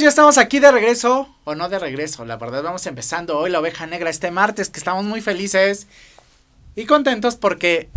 Ya 0.00 0.08
estamos 0.08 0.38
aquí 0.38 0.60
de 0.60 0.72
regreso, 0.72 1.28
o 1.44 1.54
no 1.54 1.68
de 1.68 1.78
regreso, 1.78 2.24
la 2.24 2.38
verdad 2.38 2.62
vamos 2.62 2.86
empezando 2.86 3.36
hoy 3.36 3.50
la 3.50 3.60
oveja 3.60 3.86
negra 3.86 4.08
este 4.08 4.30
martes, 4.30 4.70
que 4.70 4.78
estamos 4.78 5.04
muy 5.04 5.20
felices 5.20 5.88
y 6.74 6.86
contentos 6.86 7.36
porque 7.36 7.90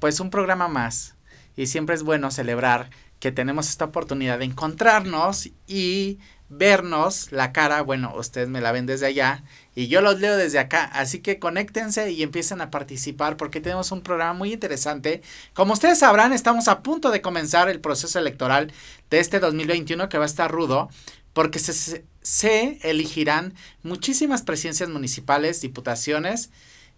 pues 0.00 0.18
un 0.18 0.30
programa 0.30 0.66
más. 0.66 1.14
Y 1.56 1.68
siempre 1.68 1.94
es 1.94 2.02
bueno 2.02 2.32
celebrar 2.32 2.90
que 3.20 3.30
tenemos 3.30 3.68
esta 3.68 3.84
oportunidad 3.84 4.40
de 4.40 4.46
encontrarnos 4.46 5.50
y 5.68 6.18
vernos 6.48 7.30
la 7.30 7.52
cara, 7.52 7.82
bueno, 7.82 8.12
ustedes 8.16 8.48
me 8.48 8.60
la 8.60 8.72
ven 8.72 8.86
desde 8.86 9.06
allá 9.06 9.44
y 9.76 9.86
yo 9.86 10.00
los 10.00 10.18
leo 10.18 10.36
desde 10.36 10.58
acá, 10.58 10.84
así 10.92 11.20
que 11.20 11.38
conéctense 11.38 12.10
y 12.10 12.24
empiecen 12.24 12.62
a 12.62 12.72
participar 12.72 13.36
porque 13.36 13.60
tenemos 13.60 13.92
un 13.92 14.02
programa 14.02 14.32
muy 14.32 14.52
interesante. 14.52 15.22
Como 15.52 15.74
ustedes 15.74 16.00
sabrán, 16.00 16.32
estamos 16.32 16.66
a 16.66 16.82
punto 16.82 17.12
de 17.12 17.22
comenzar 17.22 17.68
el 17.68 17.80
proceso 17.80 18.18
electoral 18.18 18.72
de 19.08 19.20
este 19.20 19.38
2021 19.38 20.08
que 20.08 20.18
va 20.18 20.24
a 20.24 20.26
estar 20.26 20.50
rudo 20.50 20.90
porque 21.34 21.58
se, 21.58 22.04
se 22.22 22.78
elegirán 22.82 23.52
muchísimas 23.82 24.42
presidencias 24.42 24.88
municipales, 24.88 25.60
diputaciones 25.60 26.48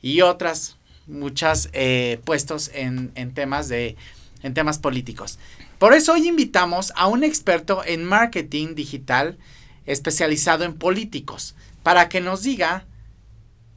y 0.01 0.20
otras 0.20 0.77
muchas 1.09 1.69
eh, 1.73 2.20
puestos 2.25 2.70
en, 2.73 3.11
en 3.17 3.34
temas 3.34 3.69
de 3.69 3.97
en 4.43 4.55
temas 4.55 4.78
políticos. 4.78 5.39
Por 5.78 5.95
eso 5.95 6.12
hoy 6.12 6.28
invitamos 6.28 6.93
a 6.95 7.06
un 7.06 7.25
experto 7.25 7.83
en 7.84 8.05
marketing 8.05 8.75
digital 8.75 9.39
especializado 9.87 10.65
en 10.65 10.75
políticos 10.75 11.55
para 11.83 12.09
que 12.09 12.21
nos 12.21 12.43
diga 12.43 12.84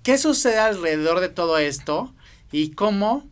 qué 0.03 0.17
sucede 0.17 0.59
alrededor 0.59 1.21
de 1.21 1.29
todo 1.29 1.57
esto 1.57 2.13
y 2.51 2.71
cómo 2.71 3.27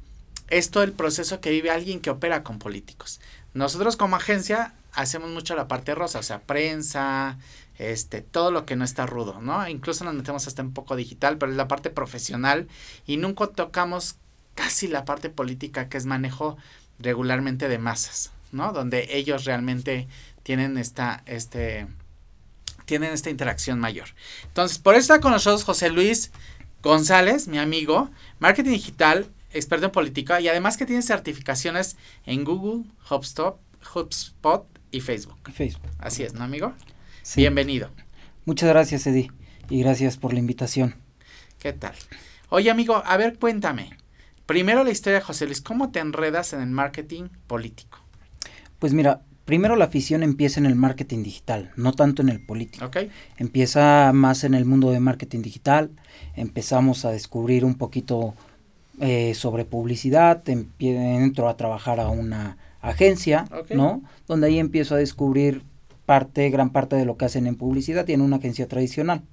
es 0.50 0.72
todo 0.72 0.84
el 0.84 0.94
proceso 0.94 1.41
que 1.41 1.52
vive 1.52 1.69
alguien 1.69 2.00
que 2.00 2.09
opera 2.09 2.44
con 2.44 2.59
políticos. 2.59 3.19
Nosotros 3.53 3.97
como 3.97 4.16
agencia 4.16 4.73
hacemos 4.98 5.30
mucho 5.30 5.56
la 5.56 5.67
parte 5.67 5.95
rosa, 5.95 6.20
o 6.20 6.23
sea, 6.23 6.42
prensa, 6.42 7.38
este, 7.78 8.22
todo 8.22 8.50
lo 8.52 8.66
que 8.66 8.76
no 8.76 8.84
está 8.84 9.06
rudo, 9.06 9.40
¿no? 9.42 9.67
Incluso 9.70 10.03
nos 10.03 10.16
metemos 10.16 10.48
hasta 10.48 10.64
un 10.64 10.73
poco 10.73 10.95
digital, 10.95 11.38
pero 11.38 11.52
es 11.52 11.58
la 11.58 11.67
parte 11.67 11.92
profesional 11.92 12.67
y 13.06 13.18
nunca 13.18 13.48
tocamos 13.48 14.16
casi 14.56 14.88
la 14.88 15.06
parte 15.06 15.30
política 15.30 15.88
que 15.88 15.98
es 15.98 16.08
manejo 16.08 16.58
regularmente 16.98 17.70
de 17.70 17.78
masas, 17.78 18.31
¿no? 18.52 18.73
Donde 18.73 19.08
ellos 19.12 19.45
realmente 19.45 20.08
tienen 20.42 20.80
esta, 20.80 21.22
este, 21.28 21.88
tienen 22.86 23.14
esta 23.14 23.30
interacción 23.30 23.80
mayor. 23.80 24.09
Entonces, 24.45 24.80
por 24.80 24.95
eso 24.95 25.14
está 25.14 25.22
con 25.22 25.31
nosotros 25.31 25.64
José 25.64 25.92
Luis 25.92 26.31
González, 26.81 27.48
mi 27.48 27.59
amigo, 27.59 28.09
marketing 28.40 28.72
digital, 28.72 29.28
experto 29.53 29.86
en 29.86 29.92
política 29.92 30.42
y 30.42 30.48
además 30.48 30.75
que 30.75 30.88
tiene 30.88 31.03
certificaciones 31.03 31.98
en 32.25 32.44
Google, 32.44 32.86
HubSpot, 33.08 33.59
HubSpot 33.94 34.77
y 34.91 35.02
Facebook. 35.02 35.38
Facebook. 35.53 35.89
Así 35.99 36.23
es, 36.23 36.33
¿no, 36.33 36.43
amigo? 36.43 36.73
Sí. 37.21 37.41
Bienvenido. 37.41 37.89
Muchas 38.45 38.69
gracias, 38.69 39.05
Eddie, 39.07 39.31
y 39.69 39.81
gracias 39.81 40.17
por 40.17 40.33
la 40.33 40.39
invitación. 40.39 40.95
¿Qué 41.59 41.73
tal? 41.73 41.94
Oye, 42.50 42.72
amigo, 42.72 43.01
a 43.06 43.17
ver, 43.17 43.38
cuéntame. 43.38 43.89
Primero 44.45 44.84
la 44.84 44.91
historia 44.91 45.19
de 45.19 45.25
José 45.25 45.45
Luis, 45.45 45.62
¿cómo 45.62 45.91
te 45.91 46.00
enredas 46.00 46.53
en 46.53 46.62
el 46.62 46.69
marketing 46.69 47.29
político? 47.47 48.00
Pues 48.79 48.94
mira, 48.94 49.22
Primero 49.47 49.78
la 49.78 49.85
afición 49.85 50.23
empieza 50.23 50.59
en 50.59 50.66
el 50.66 50.75
marketing 50.75 51.23
digital, 51.23 51.72
no 51.78 51.94
tanto 51.94 52.22
en 52.22 52.28
el 52.28 52.45
político. 52.45 52.83
Okay. 52.83 53.09
Empieza 53.38 54.12
más 54.13 54.44
en 54.44 54.53
el 54.53 54.66
mundo 54.66 54.91
de 54.91 55.00
marketing 55.00 55.41
digital, 55.41 55.89
empezamos 56.35 57.06
a 57.06 57.12
descubrir 57.12 57.63
un 57.63 57.75
poquito 57.75 58.35
eh, 59.00 59.33
sobre 59.35 59.63
publicidad, 59.63 60.44
entro 60.50 61.47
a 61.47 61.56
trabajar 61.56 62.01
a 62.01 62.09
una 62.09 62.57
agencia, 62.81 63.45
okay. 63.51 63.75
¿no? 63.75 64.03
Donde 64.27 64.47
ahí 64.47 64.59
empiezo 64.59 64.95
a 64.95 64.97
descubrir 64.97 65.63
parte, 66.05 66.49
gran 66.49 66.71
parte 66.71 66.95
de 66.95 67.05
lo 67.05 67.17
que 67.17 67.25
hacen 67.25 67.47
en 67.47 67.55
publicidad 67.55 68.07
y 68.07 68.13
en 68.13 68.21
una 68.21 68.38
agencia 68.38 68.67
tradicional. 68.67 69.23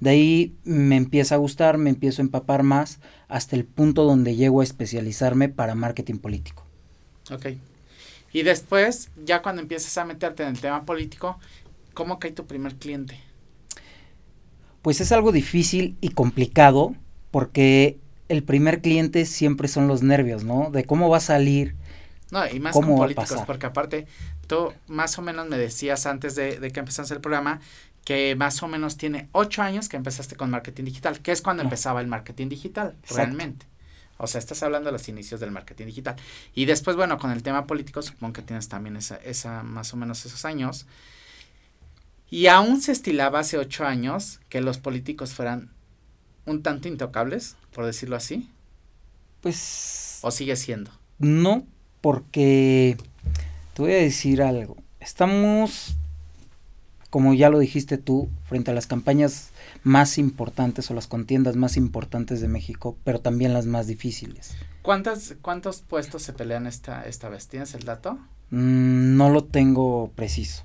De 0.00 0.10
ahí 0.10 0.54
me 0.64 0.96
empieza 0.96 1.34
a 1.34 1.38
gustar, 1.38 1.78
me 1.78 1.90
empiezo 1.90 2.22
a 2.22 2.24
empapar 2.24 2.62
más 2.62 3.00
hasta 3.28 3.56
el 3.56 3.64
punto 3.64 4.04
donde 4.04 4.36
llego 4.36 4.60
a 4.60 4.64
especializarme 4.64 5.48
para 5.48 5.74
marketing 5.74 6.16
político. 6.16 6.64
Ok. 7.30 7.46
Y 8.32 8.42
después, 8.42 9.10
ya 9.24 9.42
cuando 9.42 9.62
empiezas 9.62 9.96
a 9.98 10.04
meterte 10.04 10.42
en 10.42 10.50
el 10.50 10.60
tema 10.60 10.84
político, 10.84 11.38
¿cómo 11.94 12.18
cae 12.18 12.32
tu 12.32 12.46
primer 12.46 12.76
cliente? 12.76 13.18
Pues 14.82 15.00
es 15.00 15.12
algo 15.12 15.32
difícil 15.32 15.96
y 16.00 16.10
complicado 16.10 16.94
porque 17.30 17.98
el 18.28 18.42
primer 18.42 18.80
cliente 18.80 19.26
siempre 19.26 19.68
son 19.68 19.88
los 19.88 20.02
nervios, 20.02 20.44
¿no? 20.44 20.70
De 20.70 20.84
cómo 20.84 21.08
va 21.08 21.18
a 21.18 21.20
salir. 21.20 21.74
No, 22.30 22.46
y 22.46 22.60
más 22.60 22.74
con 22.74 22.86
políticos, 22.86 23.42
porque 23.46 23.66
aparte, 23.66 24.06
tú 24.46 24.72
más 24.86 25.18
o 25.18 25.22
menos 25.22 25.48
me 25.48 25.58
decías 25.58 26.06
antes 26.06 26.36
de, 26.36 26.60
de 26.60 26.70
que 26.70 26.80
empezamos 26.80 27.10
el 27.10 27.20
programa 27.20 27.60
que 28.04 28.34
más 28.36 28.62
o 28.62 28.68
menos 28.68 28.96
tiene 28.96 29.28
ocho 29.32 29.62
años 29.62 29.88
que 29.88 29.96
empezaste 29.96 30.36
con 30.36 30.50
marketing 30.50 30.84
digital, 30.84 31.20
que 31.20 31.32
es 31.32 31.42
cuando 31.42 31.62
no. 31.62 31.68
empezaba 31.68 32.00
el 32.00 32.06
marketing 32.06 32.48
digital, 32.48 32.94
Exacto. 33.02 33.16
realmente. 33.16 33.66
O 34.16 34.26
sea, 34.26 34.38
estás 34.38 34.62
hablando 34.62 34.88
de 34.88 34.92
los 34.92 35.08
inicios 35.08 35.40
del 35.40 35.50
marketing 35.50 35.86
digital. 35.86 36.16
Y 36.54 36.66
después, 36.66 36.94
bueno, 36.96 37.18
con 37.18 37.30
el 37.30 37.42
tema 37.42 37.66
político, 37.66 38.02
supongo 38.02 38.34
que 38.34 38.42
tienes 38.42 38.68
también 38.68 38.96
esa, 38.96 39.16
esa 39.16 39.62
más 39.62 39.94
o 39.94 39.96
menos 39.96 40.26
esos 40.26 40.44
años. 40.44 40.86
Y 42.28 42.46
aún 42.46 42.82
se 42.82 42.92
estilaba 42.92 43.40
hace 43.40 43.56
ocho 43.56 43.86
años 43.86 44.40
que 44.50 44.60
los 44.60 44.78
políticos 44.78 45.32
fueran 45.32 45.70
un 46.44 46.62
tanto 46.62 46.86
intocables, 46.86 47.56
por 47.72 47.86
decirlo 47.86 48.16
así. 48.16 48.50
Pues. 49.40 50.18
¿O 50.20 50.30
sigue 50.30 50.54
siendo? 50.56 50.90
No, 51.18 51.66
porque 52.00 52.96
te 53.74 53.82
voy 53.82 53.92
a 53.92 53.96
decir 53.96 54.42
algo. 54.42 54.76
Estamos, 55.00 55.96
como 57.10 57.34
ya 57.34 57.48
lo 57.48 57.58
dijiste 57.58 57.98
tú, 57.98 58.28
frente 58.48 58.70
a 58.70 58.74
las 58.74 58.86
campañas 58.86 59.50
más 59.82 60.18
importantes 60.18 60.90
o 60.90 60.94
las 60.94 61.06
contiendas 61.06 61.56
más 61.56 61.76
importantes 61.76 62.40
de 62.40 62.48
México, 62.48 62.96
pero 63.04 63.20
también 63.20 63.54
las 63.54 63.66
más 63.66 63.86
difíciles. 63.86 64.56
¿Cuántas, 64.82 65.34
¿Cuántos 65.42 65.82
puestos 65.82 66.22
se 66.22 66.32
pelean 66.32 66.66
esta, 66.66 67.02
esta 67.02 67.28
vez? 67.28 67.48
¿Tienes 67.48 67.74
el 67.74 67.84
dato? 67.84 68.18
Mm, 68.50 69.16
no 69.16 69.30
lo 69.30 69.44
tengo 69.44 70.10
preciso. 70.14 70.62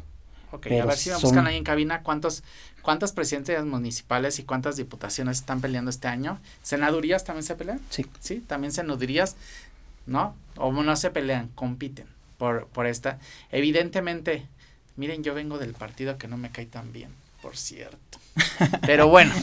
Ok, 0.52 0.68
a 0.68 0.86
ver 0.86 0.96
si 0.96 1.10
me 1.10 1.16
son... 1.16 1.24
buscan 1.24 1.48
ahí 1.48 1.58
en 1.58 1.66
cabina 1.66 2.02
cuántos, 2.02 2.44
cuántas 2.82 3.12
presidencias 3.12 3.66
municipales 3.66 4.40
y 4.40 4.44
cuántas 4.44 4.78
diputaciones 4.78 5.40
están 5.40 5.60
peleando 5.60 5.90
este 5.90 6.08
año. 6.08 6.40
¿Senadurías 6.64 7.26
también 7.26 7.44
se 7.44 7.56
pelean? 7.56 7.82
Sí. 7.90 8.06
Sí, 8.20 8.44
también 8.48 8.72
senadurías, 8.72 9.36
¿no? 10.06 10.36
O 10.58 10.72
no 10.72 10.96
se 10.96 11.12
pelean, 11.12 11.50
compiten 11.56 12.08
por, 12.38 12.68
por 12.68 12.86
esta. 12.86 13.20
Evidentemente, 13.52 14.48
miren, 14.96 15.24
yo 15.24 15.34
vengo 15.34 15.58
del 15.58 15.74
partido 15.74 16.18
que 16.18 16.28
no 16.28 16.38
me 16.38 16.52
cae 16.52 16.66
tan 16.66 16.92
bien, 16.92 17.12
por 17.42 17.58
cierto. 17.58 18.20
Pero 18.86 19.08
bueno, 19.08 19.34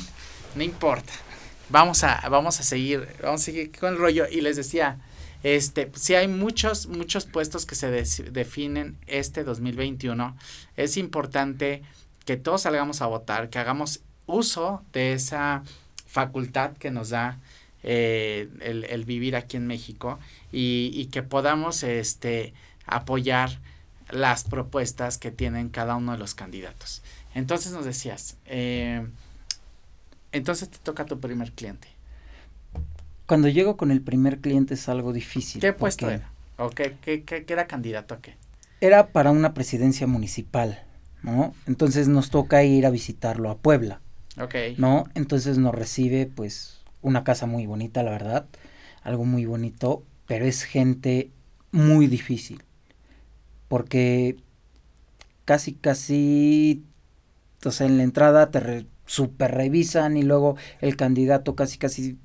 no 0.54 0.62
importa. 0.62 1.12
Vamos 1.68 2.04
a, 2.04 2.28
vamos 2.28 2.60
a 2.60 2.62
seguir, 2.62 3.08
vamos 3.22 3.42
a 3.42 3.44
seguir 3.44 3.72
con 3.78 3.94
el 3.94 3.98
rollo. 3.98 4.26
Y 4.30 4.40
les 4.40 4.56
decía, 4.56 4.98
este, 5.42 5.90
si 5.94 6.14
hay 6.14 6.28
muchos, 6.28 6.86
muchos 6.86 7.26
puestos 7.26 7.66
que 7.66 7.74
se 7.74 7.90
de, 7.90 8.04
definen 8.30 8.98
este 9.06 9.44
2021, 9.44 10.36
es 10.76 10.96
importante 10.96 11.82
que 12.24 12.36
todos 12.36 12.62
salgamos 12.62 13.02
a 13.02 13.06
votar, 13.06 13.50
que 13.50 13.58
hagamos 13.58 14.00
uso 14.26 14.82
de 14.92 15.14
esa 15.14 15.62
facultad 16.06 16.72
que 16.76 16.90
nos 16.90 17.10
da 17.10 17.40
eh, 17.82 18.48
el, 18.60 18.84
el, 18.84 19.04
vivir 19.04 19.34
aquí 19.36 19.56
en 19.56 19.66
México 19.66 20.18
y, 20.52 20.90
y, 20.94 21.06
que 21.06 21.22
podamos 21.22 21.82
este, 21.82 22.54
apoyar 22.86 23.58
las 24.10 24.44
propuestas 24.44 25.18
que 25.18 25.30
tienen 25.30 25.68
cada 25.68 25.96
uno 25.96 26.12
de 26.12 26.18
los 26.18 26.34
candidatos. 26.34 27.02
Entonces 27.34 27.72
nos 27.72 27.84
decías, 27.84 28.36
eh, 28.46 29.06
entonces 30.32 30.68
te 30.68 30.78
toca 30.78 31.06
tu 31.06 31.18
primer 31.18 31.52
cliente. 31.52 31.88
Cuando 33.26 33.48
llego 33.48 33.76
con 33.76 33.90
el 33.90 34.00
primer 34.00 34.38
cliente 34.38 34.74
es 34.74 34.88
algo 34.88 35.12
difícil. 35.12 35.60
¿Qué 35.60 35.72
puesto 35.72 36.10
era? 36.10 36.30
¿O 36.58 36.70
qué, 36.70 36.96
qué, 37.00 37.24
qué, 37.24 37.44
qué 37.44 37.52
era 37.52 37.66
candidato 37.66 38.14
a 38.14 38.20
qué? 38.20 38.36
Era 38.80 39.08
para 39.08 39.30
una 39.30 39.54
presidencia 39.54 40.06
municipal, 40.06 40.84
¿no? 41.22 41.54
Entonces 41.66 42.08
nos 42.08 42.30
toca 42.30 42.62
ir 42.64 42.84
a 42.84 42.90
visitarlo 42.90 43.50
a 43.50 43.56
Puebla. 43.56 44.00
Ok. 44.40 44.54
¿No? 44.76 45.04
Entonces 45.14 45.58
nos 45.58 45.74
recibe 45.74 46.26
pues 46.26 46.81
una 47.02 47.24
casa 47.24 47.46
muy 47.46 47.66
bonita, 47.66 48.02
la 48.02 48.12
verdad, 48.12 48.46
algo 49.02 49.24
muy 49.24 49.44
bonito, 49.44 50.02
pero 50.26 50.46
es 50.46 50.62
gente 50.62 51.30
muy 51.70 52.06
difícil. 52.06 52.62
Porque 53.68 54.36
casi, 55.44 55.74
casi 55.74 56.84
entonces 57.56 57.88
en 57.88 57.96
la 57.96 58.02
entrada 58.02 58.50
te 58.50 58.86
super 59.06 59.54
revisan 59.54 60.16
y 60.16 60.22
luego 60.22 60.56
el 60.80 60.96
candidato 60.96 61.54
casi 61.54 61.78
casi 61.78 62.18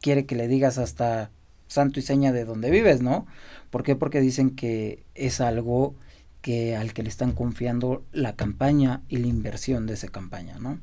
quiere 0.00 0.24
que 0.26 0.36
le 0.36 0.48
digas 0.48 0.78
hasta 0.78 1.30
santo 1.66 2.00
y 2.00 2.02
seña 2.02 2.32
de 2.32 2.44
dónde 2.44 2.70
vives, 2.70 3.02
¿no? 3.02 3.26
¿Por 3.70 3.82
qué? 3.82 3.96
Porque 3.96 4.20
dicen 4.20 4.54
que 4.54 5.02
es 5.14 5.40
algo 5.40 5.94
que 6.40 6.76
al 6.76 6.92
que 6.94 7.02
le 7.02 7.08
están 7.08 7.32
confiando 7.32 8.02
la 8.12 8.34
campaña 8.34 9.02
y 9.08 9.18
la 9.18 9.26
inversión 9.26 9.86
de 9.86 9.94
esa 9.94 10.08
campaña, 10.08 10.58
¿no? 10.58 10.78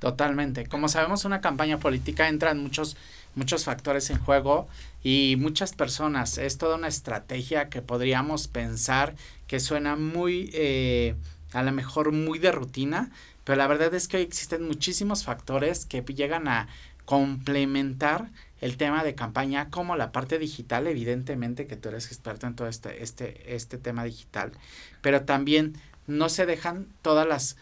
Totalmente. 0.00 0.66
Como 0.66 0.88
sabemos, 0.88 1.24
una 1.24 1.40
campaña 1.40 1.78
política 1.78 2.28
entran 2.28 2.60
muchos 2.62 2.96
muchos 3.34 3.64
factores 3.64 4.10
en 4.10 4.18
juego 4.18 4.68
y 5.02 5.36
muchas 5.38 5.72
personas. 5.72 6.38
Es 6.38 6.58
toda 6.58 6.76
una 6.76 6.88
estrategia 6.88 7.68
que 7.68 7.82
podríamos 7.82 8.48
pensar 8.48 9.14
que 9.46 9.60
suena 9.60 9.96
muy 9.96 10.50
eh, 10.52 11.14
a 11.52 11.62
lo 11.62 11.72
mejor 11.72 12.12
muy 12.12 12.38
de 12.38 12.52
rutina, 12.52 13.10
pero 13.44 13.56
la 13.56 13.66
verdad 13.66 13.94
es 13.94 14.08
que 14.08 14.18
hoy 14.18 14.22
existen 14.22 14.66
muchísimos 14.66 15.24
factores 15.24 15.86
que 15.86 16.02
llegan 16.02 16.48
a 16.48 16.68
complementar 17.04 18.30
el 18.60 18.76
tema 18.76 19.02
de 19.02 19.14
campaña 19.14 19.70
como 19.70 19.96
la 19.96 20.12
parte 20.12 20.38
digital, 20.38 20.86
evidentemente 20.86 21.66
que 21.66 21.76
tú 21.76 21.88
eres 21.88 22.06
experto 22.06 22.46
en 22.46 22.54
todo 22.54 22.68
este, 22.68 23.02
este, 23.02 23.54
este 23.54 23.78
tema 23.78 24.04
digital, 24.04 24.52
pero 25.00 25.22
también 25.22 25.74
no 26.06 26.28
se 26.28 26.44
dejan 26.46 26.86
todas 27.02 27.26
las 27.26 27.56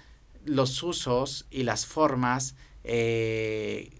los 0.48 0.82
usos 0.82 1.46
y 1.50 1.62
las 1.62 1.86
formas 1.86 2.54
eh, 2.84 3.90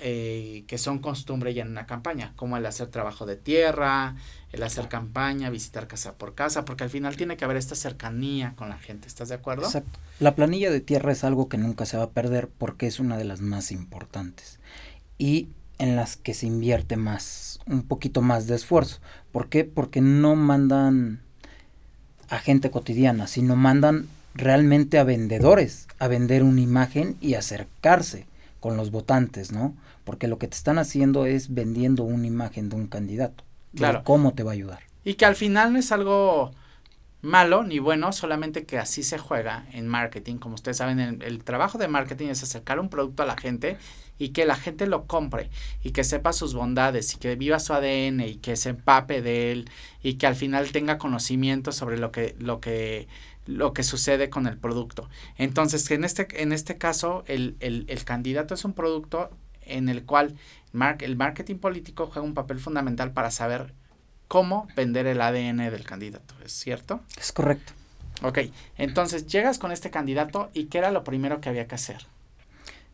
eh, 0.00 0.64
que 0.68 0.78
son 0.78 1.00
costumbre 1.00 1.54
ya 1.54 1.62
en 1.62 1.70
una 1.70 1.86
campaña, 1.86 2.32
como 2.36 2.56
el 2.56 2.64
hacer 2.66 2.86
trabajo 2.86 3.26
de 3.26 3.34
tierra, 3.34 4.14
el 4.52 4.62
hacer 4.62 4.88
campaña, 4.88 5.50
visitar 5.50 5.88
casa 5.88 6.14
por 6.14 6.36
casa, 6.36 6.64
porque 6.64 6.84
al 6.84 6.90
final 6.90 7.16
tiene 7.16 7.36
que 7.36 7.44
haber 7.44 7.56
esta 7.56 7.74
cercanía 7.74 8.54
con 8.54 8.68
la 8.68 8.78
gente, 8.78 9.08
¿estás 9.08 9.28
de 9.28 9.34
acuerdo? 9.34 9.64
Exacto. 9.64 9.98
La 10.20 10.36
planilla 10.36 10.70
de 10.70 10.80
tierra 10.80 11.10
es 11.10 11.24
algo 11.24 11.48
que 11.48 11.58
nunca 11.58 11.84
se 11.84 11.96
va 11.96 12.04
a 12.04 12.10
perder 12.10 12.48
porque 12.48 12.86
es 12.86 13.00
una 13.00 13.16
de 13.16 13.24
las 13.24 13.40
más 13.40 13.72
importantes 13.72 14.60
y 15.18 15.48
en 15.78 15.96
las 15.96 16.16
que 16.16 16.32
se 16.32 16.46
invierte 16.46 16.96
más, 16.96 17.58
un 17.66 17.82
poquito 17.82 18.22
más 18.22 18.46
de 18.46 18.54
esfuerzo. 18.54 19.00
¿Por 19.32 19.48
qué? 19.48 19.64
Porque 19.64 20.00
no 20.00 20.36
mandan 20.36 21.22
a 22.28 22.38
gente 22.38 22.70
cotidiana, 22.70 23.26
sino 23.26 23.56
mandan 23.56 24.06
realmente 24.38 24.98
a 24.98 25.04
vendedores, 25.04 25.88
a 25.98 26.08
vender 26.08 26.42
una 26.42 26.60
imagen 26.60 27.16
y 27.20 27.34
acercarse 27.34 28.26
con 28.60 28.76
los 28.76 28.90
votantes, 28.90 29.52
¿no? 29.52 29.74
Porque 30.04 30.28
lo 30.28 30.38
que 30.38 30.48
te 30.48 30.56
están 30.56 30.78
haciendo 30.78 31.26
es 31.26 31.52
vendiendo 31.52 32.04
una 32.04 32.26
imagen 32.26 32.68
de 32.68 32.76
un 32.76 32.86
candidato. 32.86 33.44
Claro. 33.74 34.02
¿Cómo 34.04 34.32
te 34.32 34.42
va 34.42 34.52
a 34.52 34.54
ayudar? 34.54 34.80
Y 35.04 35.14
que 35.14 35.26
al 35.26 35.36
final 35.36 35.72
no 35.72 35.78
es 35.78 35.92
algo 35.92 36.52
malo 37.20 37.64
ni 37.64 37.80
bueno, 37.80 38.12
solamente 38.12 38.64
que 38.64 38.78
así 38.78 39.02
se 39.02 39.18
juega 39.18 39.66
en 39.72 39.88
marketing. 39.88 40.36
Como 40.36 40.54
ustedes 40.54 40.76
saben, 40.76 41.00
el, 41.00 41.22
el, 41.22 41.44
trabajo 41.44 41.76
de 41.76 41.88
marketing 41.88 42.28
es 42.28 42.42
acercar 42.42 42.78
un 42.78 42.88
producto 42.88 43.24
a 43.24 43.26
la 43.26 43.36
gente 43.36 43.76
y 44.18 44.30
que 44.30 44.46
la 44.46 44.54
gente 44.54 44.86
lo 44.86 45.06
compre 45.06 45.50
y 45.82 45.90
que 45.90 46.04
sepa 46.04 46.32
sus 46.32 46.54
bondades 46.54 47.14
y 47.14 47.18
que 47.18 47.36
viva 47.36 47.58
su 47.58 47.72
ADN 47.72 48.20
y 48.20 48.36
que 48.36 48.56
se 48.56 48.70
empape 48.70 49.20
de 49.20 49.52
él 49.52 49.70
y 50.02 50.14
que 50.14 50.26
al 50.26 50.36
final 50.36 50.70
tenga 50.70 50.98
conocimiento 50.98 51.72
sobre 51.72 51.98
lo 51.98 52.12
que, 52.12 52.36
lo 52.38 52.60
que, 52.60 53.08
lo 53.48 53.72
que 53.72 53.82
sucede 53.82 54.28
con 54.28 54.46
el 54.46 54.58
producto. 54.58 55.08
Entonces, 55.38 55.90
en 55.90 56.04
este, 56.04 56.28
en 56.42 56.52
este 56.52 56.76
caso, 56.76 57.24
el, 57.26 57.56
el, 57.60 57.86
el 57.88 58.04
candidato 58.04 58.52
es 58.52 58.64
un 58.66 58.74
producto 58.74 59.30
en 59.62 59.88
el 59.88 60.04
cual 60.04 60.36
el 61.00 61.16
marketing 61.16 61.56
político 61.56 62.06
juega 62.06 62.26
un 62.26 62.34
papel 62.34 62.60
fundamental 62.60 63.12
para 63.12 63.30
saber 63.30 63.72
cómo 64.28 64.68
vender 64.76 65.06
el 65.06 65.22
ADN 65.22 65.70
del 65.70 65.84
candidato, 65.84 66.34
¿es 66.44 66.52
cierto? 66.52 67.00
Es 67.18 67.32
correcto. 67.32 67.72
Ok, 68.22 68.38
entonces 68.76 69.26
llegas 69.26 69.58
con 69.58 69.72
este 69.72 69.90
candidato 69.90 70.50
y 70.52 70.64
¿qué 70.64 70.78
era 70.78 70.90
lo 70.90 71.02
primero 71.02 71.40
que 71.40 71.48
había 71.48 71.66
que 71.66 71.76
hacer? 71.76 72.06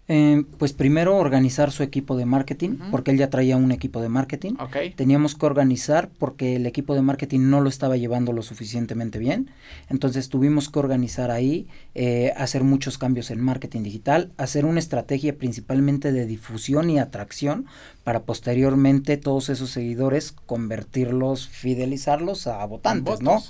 Eh, 0.06 0.44
pues 0.58 0.74
primero 0.74 1.16
organizar 1.16 1.72
su 1.72 1.82
equipo 1.82 2.14
de 2.14 2.26
marketing, 2.26 2.70
uh 2.70 2.74
-huh. 2.74 2.90
porque 2.90 3.10
él 3.10 3.16
ya 3.16 3.30
traía 3.30 3.56
un 3.56 3.72
equipo 3.72 4.02
de 4.02 4.10
marketing. 4.10 4.52
Okay. 4.58 4.90
Teníamos 4.90 5.34
que 5.34 5.46
organizar 5.46 6.10
porque 6.18 6.56
el 6.56 6.66
equipo 6.66 6.94
de 6.94 7.00
marketing 7.00 7.48
no 7.48 7.62
lo 7.62 7.70
estaba 7.70 7.96
llevando 7.96 8.34
lo 8.34 8.42
suficientemente 8.42 9.18
bien. 9.18 9.50
Entonces 9.88 10.28
tuvimos 10.28 10.68
que 10.68 10.78
organizar 10.78 11.30
ahí, 11.30 11.66
eh, 11.94 12.34
hacer 12.36 12.64
muchos 12.64 12.98
cambios 12.98 13.30
en 13.30 13.40
marketing 13.40 13.82
digital, 13.82 14.30
hacer 14.36 14.66
una 14.66 14.78
estrategia 14.78 15.38
principalmente 15.38 16.12
de 16.12 16.26
difusión 16.26 16.90
y 16.90 16.98
atracción 16.98 17.64
para 18.04 18.24
posteriormente 18.24 19.16
todos 19.16 19.48
esos 19.48 19.70
seguidores 19.70 20.32
convertirlos, 20.32 21.48
fidelizarlos 21.48 22.46
a 22.46 22.62
votantes, 22.66 23.22
¿no? 23.22 23.42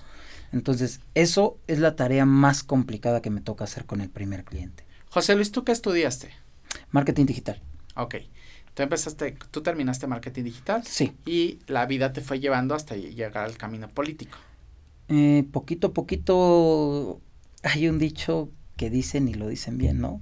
Entonces, 0.53 1.01
eso 1.17 1.56
es 1.67 1.81
la 1.81 1.97
tarea 1.97 2.27
más 2.27 2.62
complicada 2.62 3.21
que 3.21 3.31
me 3.31 3.41
toca 3.41 3.65
hacer 3.65 3.87
con 3.87 4.01
el 4.01 4.09
primer 4.09 4.45
cliente. 4.45 4.85
José 5.11 5.35
Luis, 5.35 5.51
¿tú 5.51 5.65
qué 5.65 5.73
estudiaste? 5.73 6.44
Marketing 6.91 7.26
digital. 7.26 7.61
Ok. 7.97 8.17
Tú 8.75 8.82
empezaste, 8.82 9.37
tú 9.50 9.62
terminaste 9.62 10.06
marketing 10.06 10.44
digital. 10.44 10.82
Sí. 10.85 11.12
Y 11.26 11.61
la 11.69 11.87
vida 11.87 12.12
te 12.12 12.21
fue 12.21 12.41
llevando 12.41 12.75
hasta 12.75 12.97
llegar 12.97 13.44
al 13.44 13.56
camino 13.56 13.88
político. 13.88 14.38
Eh, 15.09 15.44
poquito 15.53 15.88
a 15.88 15.93
poquito 15.93 17.21
hay 17.62 17.88
un 17.88 17.99
dicho 17.99 18.50
que 18.76 18.91
dicen 18.91 19.29
y 19.29 19.35
lo 19.35 19.49
dicen 19.49 19.79
bien, 19.79 20.00
¿no? 20.00 20.21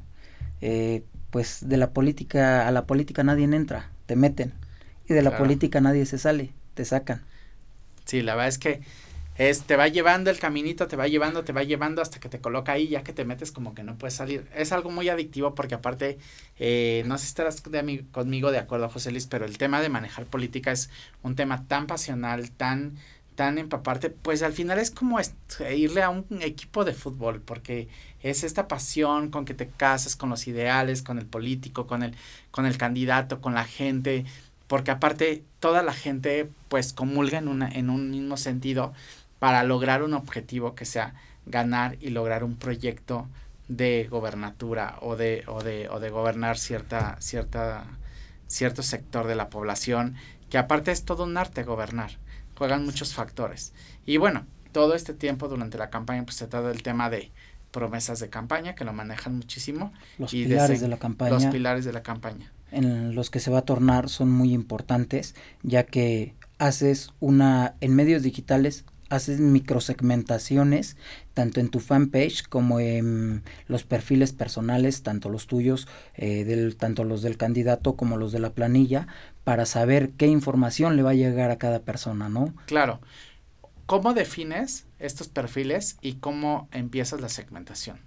Eh, 0.60 1.04
pues 1.30 1.66
de 1.66 1.78
la 1.78 1.92
política 1.92 2.68
a 2.68 2.70
la 2.72 2.86
política 2.86 3.24
nadie 3.24 3.44
entra, 3.44 3.90
te 4.06 4.16
meten. 4.16 4.52
Y 5.08 5.14
de 5.14 5.22
la 5.22 5.38
política 5.38 5.80
nadie 5.80 6.04
se 6.04 6.18
sale, 6.18 6.52
te 6.74 6.84
sacan. 6.84 7.22
Sí, 8.04 8.20
la 8.22 8.34
verdad 8.34 8.48
es 8.48 8.58
que 8.58 8.82
es, 9.36 9.62
te 9.62 9.76
va 9.76 9.88
llevando 9.88 10.30
el 10.30 10.38
caminito, 10.38 10.86
te 10.88 10.96
va 10.96 11.08
llevando, 11.08 11.44
te 11.44 11.52
va 11.52 11.62
llevando 11.62 12.02
hasta 12.02 12.20
que 12.20 12.28
te 12.28 12.40
coloca 12.40 12.72
ahí, 12.72 12.88
ya 12.88 13.02
que 13.02 13.12
te 13.12 13.24
metes 13.24 13.52
como 13.52 13.74
que 13.74 13.82
no 13.82 13.96
puedes 13.96 14.14
salir. 14.14 14.46
Es 14.54 14.72
algo 14.72 14.90
muy 14.90 15.08
adictivo 15.08 15.54
porque 15.54 15.74
aparte, 15.74 16.18
eh, 16.58 17.02
no 17.06 17.16
sé 17.18 17.24
si 17.24 17.28
estarás 17.28 17.62
de 17.62 18.04
conmigo 18.12 18.50
de 18.50 18.58
acuerdo, 18.58 18.88
José 18.88 19.10
Luis, 19.10 19.26
pero 19.26 19.44
el 19.44 19.58
tema 19.58 19.80
de 19.80 19.88
manejar 19.88 20.26
política 20.26 20.72
es 20.72 20.90
un 21.22 21.34
tema 21.36 21.66
tan 21.66 21.86
pasional, 21.86 22.50
tan 22.50 22.94
tan 23.34 23.58
empaparte, 23.58 24.10
pues 24.10 24.42
al 24.42 24.52
final 24.52 24.78
es 24.78 24.90
como 24.90 25.18
irle 25.74 26.02
a 26.02 26.10
un 26.10 26.26
equipo 26.42 26.84
de 26.84 26.92
fútbol, 26.92 27.40
porque 27.40 27.88
es 28.22 28.44
esta 28.44 28.68
pasión 28.68 29.30
con 29.30 29.44
que 29.44 29.54
te 29.54 29.68
casas 29.68 30.16
con 30.16 30.28
los 30.28 30.46
ideales, 30.46 31.02
con 31.02 31.18
el 31.18 31.26
político, 31.26 31.86
con 31.86 32.02
el, 32.02 32.14
con 32.50 32.66
el 32.66 32.76
candidato, 32.76 33.40
con 33.40 33.54
la 33.54 33.64
gente, 33.64 34.26
porque 34.66 34.90
aparte 34.90 35.44
toda 35.60 35.82
la 35.82 35.92
gente 35.92 36.48
pues 36.68 36.92
comulga 36.92 37.38
en, 37.38 37.48
una, 37.48 37.68
en 37.68 37.90
un 37.90 38.10
mismo 38.10 38.36
sentido 38.36 38.92
para 39.42 39.64
lograr 39.64 40.04
un 40.04 40.14
objetivo 40.14 40.76
que 40.76 40.84
sea 40.84 41.14
ganar 41.46 41.96
y 42.00 42.10
lograr 42.10 42.44
un 42.44 42.54
proyecto 42.54 43.26
de 43.66 44.06
gobernatura 44.08 44.98
o 45.00 45.16
de, 45.16 45.42
o 45.48 45.64
de, 45.64 45.88
o 45.88 45.98
de 45.98 46.10
gobernar 46.10 46.56
cierta, 46.56 47.16
cierta, 47.18 47.82
cierto 48.46 48.84
sector 48.84 49.26
de 49.26 49.34
la 49.34 49.50
población, 49.50 50.14
que 50.48 50.58
aparte 50.58 50.92
es 50.92 51.04
todo 51.04 51.24
un 51.24 51.36
arte 51.36 51.64
gobernar, 51.64 52.18
juegan 52.56 52.84
muchos 52.84 53.14
factores. 53.14 53.72
Y 54.06 54.16
bueno, 54.18 54.46
todo 54.70 54.94
este 54.94 55.12
tiempo 55.12 55.48
durante 55.48 55.76
la 55.76 55.90
campaña 55.90 56.22
pues 56.22 56.36
se 56.36 56.46
trata 56.46 56.68
del 56.68 56.84
tema 56.84 57.10
de 57.10 57.32
promesas 57.72 58.20
de 58.20 58.30
campaña, 58.30 58.76
que 58.76 58.84
lo 58.84 58.92
manejan 58.92 59.34
muchísimo. 59.34 59.92
Los 60.18 60.32
y 60.34 60.44
pilares 60.44 60.78
de, 60.78 60.86
de 60.86 60.90
la 60.90 60.98
campaña. 60.98 61.32
Los 61.32 61.46
pilares 61.46 61.84
de 61.84 61.92
la 61.92 62.04
campaña. 62.04 62.52
En 62.70 63.16
los 63.16 63.28
que 63.28 63.40
se 63.40 63.50
va 63.50 63.58
a 63.58 63.64
tornar 63.64 64.08
son 64.08 64.30
muy 64.30 64.52
importantes, 64.52 65.34
ya 65.64 65.82
que 65.82 66.36
haces 66.58 67.10
una, 67.18 67.74
en 67.80 67.96
medios 67.96 68.22
digitales, 68.22 68.84
haces 69.14 69.40
microsegmentaciones 69.40 70.96
tanto 71.34 71.60
en 71.60 71.68
tu 71.68 71.80
fanpage 71.80 72.48
como 72.48 72.80
en 72.80 73.42
los 73.66 73.84
perfiles 73.84 74.32
personales, 74.32 75.02
tanto 75.02 75.28
los 75.28 75.46
tuyos, 75.46 75.88
eh, 76.14 76.44
del, 76.44 76.76
tanto 76.76 77.04
los 77.04 77.22
del 77.22 77.36
candidato 77.36 77.96
como 77.96 78.16
los 78.16 78.32
de 78.32 78.40
la 78.40 78.50
planilla, 78.50 79.06
para 79.44 79.66
saber 79.66 80.10
qué 80.10 80.26
información 80.26 80.96
le 80.96 81.02
va 81.02 81.10
a 81.10 81.14
llegar 81.14 81.50
a 81.50 81.58
cada 81.58 81.80
persona, 81.80 82.28
¿no? 82.28 82.54
Claro. 82.66 83.00
¿Cómo 83.86 84.14
defines 84.14 84.86
estos 84.98 85.28
perfiles 85.28 85.98
y 86.00 86.14
cómo 86.14 86.68
empiezas 86.72 87.20
la 87.20 87.28
segmentación? 87.28 87.98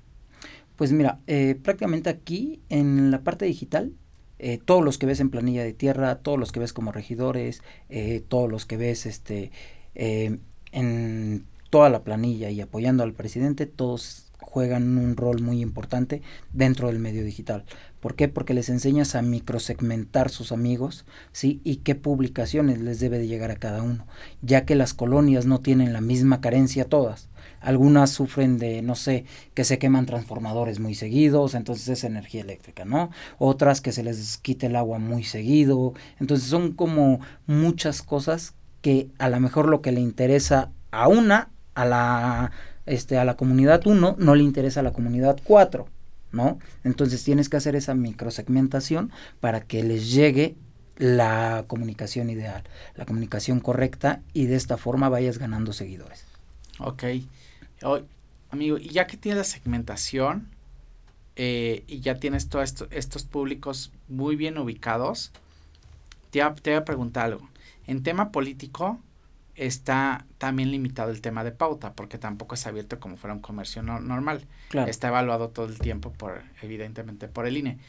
Pues 0.76 0.92
mira, 0.92 1.20
eh, 1.28 1.56
prácticamente 1.62 2.10
aquí 2.10 2.62
en 2.70 3.12
la 3.12 3.22
parte 3.22 3.46
digital 3.46 3.94
eh, 4.38 4.60
todos 4.64 4.84
los 4.84 4.98
que 4.98 5.06
ves 5.06 5.22
en 5.22 5.30
planilla 5.30 5.64
de 5.64 5.74
tierra, 5.74 6.16
todos 6.16 6.38
los 6.38 6.52
que 6.52 6.60
ves 6.60 6.74
como 6.74 6.92
regidores, 6.92 7.62
eh, 7.90 8.22
todos 8.28 8.50
los 8.50 8.66
que 8.66 8.78
ves 8.78 9.06
este 9.06 9.52
eh, 9.96 10.40
en 10.76 11.46
toda 11.70 11.90
la 11.90 12.04
planilla 12.04 12.50
y 12.52 12.62
apoyando 12.62 13.04
al 13.04 13.14
presidente, 13.14 13.66
todos 13.66 14.26
juegan 14.40 14.98
un 14.98 15.18
rol 15.18 15.42
muy 15.42 15.62
importante 15.62 16.22
dentro 16.54 16.88
del 16.88 17.00
medio 17.00 17.24
digital. 17.24 17.66
¿Por 18.00 18.16
qué? 18.16 18.28
Porque 18.28 18.54
les 18.54 18.70
enseñas 18.70 19.16
a 19.16 19.22
microsegmentar 19.22 20.30
sus 20.30 20.52
amigos, 20.52 21.06
¿sí? 21.32 21.62
Y 21.64 21.78
qué 21.78 21.96
publicaciones 21.96 22.80
les 22.80 23.00
debe 23.00 23.18
de 23.18 23.28
llegar 23.28 23.52
a 23.52 23.56
cada 23.56 23.82
uno, 23.82 24.06
ya 24.42 24.66
que 24.66 24.76
las 24.76 24.94
colonias 24.94 25.46
no 25.46 25.60
tienen 25.60 25.94
la 25.94 26.02
misma 26.02 26.42
carencia 26.42 26.86
todas. 26.86 27.30
Algunas 27.62 28.12
sufren 28.12 28.58
de, 28.58 28.82
no 28.82 28.96
sé, 28.96 29.26
que 29.54 29.64
se 29.64 29.80
queman 29.80 30.06
transformadores 30.06 30.80
muy 30.80 30.94
seguidos, 30.94 31.56
entonces 31.56 31.88
es 31.88 32.04
energía 32.04 32.42
eléctrica, 32.42 32.86
¿no? 32.86 33.10
Otras 33.40 33.82
que 33.82 33.92
se 33.92 34.04
les 34.04 34.38
quite 34.38 34.68
el 34.68 34.76
agua 34.76 35.00
muy 35.00 35.24
seguido. 35.24 35.94
Entonces 36.20 36.48
son 36.48 36.74
como 36.74 37.22
muchas 37.48 38.02
cosas 38.02 38.54
que 38.86 39.08
a 39.18 39.30
lo 39.30 39.40
mejor 39.40 39.68
lo 39.68 39.82
que 39.82 39.92
le 39.92 40.00
interesa 40.00 40.70
a 40.92 41.08
una, 41.08 41.50
a 41.74 41.86
la, 41.86 42.52
este, 42.86 43.18
a 43.18 43.26
la 43.26 43.36
comunidad 43.36 43.82
1, 43.84 44.18
no 44.20 44.36
le 44.36 44.44
interesa 44.44 44.82
a 44.82 44.84
la 44.84 44.94
comunidad 44.94 45.40
4, 45.44 45.88
¿no? 46.32 46.60
Entonces 46.84 47.24
tienes 47.24 47.50
que 47.50 47.58
hacer 47.58 47.76
esa 47.76 47.96
microsegmentación 47.96 49.12
para 49.40 49.62
que 49.62 49.82
les 49.82 50.12
llegue 50.12 50.54
la 50.98 51.64
comunicación 51.66 52.30
ideal, 52.30 52.64
la 52.96 53.08
comunicación 53.08 53.60
correcta 53.60 54.22
y 54.34 54.46
de 54.46 54.56
esta 54.56 54.78
forma 54.78 55.10
vayas 55.10 55.40
ganando 55.40 55.74
seguidores. 55.74 56.24
Ok. 56.78 57.06
Oh, 57.82 58.02
amigo, 58.52 58.78
y 58.78 58.90
ya 58.90 59.08
que 59.08 59.18
tienes 59.18 59.40
la 59.40 59.46
segmentación 59.46 60.48
eh, 61.36 61.84
y 61.88 62.02
ya 62.02 62.20
tienes 62.20 62.50
todos 62.50 62.66
esto, 62.66 62.88
estos 62.92 63.24
públicos 63.24 63.92
muy 64.08 64.36
bien 64.36 64.60
ubicados, 64.60 65.32
te, 66.36 66.62
te 66.62 66.72
voy 66.72 66.78
a 66.78 66.86
preguntar 66.86 67.26
algo. 67.26 67.50
En 67.88 68.04
tema 68.04 68.32
político, 68.32 69.00
está 69.56 70.26
también 70.38 70.72
limitado 70.72 71.12
el 71.12 71.22
tema 71.22 71.44
de 71.44 71.52
pauta, 71.52 71.94
porque 71.94 72.18
tampoco 72.18 72.56
es 72.56 72.68
abierto 72.68 73.00
como 73.00 73.18
fuera 73.18 73.34
un 73.34 73.42
comercio 73.42 73.82
normal. 73.82 74.46
Claro. 74.70 74.90
Está 74.90 75.08
evaluado 75.08 75.50
todo 75.50 75.66
el 75.68 75.80
tiempo, 75.80 76.12
por 76.12 76.44
evidentemente, 76.62 77.28
por 77.28 77.48
el 77.48 77.58
INE. 77.58 77.80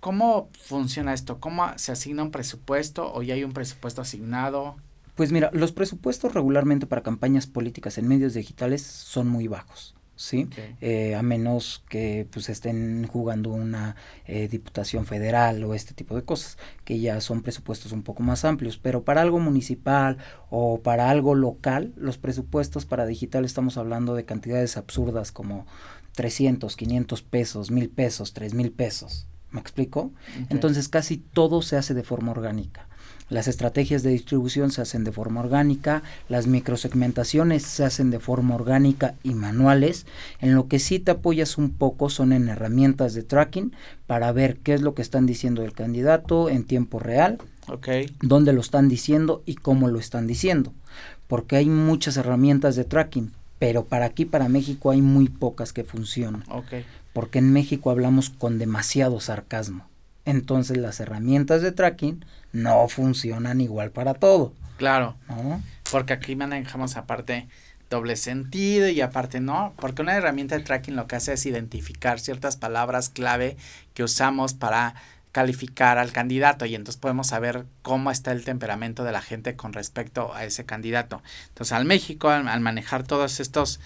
¿Cómo 0.00 0.50
funciona 0.60 1.14
esto? 1.14 1.38
¿Cómo 1.38 1.70
se 1.76 1.92
asigna 1.92 2.22
un 2.22 2.30
presupuesto 2.30 3.12
o 3.14 3.22
ya 3.22 3.34
hay 3.34 3.44
un 3.44 3.52
presupuesto 3.52 4.02
asignado? 4.02 4.76
Pues 5.14 5.30
mira, 5.30 5.50
los 5.52 5.72
presupuestos 5.72 6.34
regularmente 6.34 6.86
para 6.86 7.02
campañas 7.02 7.46
políticas 7.46 7.98
en 7.98 8.08
medios 8.08 8.34
digitales 8.34 8.82
son 8.82 9.28
muy 9.28 9.46
bajos. 9.46 9.94
¿Sí? 10.16 10.48
Eh, 10.80 11.14
a 11.14 11.22
menos 11.22 11.82
que 11.88 12.26
pues 12.30 12.48
estén 12.48 13.06
jugando 13.06 13.50
una 13.50 13.96
eh, 14.26 14.48
diputación 14.48 15.06
federal 15.06 15.62
o 15.64 15.74
este 15.74 15.94
tipo 15.94 16.14
de 16.14 16.22
cosas, 16.22 16.58
que 16.84 17.00
ya 17.00 17.20
son 17.20 17.42
presupuestos 17.42 17.92
un 17.92 18.02
poco 18.02 18.22
más 18.22 18.44
amplios, 18.44 18.78
pero 18.78 19.04
para 19.04 19.22
algo 19.22 19.40
municipal 19.40 20.18
o 20.50 20.80
para 20.80 21.10
algo 21.10 21.34
local, 21.34 21.92
los 21.96 22.18
presupuestos 22.18 22.86
para 22.86 23.06
digital 23.06 23.44
estamos 23.44 23.76
hablando 23.76 24.14
de 24.14 24.24
cantidades 24.24 24.76
absurdas 24.76 25.32
como 25.32 25.66
300, 26.14 26.76
500 26.76 27.22
pesos, 27.22 27.70
1000 27.70 27.90
pesos, 27.90 28.32
3000 28.34 28.72
pesos. 28.72 29.26
¿Me 29.50 29.60
explico? 29.60 30.12
Entonces 30.48 30.88
casi 30.88 31.18
todo 31.18 31.60
se 31.60 31.76
hace 31.76 31.92
de 31.92 32.02
forma 32.02 32.32
orgánica. 32.32 32.88
Las 33.32 33.48
estrategias 33.48 34.02
de 34.02 34.10
distribución 34.10 34.70
se 34.70 34.82
hacen 34.82 35.04
de 35.04 35.10
forma 35.10 35.40
orgánica, 35.40 36.02
las 36.28 36.46
microsegmentaciones 36.46 37.62
se 37.62 37.82
hacen 37.82 38.10
de 38.10 38.20
forma 38.20 38.54
orgánica 38.54 39.14
y 39.22 39.32
manuales. 39.32 40.04
En 40.40 40.54
lo 40.54 40.68
que 40.68 40.78
sí 40.78 40.98
te 40.98 41.12
apoyas 41.12 41.56
un 41.56 41.70
poco 41.70 42.10
son 42.10 42.34
en 42.34 42.50
herramientas 42.50 43.14
de 43.14 43.22
tracking 43.22 43.72
para 44.06 44.30
ver 44.32 44.58
qué 44.58 44.74
es 44.74 44.82
lo 44.82 44.94
que 44.94 45.00
están 45.00 45.24
diciendo 45.24 45.64
el 45.64 45.72
candidato 45.72 46.50
en 46.50 46.64
tiempo 46.64 46.98
real, 46.98 47.38
okay. 47.68 48.14
dónde 48.20 48.52
lo 48.52 48.60
están 48.60 48.90
diciendo 48.90 49.42
y 49.46 49.54
cómo 49.54 49.88
lo 49.88 49.98
están 49.98 50.26
diciendo. 50.26 50.74
Porque 51.26 51.56
hay 51.56 51.70
muchas 51.70 52.18
herramientas 52.18 52.76
de 52.76 52.84
tracking, 52.84 53.32
pero 53.58 53.86
para 53.86 54.04
aquí, 54.04 54.26
para 54.26 54.50
México, 54.50 54.90
hay 54.90 55.00
muy 55.00 55.30
pocas 55.30 55.72
que 55.72 55.84
funcionan. 55.84 56.44
Okay. 56.50 56.84
Porque 57.14 57.38
en 57.38 57.50
México 57.50 57.90
hablamos 57.90 58.28
con 58.28 58.58
demasiado 58.58 59.20
sarcasmo. 59.20 59.88
Entonces 60.24 60.76
las 60.76 61.00
herramientas 61.00 61.62
de 61.62 61.72
tracking 61.72 62.24
no 62.52 62.88
funcionan 62.88 63.60
igual 63.60 63.90
para 63.90 64.14
todo. 64.14 64.52
Claro. 64.76 65.16
Porque 65.90 66.12
aquí 66.12 66.36
manejamos 66.36 66.96
aparte 66.96 67.48
doble 67.90 68.16
sentido 68.16 68.88
y 68.88 69.00
aparte 69.00 69.40
no, 69.40 69.74
porque 69.76 70.02
una 70.02 70.16
herramienta 70.16 70.56
de 70.56 70.64
tracking 70.64 70.96
lo 70.96 71.06
que 71.06 71.16
hace 71.16 71.34
es 71.34 71.44
identificar 71.44 72.18
ciertas 72.18 72.56
palabras 72.56 73.10
clave 73.10 73.56
que 73.92 74.02
usamos 74.02 74.54
para 74.54 74.94
calificar 75.30 75.98
al 75.98 76.12
candidato 76.12 76.66
y 76.66 76.74
entonces 76.74 77.00
podemos 77.00 77.28
saber 77.28 77.64
cómo 77.82 78.10
está 78.10 78.32
el 78.32 78.44
temperamento 78.44 79.04
de 79.04 79.12
la 79.12 79.22
gente 79.22 79.56
con 79.56 79.72
respecto 79.72 80.34
a 80.34 80.44
ese 80.44 80.64
candidato. 80.64 81.22
Entonces 81.48 81.72
al 81.72 81.84
México, 81.86 82.28
al 82.28 82.60
manejar 82.60 83.02
todos 83.02 83.40
estos 83.40 83.80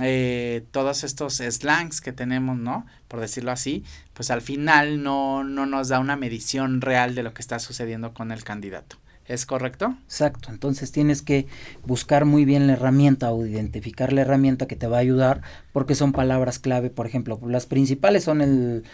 eh, 0.00 0.64
todos 0.70 1.04
estos 1.04 1.34
slangs 1.34 2.00
que 2.00 2.12
tenemos, 2.12 2.56
¿no? 2.56 2.86
Por 3.08 3.20
decirlo 3.20 3.50
así, 3.50 3.84
pues 4.14 4.30
al 4.30 4.40
final 4.40 5.02
no, 5.02 5.44
no 5.44 5.66
nos 5.66 5.88
da 5.88 6.00
una 6.00 6.16
medición 6.16 6.80
real 6.80 7.14
de 7.14 7.22
lo 7.22 7.34
que 7.34 7.42
está 7.42 7.58
sucediendo 7.58 8.14
con 8.14 8.32
el 8.32 8.42
candidato. 8.42 8.96
¿Es 9.26 9.46
correcto? 9.46 9.94
Exacto, 10.04 10.50
entonces 10.50 10.90
tienes 10.90 11.22
que 11.22 11.46
buscar 11.84 12.24
muy 12.24 12.44
bien 12.44 12.66
la 12.66 12.72
herramienta 12.72 13.30
o 13.30 13.46
identificar 13.46 14.12
la 14.12 14.22
herramienta 14.22 14.66
que 14.66 14.74
te 14.74 14.88
va 14.88 14.96
a 14.96 15.00
ayudar 15.00 15.42
porque 15.72 15.94
son 15.94 16.12
palabras 16.12 16.58
clave, 16.58 16.90
por 16.90 17.06
ejemplo, 17.06 17.38
las 17.46 17.66
principales 17.66 18.24
son 18.24 18.40
el, 18.40 18.84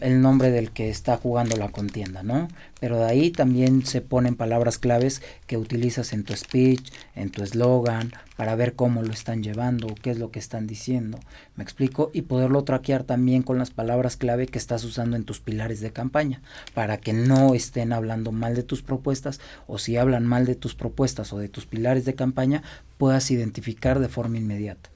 el 0.00 0.20
nombre 0.20 0.50
del 0.50 0.70
que 0.70 0.88
está 0.88 1.16
jugando 1.16 1.56
la 1.56 1.70
contienda, 1.70 2.22
¿no? 2.22 2.48
Pero 2.80 2.98
de 2.98 3.04
ahí 3.04 3.30
también 3.30 3.84
se 3.84 4.00
ponen 4.00 4.34
palabras 4.34 4.78
claves 4.78 5.22
que 5.46 5.56
utilizas 5.56 6.12
en 6.12 6.24
tu 6.24 6.34
speech, 6.34 6.90
en 7.14 7.30
tu 7.30 7.42
eslogan, 7.42 8.12
para 8.36 8.56
ver 8.56 8.74
cómo 8.74 9.02
lo 9.02 9.12
están 9.12 9.42
llevando, 9.42 9.94
qué 10.02 10.10
es 10.10 10.18
lo 10.18 10.30
que 10.30 10.38
están 10.38 10.66
diciendo, 10.66 11.20
¿me 11.54 11.62
explico? 11.62 12.10
Y 12.12 12.22
poderlo 12.22 12.64
traquear 12.64 13.04
también 13.04 13.42
con 13.42 13.58
las 13.58 13.70
palabras 13.70 14.16
clave 14.16 14.46
que 14.46 14.58
estás 14.58 14.84
usando 14.84 15.16
en 15.16 15.24
tus 15.24 15.40
pilares 15.40 15.80
de 15.80 15.92
campaña, 15.92 16.40
para 16.74 16.96
que 16.96 17.12
no 17.12 17.54
estén 17.54 17.92
hablando 17.92 18.32
mal 18.32 18.56
de 18.56 18.62
tus 18.62 18.82
propuestas, 18.82 19.40
o 19.66 19.78
si 19.78 19.96
hablan 19.96 20.26
mal 20.26 20.46
de 20.46 20.54
tus 20.54 20.74
propuestas 20.74 21.32
o 21.32 21.38
de 21.38 21.48
tus 21.48 21.66
pilares 21.66 22.04
de 22.04 22.14
campaña, 22.14 22.62
puedas 22.98 23.30
identificar 23.30 24.00
de 24.00 24.08
forma 24.08 24.38
inmediata. 24.38 24.91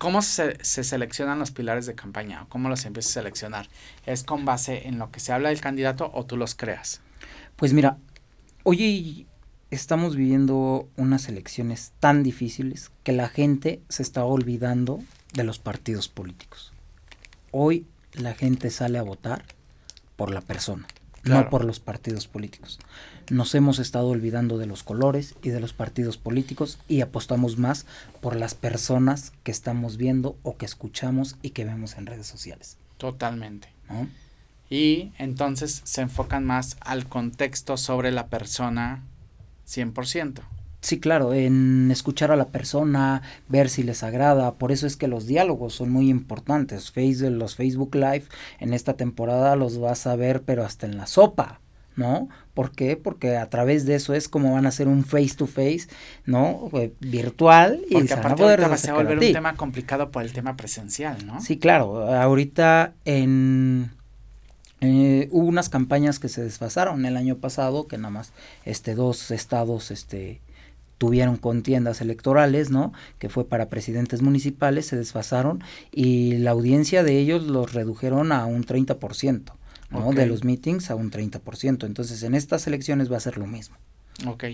¿Cómo 0.00 0.22
se, 0.22 0.56
seleccionan 0.64 1.38
los 1.38 1.50
pilares 1.50 1.84
de 1.84 1.94
campaña? 1.94 2.46
¿Cómo 2.48 2.70
los 2.70 2.86
empiezas 2.86 3.10
a 3.10 3.20
seleccionar? 3.20 3.68
¿Es 4.06 4.24
con 4.24 4.46
base 4.46 4.88
en 4.88 4.98
lo 4.98 5.10
que 5.10 5.20
se 5.20 5.30
habla 5.30 5.50
del 5.50 5.60
candidato 5.60 6.10
o 6.14 6.24
tú 6.24 6.38
los 6.38 6.54
creas? 6.54 7.02
Pues 7.56 7.74
mira, 7.74 7.98
hoy 8.62 9.26
estamos 9.70 10.16
viviendo 10.16 10.88
unas 10.96 11.28
elecciones 11.28 11.92
tan 12.00 12.22
difíciles 12.22 12.90
que 13.04 13.12
la 13.12 13.28
gente 13.28 13.82
se 13.90 14.02
está 14.02 14.24
olvidando 14.24 15.00
de 15.34 15.44
los 15.44 15.58
partidos 15.58 16.08
políticos. 16.08 16.72
Hoy 17.50 17.86
la 18.14 18.32
gente 18.32 18.70
sale 18.70 18.96
a 18.98 19.02
votar 19.02 19.44
por 20.16 20.32
la 20.32 20.40
persona 20.40 20.86
no 21.24 21.50
por 21.50 21.64
los 21.64 21.80
partidos 21.80 22.26
políticos. 22.26 22.78
Nos 23.30 23.54
hemos 23.54 23.78
estado 23.78 24.08
olvidando 24.08 24.58
de 24.58 24.66
los 24.66 24.82
colores 24.82 25.36
y 25.40 25.50
de 25.50 25.60
los 25.60 25.72
partidos 25.72 26.16
políticos 26.16 26.80
y 26.88 27.00
apostamos 27.00 27.58
más 27.58 27.86
por 28.20 28.34
las 28.34 28.54
personas 28.54 29.32
que 29.44 29.52
estamos 29.52 29.96
viendo 29.96 30.36
o 30.42 30.56
que 30.56 30.66
escuchamos 30.66 31.36
y 31.40 31.50
que 31.50 31.64
vemos 31.64 31.96
en 31.96 32.06
redes 32.06 32.26
sociales. 32.26 32.76
Totalmente. 32.96 33.68
Y 34.68 35.12
entonces 35.18 35.80
se 35.84 36.00
enfocan 36.00 36.44
más 36.44 36.76
al 36.80 37.08
contexto 37.08 37.76
sobre 37.76 38.10
la 38.10 38.26
persona 38.26 39.04
100%. 39.68 40.40
Sí, 40.80 40.98
claro, 40.98 41.32
en 41.32 41.90
escuchar 41.92 42.32
a 42.32 42.36
la 42.36 42.48
persona, 42.48 43.22
ver 43.48 43.68
si 43.68 43.84
les 43.84 44.02
agrada, 44.02 44.54
por 44.54 44.72
eso 44.72 44.88
es 44.88 44.96
que 44.96 45.08
los 45.08 45.26
diálogos 45.26 45.74
son 45.74 45.90
muy 45.92 46.08
importantes. 46.08 46.90
Facebook, 46.90 47.30
los 47.30 47.54
Facebook 47.54 47.94
Live 47.94 48.24
en 48.58 48.74
esta 48.74 48.94
temporada 48.94 49.54
los 49.54 49.78
vas 49.78 50.08
a 50.08 50.16
ver, 50.16 50.42
pero 50.42 50.64
hasta 50.64 50.86
en 50.86 50.96
la 50.96 51.06
sopa, 51.06 51.60
¿no? 51.96 52.28
¿Por 52.54 52.72
qué? 52.72 52.96
Porque 52.96 53.36
a 53.36 53.48
través 53.48 53.86
de 53.86 53.94
eso 53.94 54.14
es 54.14 54.28
como 54.28 54.52
van 54.52 54.66
a 54.66 54.70
hacer 54.70 54.88
un 54.88 55.04
face 55.04 55.34
to 55.36 55.46
face, 55.46 55.86
¿no? 56.26 56.70
Eh, 56.74 56.92
virtual 57.00 57.80
y 57.88 57.94
Porque 57.94 58.12
aparte 58.12 58.42
a 58.42 58.68
va 58.68 58.74
a 58.74 58.92
volver 58.92 59.18
un 59.18 59.32
tema 59.32 59.56
complicado 59.56 60.10
por 60.10 60.22
el 60.22 60.32
tema 60.32 60.56
presencial, 60.56 61.26
¿no? 61.26 61.40
Sí, 61.40 61.58
claro. 61.58 62.12
Ahorita 62.12 62.94
en 63.04 63.90
eh, 64.80 65.28
hubo 65.30 65.46
unas 65.46 65.68
campañas 65.68 66.18
que 66.18 66.28
se 66.28 66.42
desfasaron 66.42 67.04
el 67.04 67.16
año 67.16 67.36
pasado, 67.36 67.86
que 67.86 67.98
nada 67.98 68.10
más 68.10 68.32
este 68.64 68.94
dos 68.94 69.30
estados 69.30 69.90
este 69.90 70.40
tuvieron 70.96 71.36
contiendas 71.36 72.02
electorales, 72.02 72.70
¿no? 72.70 72.92
Que 73.18 73.30
fue 73.30 73.46
para 73.46 73.68
presidentes 73.68 74.20
municipales, 74.20 74.86
se 74.86 74.96
desfasaron 74.96 75.62
y 75.90 76.36
la 76.38 76.50
audiencia 76.50 77.02
de 77.02 77.18
ellos 77.18 77.44
los 77.44 77.72
redujeron 77.72 78.32
a 78.32 78.44
un 78.44 78.64
30%, 78.64 79.52
¿no? 79.90 80.12
De 80.12 80.26
los 80.26 80.44
meetings 80.44 80.90
a 80.90 80.94
un 80.94 81.10
30%. 81.10 81.86
Entonces, 81.86 82.22
en 82.22 82.34
estas 82.34 82.66
elecciones 82.66 83.10
va 83.10 83.16
a 83.16 83.20
ser 83.20 83.38
lo 83.38 83.46
mismo. 83.46 83.76
Ok. 84.26 84.44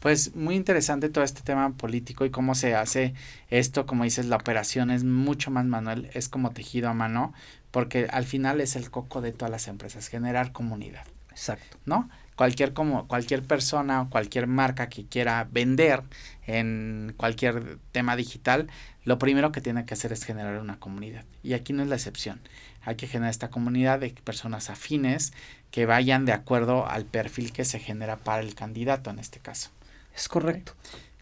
Pues 0.00 0.34
muy 0.34 0.56
interesante 0.56 1.08
todo 1.08 1.22
este 1.22 1.42
tema 1.42 1.76
político 1.76 2.24
y 2.24 2.30
cómo 2.30 2.54
se 2.56 2.74
hace 2.74 3.14
esto, 3.50 3.86
como 3.86 4.04
dices, 4.04 4.26
la 4.26 4.36
operación 4.36 4.90
es 4.90 5.04
mucho 5.04 5.52
más 5.52 5.64
manual, 5.64 6.10
es 6.12 6.28
como 6.28 6.50
tejido 6.50 6.88
a 6.88 6.94
mano, 6.94 7.32
porque 7.70 8.08
al 8.10 8.24
final 8.24 8.60
es 8.60 8.74
el 8.74 8.90
coco 8.90 9.20
de 9.20 9.32
todas 9.32 9.50
las 9.50 9.68
empresas, 9.68 10.08
generar 10.08 10.50
comunidad. 10.50 11.06
Exacto. 11.30 11.78
¿No? 11.86 12.10
cualquier 12.36 12.72
como 12.72 13.06
cualquier 13.06 13.42
persona 13.42 14.02
o 14.02 14.10
cualquier 14.10 14.46
marca 14.46 14.88
que 14.88 15.04
quiera 15.04 15.46
vender 15.50 16.02
en 16.46 17.14
cualquier 17.16 17.78
tema 17.92 18.16
digital, 18.16 18.68
lo 19.04 19.18
primero 19.18 19.52
que 19.52 19.60
tiene 19.60 19.84
que 19.84 19.94
hacer 19.94 20.12
es 20.12 20.24
generar 20.24 20.60
una 20.60 20.78
comunidad. 20.78 21.24
Y 21.42 21.52
aquí 21.52 21.72
no 21.72 21.82
es 21.82 21.88
la 21.88 21.96
excepción. 21.96 22.40
Hay 22.84 22.96
que 22.96 23.06
generar 23.06 23.30
esta 23.30 23.50
comunidad 23.50 24.00
de 24.00 24.10
personas 24.10 24.70
afines 24.70 25.32
que 25.70 25.86
vayan 25.86 26.24
de 26.24 26.32
acuerdo 26.32 26.86
al 26.86 27.04
perfil 27.04 27.52
que 27.52 27.64
se 27.64 27.78
genera 27.78 28.16
para 28.16 28.42
el 28.42 28.54
candidato 28.54 29.10
en 29.10 29.18
este 29.18 29.38
caso. 29.38 29.70
Es 30.14 30.28
correcto. 30.28 30.74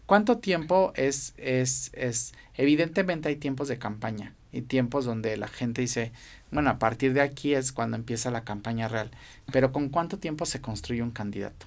¿Cuánto 0.05 0.39
tiempo 0.39 0.91
es, 0.95 1.33
es, 1.37 1.91
es, 1.93 2.33
evidentemente 2.55 3.29
hay 3.29 3.37
tiempos 3.37 3.69
de 3.69 3.77
campaña 3.77 4.33
y 4.51 4.61
tiempos 4.61 5.05
donde 5.05 5.37
la 5.37 5.47
gente 5.47 5.81
dice, 5.81 6.11
bueno, 6.51 6.69
a 6.69 6.79
partir 6.79 7.13
de 7.13 7.21
aquí 7.21 7.53
es 7.53 7.71
cuando 7.71 7.95
empieza 7.95 8.31
la 8.31 8.43
campaña 8.43 8.87
real. 8.87 9.11
Pero 9.51 9.71
¿con 9.71 9.89
cuánto 9.89 10.19
tiempo 10.19 10.45
se 10.45 10.61
construye 10.61 11.01
un 11.01 11.11
candidato? 11.11 11.65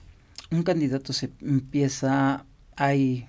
Un 0.50 0.62
candidato 0.62 1.12
se 1.12 1.30
empieza, 1.40 2.44
hay 2.76 3.26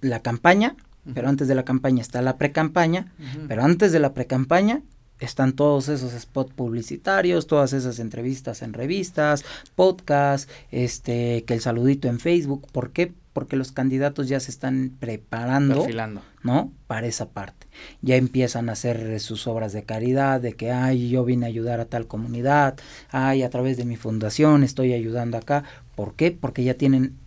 la 0.00 0.20
campaña, 0.20 0.76
pero 1.14 1.28
antes 1.28 1.48
de 1.48 1.54
la 1.54 1.64
campaña 1.64 2.02
está 2.02 2.20
la 2.22 2.36
pre-campaña, 2.36 3.12
pero 3.48 3.64
antes 3.64 3.92
de 3.92 4.00
la 4.00 4.12
pre-campaña 4.12 4.82
están 5.20 5.52
todos 5.52 5.88
esos 5.88 6.12
spots 6.12 6.52
publicitarios, 6.52 7.46
todas 7.46 7.72
esas 7.72 7.98
entrevistas 7.98 8.62
en 8.62 8.72
revistas, 8.72 9.44
podcasts, 9.74 10.50
este, 10.70 11.44
que 11.44 11.54
el 11.54 11.60
saludito 11.60 12.08
en 12.08 12.20
Facebook. 12.20 12.66
¿Por 12.72 12.90
qué? 12.90 13.12
porque 13.34 13.56
los 13.56 13.72
candidatos 13.72 14.28
ya 14.28 14.38
se 14.38 14.50
están 14.50 14.92
preparando, 14.98 15.84
¿no? 16.44 16.72
Para 16.86 17.08
esa 17.08 17.28
parte. 17.28 17.66
Ya 18.00 18.14
empiezan 18.14 18.68
a 18.68 18.72
hacer 18.72 19.18
sus 19.18 19.48
obras 19.48 19.72
de 19.72 19.82
caridad, 19.82 20.40
de 20.40 20.52
que, 20.54 20.70
ay, 20.70 21.10
yo 21.10 21.24
vine 21.24 21.44
a 21.44 21.48
ayudar 21.48 21.80
a 21.80 21.84
tal 21.84 22.06
comunidad, 22.06 22.76
ay, 23.10 23.42
a 23.42 23.50
través 23.50 23.76
de 23.76 23.84
mi 23.84 23.96
fundación 23.96 24.62
estoy 24.62 24.92
ayudando 24.92 25.36
acá. 25.36 25.64
¿Por 25.96 26.14
qué? 26.14 26.30
Porque 26.30 26.62
ya 26.62 26.74
tienen 26.74 27.18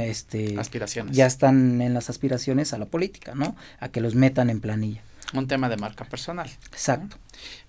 este, 0.00 0.58
aspiraciones. 0.58 1.14
Ya 1.14 1.26
están 1.26 1.82
en 1.82 1.92
las 1.92 2.08
aspiraciones 2.08 2.72
a 2.72 2.78
la 2.78 2.86
política, 2.86 3.34
¿no? 3.34 3.54
A 3.80 3.90
que 3.90 4.00
los 4.00 4.14
metan 4.14 4.48
en 4.48 4.60
planilla. 4.60 5.02
Un 5.34 5.46
tema 5.46 5.68
de 5.68 5.76
marca 5.76 6.04
personal. 6.04 6.50
Exacto. 6.72 7.18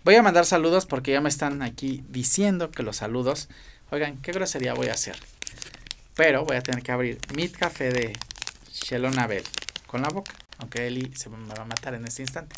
Voy 0.03 0.15
a 0.15 0.23
mandar 0.23 0.45
saludos 0.45 0.85
porque 0.85 1.11
ya 1.11 1.21
me 1.21 1.29
están 1.29 1.61
aquí 1.61 2.03
diciendo 2.07 2.71
que 2.71 2.83
los 2.83 2.97
saludos. 2.97 3.49
Oigan, 3.91 4.17
qué 4.21 4.31
grosería 4.31 4.73
voy 4.73 4.87
a 4.87 4.93
hacer. 4.93 5.17
Pero 6.15 6.45
voy 6.45 6.55
a 6.55 6.61
tener 6.61 6.83
que 6.83 6.91
abrir 6.91 7.19
mi 7.33 7.49
café 7.49 7.91
de 7.91 8.17
Shelonabel 8.71 9.43
con 9.87 10.01
la 10.01 10.09
boca. 10.09 10.31
Aunque 10.59 10.87
Eli 10.87 11.11
se 11.15 11.29
me 11.29 11.53
va 11.53 11.63
a 11.63 11.65
matar 11.65 11.93
en 11.93 12.05
este 12.05 12.21
instante. 12.21 12.55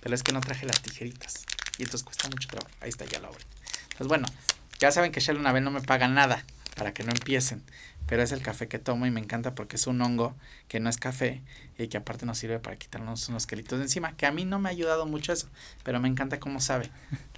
Pero 0.00 0.14
es 0.14 0.22
que 0.22 0.32
no 0.32 0.40
traje 0.40 0.66
las 0.66 0.80
tijeritas. 0.80 1.44
Y 1.76 1.82
entonces 1.82 2.04
cuesta 2.04 2.28
mucho 2.28 2.48
trabajo. 2.48 2.74
Ahí 2.80 2.88
está, 2.88 3.04
ya 3.04 3.18
lo 3.20 3.28
abrí. 3.28 3.44
Entonces, 3.84 4.08
bueno, 4.08 4.26
ya 4.78 4.90
saben 4.90 5.12
que 5.12 5.20
Shelonabel 5.20 5.64
no 5.64 5.70
me 5.70 5.80
paga 5.80 6.08
nada 6.08 6.44
para 6.78 6.94
que 6.94 7.04
no 7.04 7.10
empiecen. 7.10 7.62
Pero 8.06 8.22
es 8.22 8.32
el 8.32 8.40
café 8.40 8.68
que 8.68 8.78
tomo 8.78 9.04
y 9.04 9.10
me 9.10 9.20
encanta 9.20 9.54
porque 9.54 9.76
es 9.76 9.86
un 9.86 10.00
hongo 10.00 10.34
que 10.66 10.80
no 10.80 10.88
es 10.88 10.96
café 10.96 11.42
y 11.76 11.88
que 11.88 11.98
aparte 11.98 12.24
nos 12.24 12.38
sirve 12.38 12.58
para 12.58 12.76
quitarnos 12.76 13.28
unos 13.28 13.46
quelitos 13.46 13.78
de 13.78 13.84
encima. 13.84 14.16
Que 14.16 14.24
a 14.24 14.32
mí 14.32 14.46
no 14.46 14.58
me 14.58 14.70
ha 14.70 14.72
ayudado 14.72 15.04
mucho 15.04 15.32
eso, 15.34 15.48
pero 15.82 16.00
me 16.00 16.08
encanta 16.08 16.40
cómo 16.40 16.60
sabe, 16.60 16.88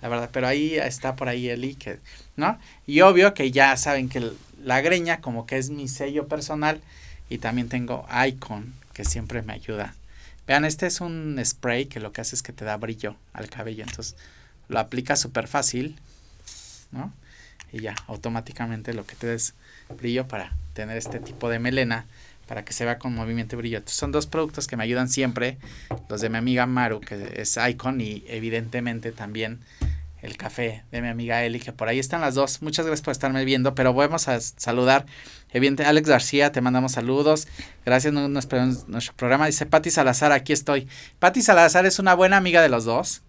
la 0.01 0.09
verdad. 0.09 0.31
Pero 0.33 0.47
ahí 0.47 0.77
está 0.77 1.17
por 1.17 1.29
ahí 1.29 1.49
el 1.49 1.77
que, 1.77 1.99
¿no? 2.37 2.57
Y 2.87 3.01
obvio 3.01 3.35
que 3.35 3.51
ya 3.51 3.77
saben 3.77 4.09
que 4.09 4.31
la 4.63 4.81
greña 4.81 5.21
como 5.21 5.45
que 5.47 5.59
es 5.59 5.71
mi 5.71 5.89
sello 5.89 6.29
personal 6.29 6.81
y 7.29 7.39
también 7.39 7.69
tengo 7.69 8.07
Icon 8.27 8.73
que 8.93 9.05
siempre 9.05 9.43
me 9.43 9.55
ayuda. 9.55 9.95
Vean, 10.47 10.65
este 10.65 10.87
es 10.87 11.01
un 11.01 11.41
spray 11.45 11.87
que 11.87 12.01
lo 12.01 12.13
que 12.13 12.21
hace 12.21 12.35
es 12.35 12.43
que 12.43 12.53
te 12.53 12.65
da 12.65 12.77
brillo 12.77 13.17
al 13.33 13.49
cabello. 13.49 13.85
Entonces 13.85 14.17
lo 14.69 14.79
aplica 14.79 15.17
súper 15.17 15.49
fácil, 15.49 15.99
¿no? 16.93 17.13
Y 17.73 17.81
ya 17.81 17.95
automáticamente 18.07 18.95
lo 18.95 19.07
que 19.07 19.17
te 19.17 19.27
des 19.27 19.55
brillo 19.99 20.29
para 20.29 20.53
tener 20.73 20.97
este 20.97 21.21
tipo 21.21 21.49
de 21.49 21.59
melena 21.59 22.07
para 22.51 22.65
que 22.65 22.73
se 22.73 22.85
vea 22.85 22.99
con 22.99 23.15
movimiento 23.15 23.55
y 23.55 23.59
brillo. 23.59 23.81
son 23.87 24.11
dos 24.11 24.27
productos 24.27 24.67
que 24.67 24.77
me 24.77 24.83
ayudan 24.83 25.09
siempre, 25.09 25.59
los 26.09 26.21
de 26.21 26.31
mi 26.31 26.37
amiga 26.37 26.67
Maru, 26.67 27.01
que 27.01 27.35
es 27.37 27.57
Icon, 27.57 28.01
y 28.01 28.25
evidentemente 28.27 29.13
también 29.13 29.61
el 30.21 30.37
café 30.37 30.83
de 30.91 31.01
mi 31.01 31.07
amiga 31.07 31.45
Eli, 31.45 31.61
que 31.61 31.73
por 31.73 31.87
ahí 31.87 32.01
están 32.01 32.21
las 32.21 32.35
dos. 32.35 32.61
Muchas 32.61 32.87
gracias 32.87 33.05
por 33.05 33.13
estarme 33.13 33.45
viendo, 33.45 33.77
pero 33.77 33.95
vamos 33.95 34.27
a 34.27 34.41
saludar. 34.41 35.07
Evidente, 35.53 35.85
Alex 35.85 36.09
García, 36.09 36.51
te 36.51 36.61
mandamos 36.61 36.91
saludos. 36.91 37.47
Gracias, 37.87 38.13
no, 38.13 38.29
nuestro 38.29 39.15
programa. 39.15 39.47
Dice 39.47 39.67
Patti 39.67 39.91
Salazar, 39.91 40.33
aquí 40.33 40.53
estoy. 40.53 40.89
Patti 41.21 41.43
Salazar 41.43 41.87
es 41.87 42.01
una 42.01 42.15
buena 42.15 42.37
amiga 42.37 42.63
de 42.63 42.69
los 42.69 42.85
dos. 42.85 43.23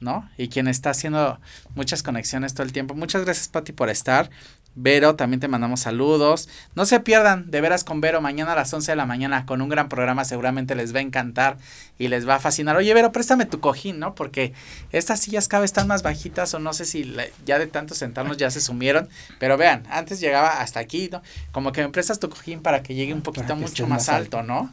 ¿No? 0.00 0.28
Y 0.36 0.48
quien 0.48 0.66
está 0.66 0.90
haciendo 0.90 1.38
muchas 1.74 2.02
conexiones 2.02 2.54
todo 2.54 2.64
el 2.64 2.72
tiempo. 2.72 2.94
Muchas 2.94 3.24
gracias, 3.24 3.48
Pati, 3.48 3.72
por 3.72 3.90
estar. 3.90 4.30
Vero, 4.76 5.16
también 5.16 5.40
te 5.40 5.48
mandamos 5.48 5.80
saludos. 5.80 6.48
No 6.76 6.86
se 6.86 7.00
pierdan 7.00 7.50
de 7.50 7.60
veras 7.60 7.82
con 7.82 8.00
Vero 8.00 8.20
mañana 8.20 8.52
a 8.52 8.56
las 8.56 8.72
11 8.72 8.92
de 8.92 8.96
la 8.96 9.04
mañana 9.04 9.44
con 9.44 9.60
un 9.62 9.68
gran 9.68 9.88
programa. 9.88 10.24
Seguramente 10.24 10.76
les 10.76 10.94
va 10.94 11.00
a 11.00 11.02
encantar 11.02 11.56
y 11.98 12.06
les 12.08 12.28
va 12.28 12.36
a 12.36 12.40
fascinar. 12.40 12.76
Oye, 12.76 12.94
Vero, 12.94 13.10
préstame 13.10 13.46
tu 13.46 13.58
cojín, 13.58 13.98
¿no? 13.98 14.14
Porque 14.14 14.52
estas 14.92 15.20
sillas 15.20 15.48
cada 15.48 15.62
vez 15.62 15.70
están 15.70 15.88
más 15.88 16.02
bajitas 16.02 16.54
o 16.54 16.60
no 16.60 16.72
sé 16.72 16.84
si 16.84 17.12
ya 17.44 17.58
de 17.58 17.66
tanto 17.66 17.94
sentarnos 17.94 18.36
ya 18.36 18.50
se 18.50 18.60
sumieron. 18.60 19.08
Pero 19.40 19.56
vean, 19.56 19.82
antes 19.90 20.20
llegaba 20.20 20.60
hasta 20.60 20.78
aquí, 20.78 21.08
¿no? 21.10 21.20
Como 21.50 21.72
que 21.72 21.82
me 21.82 21.88
prestas 21.88 22.20
tu 22.20 22.30
cojín 22.30 22.62
para 22.62 22.82
que 22.82 22.94
llegue 22.94 23.12
un 23.12 23.22
poquito 23.22 23.56
mucho 23.56 23.88
más, 23.88 24.08
alto, 24.08 24.44
¿no? 24.44 24.72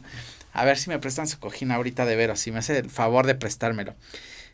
A 0.52 0.64
ver 0.64 0.78
si 0.78 0.90
me 0.90 0.98
prestan 0.98 1.26
su 1.26 1.40
cojín 1.40 1.72
ahorita 1.72 2.06
de 2.06 2.14
Vero, 2.14 2.36
si 2.36 2.52
me 2.52 2.60
hace 2.60 2.78
el 2.78 2.88
favor 2.88 3.26
de 3.26 3.34
prestármelo. 3.34 3.94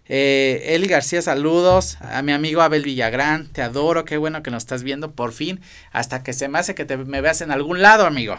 Eh, 0.07 0.75
Eli 0.75 0.87
García, 0.87 1.23
saludos. 1.23 1.97
A 2.01 2.23
mi 2.23 2.33
amigo 2.33 2.61
Abel 2.61 2.83
Villagrán, 2.83 3.49
te 3.49 3.63
adoro, 3.63 4.05
qué 4.05 4.17
bueno 4.17 4.43
que 4.43 4.51
nos 4.51 4.63
estás 4.63 4.83
viendo 4.83 5.13
por 5.13 5.33
fin. 5.33 5.61
Hasta 5.93 6.23
que 6.23 6.33
se 6.33 6.49
me 6.49 6.59
hace 6.59 6.75
que 6.75 6.85
te, 6.85 6.97
me 6.97 7.21
veas 7.21 7.41
en 7.41 7.51
algún 7.51 7.81
lado, 7.83 8.07
amigo. 8.07 8.37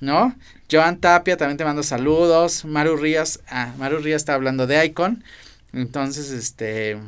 ¿No? 0.00 0.34
Joan 0.70 0.98
Tapia, 0.98 1.36
también 1.36 1.56
te 1.56 1.64
mando 1.64 1.82
saludos. 1.82 2.64
Maru 2.64 2.96
Ríos, 2.96 3.40
ah, 3.48 3.72
Maru 3.78 3.98
Ríos 3.98 4.22
está 4.22 4.34
hablando 4.34 4.66
de 4.66 4.84
Icon. 4.84 5.24
Entonces, 5.72 6.30
este. 6.30 6.98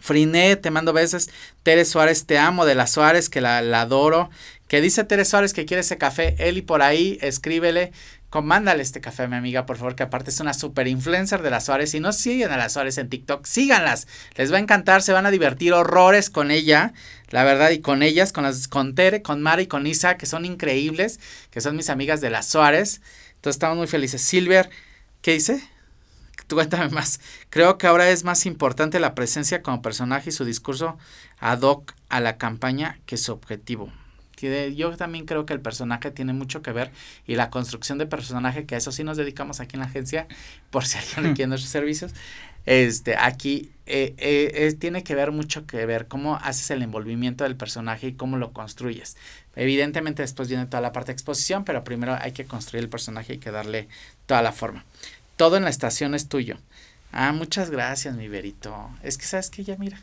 Friné, 0.00 0.56
te 0.56 0.70
mando 0.70 0.92
besos. 0.92 1.30
Tere 1.62 1.84
Suárez, 1.84 2.26
te 2.26 2.36
amo. 2.38 2.66
De 2.66 2.74
la 2.74 2.86
Suárez, 2.86 3.30
que 3.30 3.40
la, 3.40 3.62
la 3.62 3.82
adoro. 3.82 4.28
Que 4.68 4.80
dice 4.80 5.04
Tere 5.04 5.24
Suárez 5.24 5.52
que 5.52 5.64
quiere 5.64 5.82
ese 5.82 5.96
café. 5.98 6.34
Eli 6.38 6.62
por 6.62 6.82
ahí, 6.82 7.18
escríbele 7.22 7.92
Comándale 8.34 8.82
este 8.82 9.00
café 9.00 9.22
a 9.22 9.28
mi 9.28 9.36
amiga, 9.36 9.64
por 9.64 9.76
favor, 9.76 9.94
que 9.94 10.02
aparte 10.02 10.30
es 10.30 10.40
una 10.40 10.54
super 10.54 10.88
influencer 10.88 11.40
de 11.40 11.50
las 11.50 11.66
Suárez. 11.66 11.92
Si 11.92 12.00
no 12.00 12.12
siguen 12.12 12.50
a 12.50 12.56
las 12.56 12.72
Suárez 12.72 12.98
en 12.98 13.08
TikTok, 13.08 13.46
síganlas. 13.46 14.08
Les 14.34 14.52
va 14.52 14.56
a 14.56 14.58
encantar, 14.58 15.02
se 15.02 15.12
van 15.12 15.24
a 15.24 15.30
divertir 15.30 15.72
horrores 15.72 16.30
con 16.30 16.50
ella, 16.50 16.94
la 17.30 17.44
verdad, 17.44 17.70
y 17.70 17.78
con 17.78 18.02
ellas, 18.02 18.32
con 18.32 18.42
las, 18.42 18.66
con 18.66 18.96
Tere, 18.96 19.22
con 19.22 19.40
Mari 19.40 19.62
y 19.62 19.66
con 19.68 19.86
Isa, 19.86 20.16
que 20.16 20.26
son 20.26 20.44
increíbles, 20.44 21.20
que 21.52 21.60
son 21.60 21.76
mis 21.76 21.90
amigas 21.90 22.20
de 22.20 22.30
las 22.30 22.48
Suárez. 22.48 23.02
Entonces 23.36 23.54
estamos 23.54 23.78
muy 23.78 23.86
felices. 23.86 24.20
Silver, 24.20 24.68
¿qué 25.22 25.34
dice? 25.34 25.62
Cuéntame 26.48 26.88
más. 26.88 27.20
Creo 27.50 27.78
que 27.78 27.86
ahora 27.86 28.10
es 28.10 28.24
más 28.24 28.46
importante 28.46 28.98
la 28.98 29.14
presencia 29.14 29.62
como 29.62 29.80
personaje 29.80 30.30
y 30.30 30.32
su 30.32 30.44
discurso 30.44 30.98
ad 31.38 31.60
hoc 31.60 31.94
a 32.08 32.18
la 32.18 32.36
campaña 32.36 32.98
que 33.06 33.16
su 33.16 33.30
objetivo 33.30 33.92
yo 34.74 34.96
también 34.96 35.26
creo 35.26 35.46
que 35.46 35.52
el 35.52 35.60
personaje 35.60 36.10
tiene 36.10 36.32
mucho 36.32 36.62
que 36.62 36.72
ver 36.72 36.90
y 37.26 37.34
la 37.34 37.50
construcción 37.50 37.98
de 37.98 38.06
personaje, 38.06 38.66
que 38.66 38.74
a 38.74 38.78
eso 38.78 38.92
sí 38.92 39.04
nos 39.04 39.16
dedicamos 39.16 39.60
aquí 39.60 39.76
en 39.76 39.80
la 39.80 39.86
agencia, 39.86 40.26
por 40.70 40.86
si 40.86 40.98
alguien 40.98 41.34
quiere 41.36 41.48
nuestros 41.48 41.70
servicios, 41.70 42.12
este, 42.66 43.16
aquí 43.16 43.70
eh, 43.86 44.14
eh, 44.16 44.74
tiene 44.78 45.04
que 45.04 45.14
ver 45.14 45.32
mucho 45.32 45.66
que 45.66 45.84
ver 45.84 46.08
cómo 46.08 46.36
haces 46.36 46.70
el 46.70 46.82
envolvimiento 46.82 47.44
del 47.44 47.56
personaje 47.56 48.08
y 48.08 48.12
cómo 48.14 48.38
lo 48.38 48.52
construyes. 48.52 49.16
Evidentemente 49.54 50.22
después 50.22 50.48
viene 50.48 50.66
toda 50.66 50.80
la 50.80 50.92
parte 50.92 51.08
de 51.08 51.12
exposición, 51.14 51.64
pero 51.64 51.84
primero 51.84 52.16
hay 52.18 52.32
que 52.32 52.46
construir 52.46 52.84
el 52.84 52.90
personaje 52.90 53.34
y 53.34 53.38
que 53.38 53.50
darle 53.50 53.88
toda 54.26 54.42
la 54.42 54.52
forma. 54.52 54.84
Todo 55.36 55.56
en 55.56 55.64
la 55.64 55.70
estación 55.70 56.14
es 56.14 56.28
tuyo. 56.28 56.56
Ah, 57.12 57.32
muchas 57.32 57.70
gracias, 57.70 58.16
mi 58.16 58.28
Verito. 58.28 58.90
Es 59.02 59.18
que 59.18 59.26
sabes 59.26 59.50
que 59.50 59.62
ya 59.62 59.76
mira. 59.76 60.00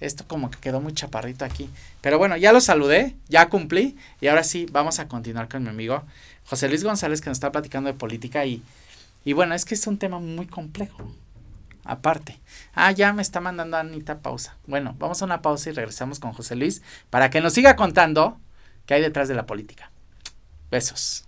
Esto 0.00 0.26
como 0.26 0.50
que 0.50 0.58
quedó 0.58 0.80
muy 0.80 0.92
chaparrito 0.92 1.44
aquí. 1.44 1.70
Pero 2.00 2.18
bueno, 2.18 2.36
ya 2.36 2.52
lo 2.52 2.60
saludé, 2.60 3.16
ya 3.28 3.48
cumplí. 3.48 3.96
Y 4.20 4.28
ahora 4.28 4.44
sí, 4.44 4.66
vamos 4.70 4.98
a 4.98 5.08
continuar 5.08 5.48
con 5.48 5.62
mi 5.62 5.68
amigo 5.68 6.04
José 6.46 6.68
Luis 6.68 6.84
González 6.84 7.20
que 7.20 7.30
nos 7.30 7.36
está 7.36 7.52
platicando 7.52 7.92
de 7.92 7.98
política. 7.98 8.44
Y, 8.44 8.62
y 9.24 9.32
bueno, 9.32 9.54
es 9.54 9.64
que 9.64 9.74
es 9.74 9.86
un 9.86 9.98
tema 9.98 10.18
muy 10.18 10.46
complejo. 10.46 11.12
Aparte. 11.84 12.38
Ah, 12.74 12.92
ya 12.92 13.12
me 13.12 13.22
está 13.22 13.40
mandando 13.40 13.76
Anita 13.76 14.18
pausa. 14.18 14.56
Bueno, 14.66 14.94
vamos 14.98 15.22
a 15.22 15.24
una 15.24 15.42
pausa 15.42 15.70
y 15.70 15.72
regresamos 15.72 16.20
con 16.20 16.32
José 16.32 16.54
Luis 16.54 16.82
para 17.10 17.30
que 17.30 17.40
nos 17.40 17.54
siga 17.54 17.76
contando 17.76 18.38
qué 18.86 18.94
hay 18.94 19.02
detrás 19.02 19.28
de 19.28 19.34
la 19.34 19.46
política. 19.46 19.90
Besos. 20.70 21.27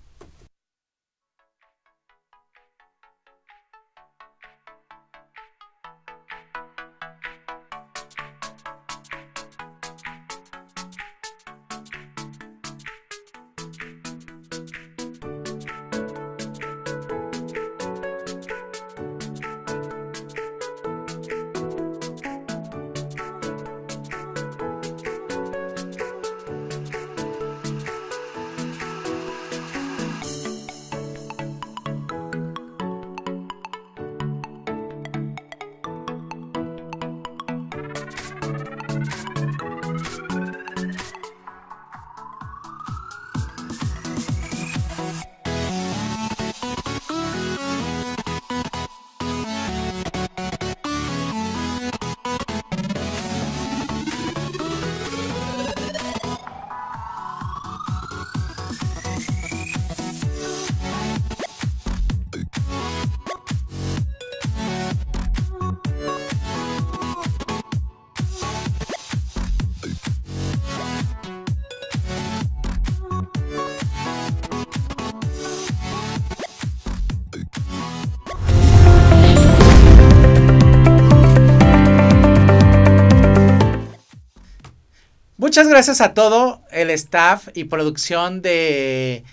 Muchas 85.51 85.67
gracias 85.67 86.01
a 86.01 86.15
todo 86.15 86.63
el 86.71 86.91
staff 86.91 87.49
y 87.55 87.65
producción 87.65 88.41
de 88.41 89.25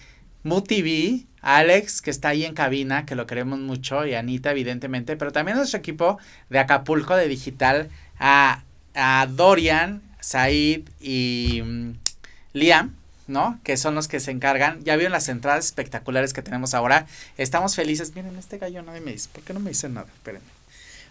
MUTV, 0.41 1.27
Alex, 1.43 2.01
que 2.01 2.09
está 2.09 2.29
ahí 2.29 2.43
en 2.43 2.55
cabina, 2.55 3.05
que 3.05 3.13
lo 3.13 3.27
queremos 3.27 3.59
mucho, 3.59 4.03
y 4.03 4.15
Anita, 4.15 4.49
evidentemente, 4.49 5.15
pero 5.15 5.31
también 5.31 5.57
a 5.57 5.59
nuestro 5.59 5.77
equipo 5.77 6.17
de 6.49 6.57
Acapulco 6.57 7.15
de 7.15 7.27
Digital, 7.27 7.89
a, 8.17 8.63
a 8.95 9.27
Dorian, 9.29 10.01
Said 10.19 10.89
y 10.99 11.61
mm, 11.63 11.91
Liam, 12.53 12.95
¿no? 13.27 13.59
Que 13.63 13.77
son 13.77 13.93
los 13.93 14.07
que 14.07 14.19
se 14.19 14.31
encargan. 14.31 14.83
Ya 14.83 14.95
vieron 14.95 15.11
las 15.11 15.29
entradas 15.29 15.65
espectaculares 15.65 16.33
que 16.33 16.41
tenemos 16.41 16.73
ahora. 16.73 17.05
Estamos 17.37 17.75
felices. 17.75 18.15
Miren, 18.15 18.35
este 18.37 18.57
gallo 18.57 18.81
no 18.81 18.91
me 18.93 19.11
dice. 19.11 19.29
¿Por 19.31 19.43
qué 19.43 19.53
no 19.53 19.59
me 19.59 19.69
dice 19.69 19.87
nada? 19.87 20.07
Espérenme. 20.15 20.47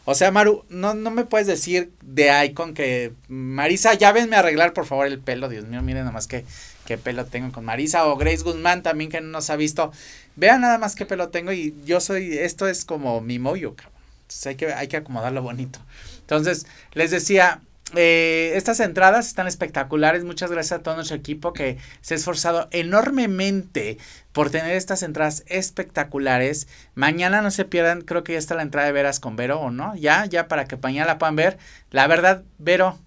O 0.04 0.16
sea, 0.16 0.32
Maru, 0.32 0.64
no, 0.68 0.94
no 0.94 1.12
me 1.12 1.24
puedes 1.24 1.46
decir 1.46 1.92
de 2.16 2.46
Icon 2.46 2.72
que 2.72 3.12
Marisa, 3.28 3.92
ya 3.92 4.10
venme 4.10 4.36
a 4.36 4.38
arreglar 4.38 4.72
por 4.72 4.86
favor 4.86 5.06
el 5.06 5.20
pelo. 5.20 5.50
Dios 5.50 5.66
mío, 5.66 5.82
miren 5.82 6.06
nomás 6.06 6.26
qué, 6.26 6.46
qué 6.86 6.96
pelo 6.96 7.26
tengo 7.26 7.52
con 7.52 7.64
Marisa. 7.66 8.06
O 8.06 8.16
Grace 8.16 8.42
Guzmán 8.42 8.82
también 8.82 9.10
que 9.10 9.20
no 9.20 9.28
nos 9.28 9.50
ha 9.50 9.56
visto. 9.56 9.92
Vean 10.34 10.62
nada 10.62 10.78
más 10.78 10.94
qué 10.94 11.04
pelo 11.04 11.28
tengo 11.28 11.52
y 11.52 11.74
yo 11.84 12.00
soy, 12.00 12.38
esto 12.38 12.66
es 12.68 12.86
como 12.86 13.20
mi 13.20 13.38
moyo, 13.38 13.76
cabrón. 13.76 13.92
Entonces 14.22 14.46
hay 14.46 14.56
que, 14.56 14.72
hay 14.72 14.88
que 14.88 14.96
acomodarlo 14.96 15.42
bonito. 15.42 15.78
Entonces, 16.20 16.66
les 16.94 17.10
decía, 17.10 17.60
eh, 17.94 18.52
estas 18.56 18.80
entradas 18.80 19.28
están 19.28 19.46
espectaculares. 19.46 20.24
Muchas 20.24 20.50
gracias 20.50 20.80
a 20.80 20.82
todo 20.82 20.96
nuestro 20.96 21.16
equipo 21.16 21.52
que 21.52 21.78
se 22.00 22.14
ha 22.14 22.16
esforzado 22.16 22.68
enormemente 22.72 23.98
por 24.32 24.50
tener 24.50 24.72
estas 24.72 25.02
entradas 25.02 25.44
espectaculares. 25.46 26.66
Mañana 26.94 27.42
no 27.42 27.50
se 27.50 27.64
pierdan, 27.64 28.02
creo 28.02 28.24
que 28.24 28.32
ya 28.32 28.38
está 28.38 28.54
la 28.54 28.62
entrada 28.62 28.86
de 28.86 28.92
Veras 28.92 29.20
con 29.20 29.36
Vero, 29.36 29.60
¿o 29.60 29.70
no? 29.70 29.94
Ya, 29.94 30.26
ya 30.26 30.48
para 30.48 30.64
que 30.64 30.76
mañana 30.76 31.06
la 31.06 31.18
puedan 31.18 31.36
ver. 31.36 31.58
La 31.90 32.06
verdad, 32.08 32.42
Vero, 32.58 32.98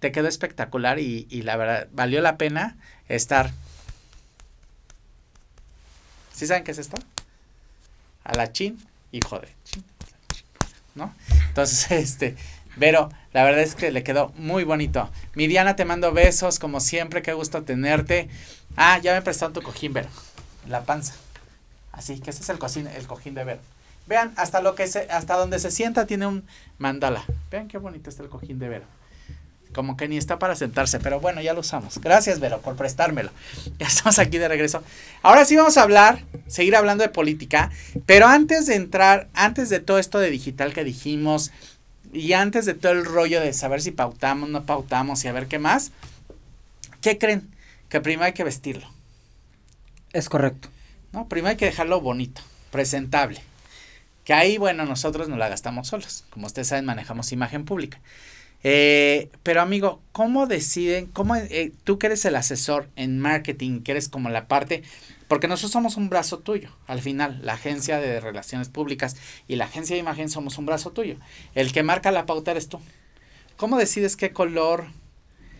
te 0.00 0.10
quedó 0.10 0.26
espectacular 0.26 0.98
y, 0.98 1.26
y 1.30 1.42
la 1.42 1.56
verdad, 1.56 1.88
valió 1.92 2.22
la 2.22 2.38
pena 2.38 2.76
estar. 3.08 3.50
¿Sí 6.32 6.46
saben 6.46 6.64
qué 6.64 6.70
es 6.70 6.78
esto? 6.78 6.96
A 8.24 8.34
la 8.34 8.52
chin, 8.52 8.78
hijo 9.12 9.38
de 9.38 9.48
¿no? 10.94 11.14
Entonces, 11.48 11.90
este, 11.90 12.36
Vero, 12.76 13.10
la 13.32 13.44
verdad 13.44 13.60
es 13.60 13.74
que 13.74 13.90
le 13.90 14.02
quedó 14.02 14.32
muy 14.36 14.64
bonito. 14.64 15.10
Miriana, 15.34 15.76
te 15.76 15.84
mando 15.84 16.12
besos, 16.12 16.58
como 16.58 16.80
siempre, 16.80 17.22
qué 17.22 17.32
gusto 17.32 17.62
tenerte. 17.62 18.28
Ah, 18.76 18.98
ya 18.98 19.14
me 19.14 19.22
prestaron 19.22 19.52
tu 19.52 19.62
cojín, 19.62 19.92
Vero. 19.92 20.08
La 20.68 20.82
panza. 20.84 21.14
Así 21.92 22.18
que 22.20 22.30
ese 22.30 22.42
es 22.42 22.48
el, 22.48 22.58
cojín, 22.58 22.86
el 22.86 23.06
cojín 23.06 23.34
de 23.34 23.44
Vero. 23.44 23.60
Vean, 24.06 24.32
hasta 24.36 24.60
lo 24.60 24.74
que 24.74 24.86
se, 24.86 25.00
hasta 25.10 25.36
donde 25.36 25.58
se 25.58 25.70
sienta 25.70 26.06
tiene 26.06 26.26
un 26.26 26.44
mandala. 26.78 27.24
Vean 27.50 27.68
qué 27.68 27.78
bonito 27.78 28.10
está 28.10 28.22
el 28.22 28.28
cojín 28.28 28.58
de 28.58 28.68
Vero. 28.68 28.84
Como 29.74 29.96
que 29.96 30.06
ni 30.06 30.18
está 30.18 30.38
para 30.38 30.54
sentarse, 30.54 31.00
pero 31.00 31.20
bueno, 31.20 31.40
ya 31.40 31.54
lo 31.54 31.60
usamos. 31.60 31.98
Gracias, 31.98 32.40
Vero, 32.40 32.60
por 32.60 32.76
prestármelo. 32.76 33.30
Ya 33.78 33.86
estamos 33.86 34.18
aquí 34.18 34.38
de 34.38 34.48
regreso. 34.48 34.82
Ahora 35.22 35.44
sí 35.44 35.56
vamos 35.56 35.76
a 35.76 35.82
hablar, 35.82 36.24
seguir 36.46 36.76
hablando 36.76 37.04
de 37.04 37.10
política, 37.10 37.70
pero 38.06 38.26
antes 38.26 38.66
de 38.66 38.74
entrar, 38.74 39.28
antes 39.34 39.68
de 39.70 39.80
todo 39.80 39.98
esto 39.98 40.18
de 40.18 40.30
digital 40.30 40.72
que 40.74 40.84
dijimos, 40.84 41.52
y 42.12 42.34
antes 42.34 42.66
de 42.66 42.74
todo 42.74 42.92
el 42.92 43.04
rollo 43.04 43.40
de 43.40 43.52
saber 43.52 43.80
si 43.80 43.90
pautamos, 43.90 44.48
no 44.48 44.64
pautamos 44.64 45.24
y 45.24 45.28
a 45.28 45.32
ver 45.32 45.48
qué 45.48 45.58
más, 45.58 45.92
¿qué 47.00 47.18
creen? 47.18 47.48
Que 47.88 48.00
primero 48.00 48.26
hay 48.26 48.32
que 48.32 48.44
vestirlo. 48.44 48.88
Es 50.12 50.28
correcto. 50.28 50.68
No, 51.12 51.28
primero 51.28 51.50
hay 51.50 51.56
que 51.56 51.64
dejarlo 51.64 52.00
bonito, 52.00 52.42
presentable. 52.70 53.40
Que 54.24 54.34
ahí, 54.34 54.58
bueno, 54.58 54.84
nosotros 54.84 55.28
no 55.28 55.36
la 55.36 55.48
gastamos 55.48 55.88
solos. 55.88 56.24
Como 56.30 56.46
ustedes 56.46 56.68
saben, 56.68 56.84
manejamos 56.84 57.32
imagen 57.32 57.64
pública. 57.64 57.98
Eh, 58.64 59.30
pero 59.42 59.60
amigo, 59.60 60.00
¿cómo 60.12 60.46
deciden? 60.46 61.06
¿Cómo 61.06 61.36
eh, 61.36 61.72
tú 61.84 61.98
que 61.98 62.06
eres 62.06 62.24
el 62.24 62.36
asesor 62.36 62.88
en 62.96 63.18
marketing, 63.18 63.82
que 63.82 63.92
eres 63.92 64.08
como 64.08 64.28
la 64.28 64.46
parte 64.46 64.82
porque 65.32 65.48
nosotros 65.48 65.72
somos 65.72 65.96
un 65.96 66.10
brazo 66.10 66.40
tuyo. 66.40 66.68
Al 66.86 67.00
final, 67.00 67.40
la 67.42 67.54
agencia 67.54 67.98
de 67.98 68.20
relaciones 68.20 68.68
públicas 68.68 69.16
y 69.48 69.56
la 69.56 69.64
agencia 69.64 69.96
de 69.96 70.00
imagen 70.00 70.28
somos 70.28 70.58
un 70.58 70.66
brazo 70.66 70.90
tuyo. 70.90 71.16
El 71.54 71.72
que 71.72 71.82
marca 71.82 72.12
la 72.12 72.26
pauta 72.26 72.50
eres 72.50 72.68
tú. 72.68 72.78
¿Cómo 73.56 73.78
decides 73.78 74.14
qué 74.18 74.32
color, 74.32 74.88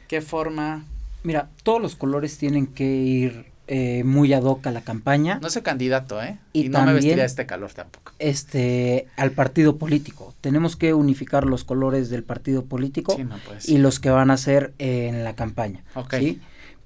qué 0.08 0.20
forma? 0.20 0.84
Mira, 1.22 1.48
todos 1.62 1.80
los 1.80 1.96
colores 1.96 2.36
tienen 2.36 2.66
que 2.66 2.84
ir 2.84 3.51
eh, 3.74 4.04
muy 4.04 4.34
ad 4.34 4.42
hoc 4.42 4.66
a 4.66 4.70
la 4.70 4.82
campaña. 4.82 5.38
No 5.40 5.48
soy 5.48 5.62
candidato, 5.62 6.22
¿eh? 6.22 6.38
Y, 6.52 6.68
no 6.68 6.84
me 6.84 6.92
vestiría 6.92 7.24
este 7.24 7.46
calor 7.46 7.72
tampoco. 7.72 8.12
Este, 8.18 9.06
al 9.16 9.30
partido 9.30 9.78
político. 9.78 10.34
Tenemos 10.42 10.76
que 10.76 10.92
unificar 10.92 11.46
los 11.46 11.64
colores 11.64 12.10
del 12.10 12.22
partido 12.22 12.66
político 12.66 13.16
y 13.64 13.78
los 13.78 13.98
que 13.98 14.10
van 14.10 14.30
a 14.30 14.36
ser 14.36 14.74
en 14.76 15.24
la 15.24 15.34
campaña. 15.36 15.84
Ok. 15.94 16.16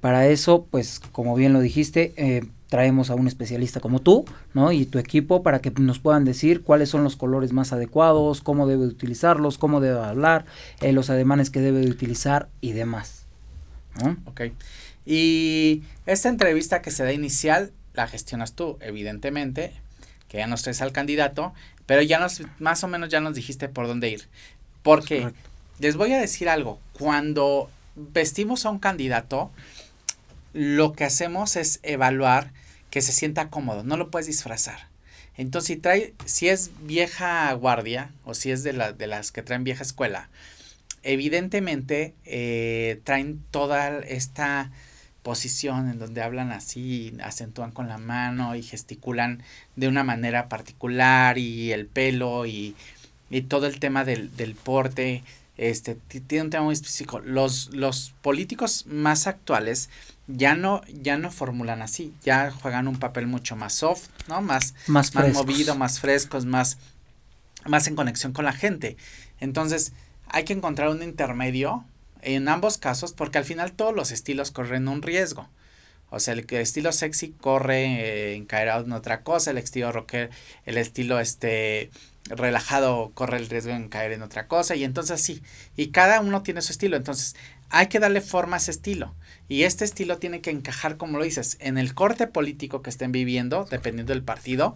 Para 0.00 0.28
eso, 0.28 0.68
pues, 0.70 1.00
como 1.10 1.34
bien 1.34 1.52
lo 1.52 1.58
dijiste, 1.58 2.14
eh, 2.18 2.46
traemos 2.68 3.10
a 3.10 3.16
un 3.16 3.26
especialista 3.26 3.80
como 3.80 3.98
tú, 3.98 4.24
¿no? 4.54 4.70
Y 4.70 4.86
tu 4.86 5.00
equipo 5.00 5.42
para 5.42 5.58
que 5.58 5.72
nos 5.72 5.98
puedan 5.98 6.24
decir 6.24 6.62
cuáles 6.62 6.88
son 6.88 7.02
los 7.02 7.16
colores 7.16 7.52
más 7.52 7.72
adecuados, 7.72 8.42
cómo 8.42 8.68
debe 8.68 8.86
utilizarlos, 8.86 9.58
cómo 9.58 9.80
debe 9.80 9.98
hablar, 9.98 10.44
eh, 10.80 10.92
los 10.92 11.10
ademanes 11.10 11.50
que 11.50 11.60
debe 11.60 11.80
de 11.80 11.90
utilizar 11.90 12.48
y 12.60 12.74
demás. 12.74 13.26
¿no? 14.04 14.16
Ok. 14.26 14.42
Y 15.06 15.84
esta 16.04 16.28
entrevista 16.28 16.82
que 16.82 16.90
se 16.90 17.04
da 17.04 17.12
inicial 17.12 17.72
la 17.94 18.06
gestionas 18.06 18.52
tú, 18.52 18.76
evidentemente, 18.80 19.72
que 20.28 20.38
ya 20.38 20.46
nos 20.46 20.62
traes 20.62 20.82
al 20.82 20.92
candidato, 20.92 21.54
pero 21.86 22.02
ya 22.02 22.18
nos, 22.18 22.42
más 22.58 22.84
o 22.84 22.88
menos 22.88 23.08
ya 23.08 23.20
nos 23.20 23.34
dijiste 23.34 23.68
por 23.68 23.86
dónde 23.86 24.10
ir. 24.10 24.28
Porque 24.82 25.32
les 25.78 25.96
voy 25.96 26.12
a 26.12 26.20
decir 26.20 26.48
algo, 26.48 26.80
cuando 26.92 27.70
vestimos 27.94 28.66
a 28.66 28.70
un 28.70 28.78
candidato, 28.78 29.50
lo 30.52 30.92
que 30.92 31.04
hacemos 31.04 31.56
es 31.56 31.80
evaluar 31.82 32.52
que 32.90 33.02
se 33.02 33.12
sienta 33.12 33.48
cómodo, 33.48 33.82
no 33.84 33.96
lo 33.96 34.10
puedes 34.10 34.26
disfrazar. 34.26 34.88
Entonces, 35.36 35.68
si 35.68 35.76
trae, 35.76 36.14
si 36.24 36.48
es 36.48 36.70
vieja 36.82 37.52
guardia 37.52 38.10
o 38.24 38.34
si 38.34 38.50
es 38.50 38.62
de, 38.62 38.72
la, 38.72 38.92
de 38.92 39.06
las 39.06 39.32
que 39.32 39.42
traen 39.42 39.64
vieja 39.64 39.82
escuela, 39.82 40.30
evidentemente 41.02 42.14
eh, 42.24 43.00
traen 43.04 43.42
toda 43.50 43.98
esta 43.98 44.70
posición 45.26 45.90
en 45.90 45.98
donde 45.98 46.22
hablan 46.22 46.52
así, 46.52 47.12
acentúan 47.20 47.72
con 47.72 47.88
la 47.88 47.98
mano 47.98 48.54
y 48.54 48.62
gesticulan 48.62 49.42
de 49.74 49.88
una 49.88 50.04
manera 50.04 50.48
particular 50.48 51.36
y 51.36 51.72
el 51.72 51.88
pelo 51.88 52.46
y, 52.46 52.76
y 53.28 53.42
todo 53.42 53.66
el 53.66 53.80
tema 53.80 54.04
del, 54.04 54.36
del 54.36 54.54
porte, 54.54 55.24
este, 55.56 55.96
tiene 55.96 56.44
un 56.44 56.50
tema 56.50 56.62
muy 56.66 56.74
específico. 56.74 57.18
Los, 57.18 57.74
los 57.74 58.14
políticos 58.22 58.86
más 58.86 59.26
actuales 59.26 59.90
ya 60.28 60.54
no, 60.54 60.82
ya 60.86 61.18
no 61.18 61.32
formulan 61.32 61.82
así, 61.82 62.14
ya 62.22 62.52
juegan 62.52 62.86
un 62.86 63.00
papel 63.00 63.26
mucho 63.26 63.56
más 63.56 63.72
soft, 63.72 64.06
¿no? 64.28 64.42
Más, 64.42 64.74
más, 64.86 65.12
movido, 65.34 65.74
más 65.74 65.98
frescos, 65.98 66.44
más, 66.44 66.78
más 67.64 67.88
en 67.88 67.96
conexión 67.96 68.32
con 68.32 68.44
la 68.44 68.52
gente. 68.52 68.96
Entonces, 69.40 69.92
hay 70.28 70.44
que 70.44 70.52
encontrar 70.52 70.88
un 70.90 71.02
intermedio 71.02 71.84
en 72.26 72.48
ambos 72.48 72.76
casos, 72.76 73.12
porque 73.12 73.38
al 73.38 73.44
final 73.44 73.72
todos 73.72 73.94
los 73.94 74.10
estilos 74.10 74.50
corren 74.50 74.88
un 74.88 75.02
riesgo. 75.02 75.48
O 76.10 76.20
sea, 76.20 76.34
el, 76.34 76.46
estilo 76.48 76.92
sexy 76.92 77.30
corre 77.30 77.84
eh, 77.84 78.34
en 78.34 78.46
caer 78.46 78.68
en 78.68 78.92
otra 78.92 79.22
cosa, 79.22 79.52
el 79.52 79.58
estilo 79.58 79.92
rocker, 79.92 80.30
el 80.64 80.76
estilo 80.76 81.20
este 81.20 81.90
relajado 82.24 83.12
corre 83.14 83.36
el 83.36 83.48
riesgo 83.48 83.72
en 83.72 83.88
caer 83.88 84.12
en 84.12 84.22
otra 84.22 84.48
cosa, 84.48 84.74
y 84.74 84.82
entonces 84.82 85.20
sí, 85.20 85.42
y 85.76 85.88
cada 85.88 86.20
uno 86.20 86.42
tiene 86.42 86.60
su 86.62 86.72
estilo, 86.72 86.96
entonces 86.96 87.36
hay 87.70 87.86
que 87.86 88.00
darle 88.00 88.20
forma 88.20 88.56
a 88.56 88.58
ese 88.58 88.72
estilo. 88.72 89.14
Y 89.48 89.62
este 89.62 89.84
estilo 89.84 90.18
tiene 90.18 90.40
que 90.40 90.50
encajar, 90.50 90.96
como 90.96 91.18
lo 91.18 91.24
dices, 91.24 91.56
en 91.60 91.78
el 91.78 91.94
corte 91.94 92.26
político 92.26 92.82
que 92.82 92.90
estén 92.90 93.12
viviendo, 93.12 93.64
dependiendo 93.70 94.12
del 94.12 94.24
partido, 94.24 94.74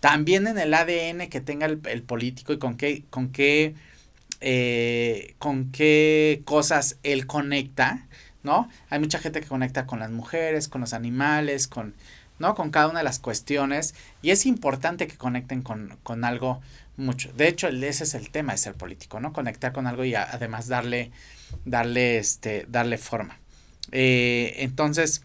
también 0.00 0.46
en 0.46 0.58
el 0.58 0.74
ADN 0.74 1.28
que 1.28 1.40
tenga 1.40 1.66
el, 1.66 2.02
político 2.02 2.52
y 2.52 2.58
con 2.58 2.76
qué, 2.76 3.04
con 3.10 3.30
qué, 3.30 3.74
eh, 4.40 5.34
con 5.38 5.70
qué 5.70 6.42
cosas 6.44 6.98
él 7.02 7.26
conecta, 7.26 8.06
¿no? 8.42 8.68
Hay 8.90 8.98
mucha 9.00 9.18
gente 9.18 9.40
que 9.40 9.46
conecta 9.46 9.86
con 9.86 9.98
las 9.98 10.10
mujeres, 10.10 10.68
con 10.68 10.80
los 10.80 10.92
animales, 10.92 11.68
con, 11.68 11.94
¿no? 12.38 12.54
Con 12.54 12.70
cada 12.70 12.88
una 12.88 13.00
de 13.00 13.04
las 13.04 13.18
cuestiones. 13.18 13.94
Y 14.22 14.30
es 14.30 14.46
importante 14.46 15.06
que 15.06 15.16
conecten 15.16 15.62
con, 15.62 15.98
con 16.02 16.24
algo 16.24 16.60
mucho. 16.96 17.32
De 17.32 17.48
hecho, 17.48 17.68
ese 17.68 18.04
es 18.04 18.14
el 18.14 18.30
tema 18.30 18.52
de 18.52 18.58
ser 18.58 18.74
político, 18.74 19.20
¿no? 19.20 19.32
Conectar 19.32 19.72
con 19.72 19.86
algo 19.86 20.04
y 20.04 20.14
además 20.14 20.68
darle, 20.68 21.10
darle, 21.64 22.18
este, 22.18 22.66
darle 22.68 22.98
forma. 22.98 23.38
Eh, 23.92 24.54
entonces, 24.58 25.22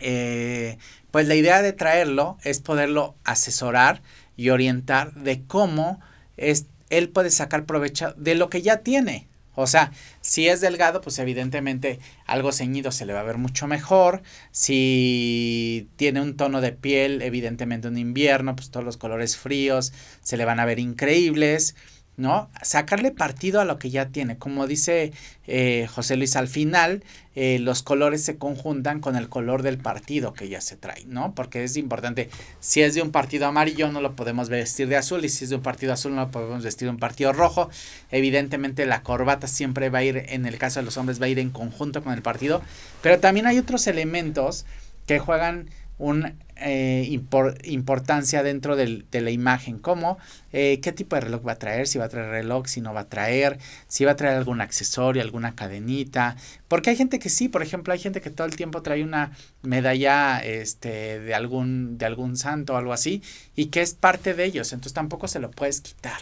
eh, 0.00 0.78
pues 1.10 1.26
la 1.26 1.34
idea 1.34 1.62
de 1.62 1.72
traerlo 1.72 2.38
es 2.44 2.60
poderlo 2.60 3.16
asesorar 3.24 4.02
y 4.36 4.50
orientar 4.50 5.14
de 5.14 5.42
cómo 5.44 6.00
es, 6.36 6.66
él 6.90 7.08
puede 7.08 7.30
sacar 7.30 7.66
provecho 7.66 8.12
de 8.16 8.34
lo 8.34 8.50
que 8.50 8.62
ya 8.62 8.78
tiene. 8.78 9.28
O 9.58 9.66
sea, 9.66 9.90
si 10.20 10.48
es 10.48 10.60
delgado, 10.60 11.00
pues 11.00 11.18
evidentemente 11.18 11.98
algo 12.26 12.52
ceñido 12.52 12.92
se 12.92 13.06
le 13.06 13.14
va 13.14 13.20
a 13.20 13.24
ver 13.24 13.38
mucho 13.38 13.66
mejor. 13.66 14.22
Si 14.52 15.88
tiene 15.96 16.20
un 16.20 16.36
tono 16.36 16.60
de 16.60 16.72
piel, 16.72 17.22
evidentemente 17.22 17.88
un 17.88 17.96
invierno, 17.96 18.54
pues 18.54 18.70
todos 18.70 18.84
los 18.84 18.98
colores 18.98 19.38
fríos 19.38 19.94
se 20.22 20.36
le 20.36 20.44
van 20.44 20.60
a 20.60 20.66
ver 20.66 20.78
increíbles. 20.78 21.74
¿No? 22.16 22.50
Sacarle 22.62 23.10
partido 23.10 23.60
a 23.60 23.64
lo 23.64 23.78
que 23.78 23.90
ya 23.90 24.08
tiene. 24.08 24.38
Como 24.38 24.66
dice 24.66 25.12
eh, 25.46 25.86
José 25.92 26.16
Luis, 26.16 26.36
al 26.36 26.48
final 26.48 27.04
eh, 27.34 27.58
los 27.58 27.82
colores 27.82 28.22
se 28.22 28.38
conjuntan 28.38 29.00
con 29.00 29.16
el 29.16 29.28
color 29.28 29.62
del 29.62 29.78
partido 29.78 30.32
que 30.32 30.48
ya 30.48 30.60
se 30.60 30.76
trae, 30.76 31.04
¿no? 31.06 31.34
Porque 31.34 31.64
es 31.64 31.76
importante, 31.76 32.30
si 32.60 32.80
es 32.80 32.94
de 32.94 33.02
un 33.02 33.12
partido 33.12 33.46
amarillo 33.46 33.92
no 33.92 34.00
lo 34.00 34.16
podemos 34.16 34.48
vestir 34.48 34.88
de 34.88 34.96
azul 34.96 35.24
y 35.24 35.28
si 35.28 35.44
es 35.44 35.50
de 35.50 35.56
un 35.56 35.62
partido 35.62 35.92
azul 35.92 36.14
no 36.14 36.22
lo 36.22 36.30
podemos 36.30 36.64
vestir 36.64 36.86
de 36.86 36.92
un 36.92 36.98
partido 36.98 37.32
rojo. 37.32 37.68
Evidentemente 38.10 38.86
la 38.86 39.02
corbata 39.02 39.46
siempre 39.46 39.90
va 39.90 39.98
a 39.98 40.04
ir, 40.04 40.24
en 40.28 40.46
el 40.46 40.56
caso 40.58 40.80
de 40.80 40.86
los 40.86 40.96
hombres, 40.96 41.20
va 41.20 41.26
a 41.26 41.28
ir 41.28 41.38
en 41.38 41.50
conjunto 41.50 42.02
con 42.02 42.14
el 42.14 42.22
partido, 42.22 42.62
pero 43.02 43.20
también 43.20 43.46
hay 43.46 43.58
otros 43.58 43.86
elementos 43.86 44.64
que 45.06 45.18
juegan 45.18 45.68
un 45.98 46.34
eh, 46.58 47.20
importancia 47.64 48.42
dentro 48.42 48.76
del, 48.76 49.04
de 49.10 49.20
la 49.20 49.30
imagen, 49.30 49.78
como 49.78 50.16
eh, 50.52 50.80
qué 50.80 50.90
tipo 50.90 51.14
de 51.14 51.20
reloj 51.20 51.46
va 51.46 51.52
a 51.52 51.58
traer, 51.58 51.86
si 51.86 51.98
va 51.98 52.06
a 52.06 52.08
traer 52.08 52.30
reloj, 52.30 52.66
si 52.66 52.80
no 52.80 52.94
va 52.94 53.00
a 53.00 53.08
traer, 53.08 53.58
si 53.88 54.06
va 54.06 54.12
a 54.12 54.16
traer 54.16 54.38
algún 54.38 54.62
accesorio, 54.62 55.20
alguna 55.20 55.54
cadenita, 55.54 56.36
porque 56.68 56.90
hay 56.90 56.96
gente 56.96 57.18
que 57.18 57.28
sí, 57.28 57.48
por 57.48 57.62
ejemplo, 57.62 57.92
hay 57.92 57.98
gente 57.98 58.22
que 58.22 58.30
todo 58.30 58.46
el 58.46 58.56
tiempo 58.56 58.80
trae 58.80 59.04
una 59.04 59.32
medalla 59.62 60.38
este, 60.38 61.20
de, 61.20 61.34
algún, 61.34 61.98
de 61.98 62.06
algún 62.06 62.36
santo 62.36 62.72
o 62.72 62.76
algo 62.78 62.94
así, 62.94 63.22
y 63.54 63.66
que 63.66 63.82
es 63.82 63.92
parte 63.92 64.32
de 64.32 64.44
ellos, 64.44 64.72
entonces 64.72 64.94
tampoco 64.94 65.28
se 65.28 65.40
lo 65.40 65.50
puedes 65.50 65.82
quitar, 65.82 66.20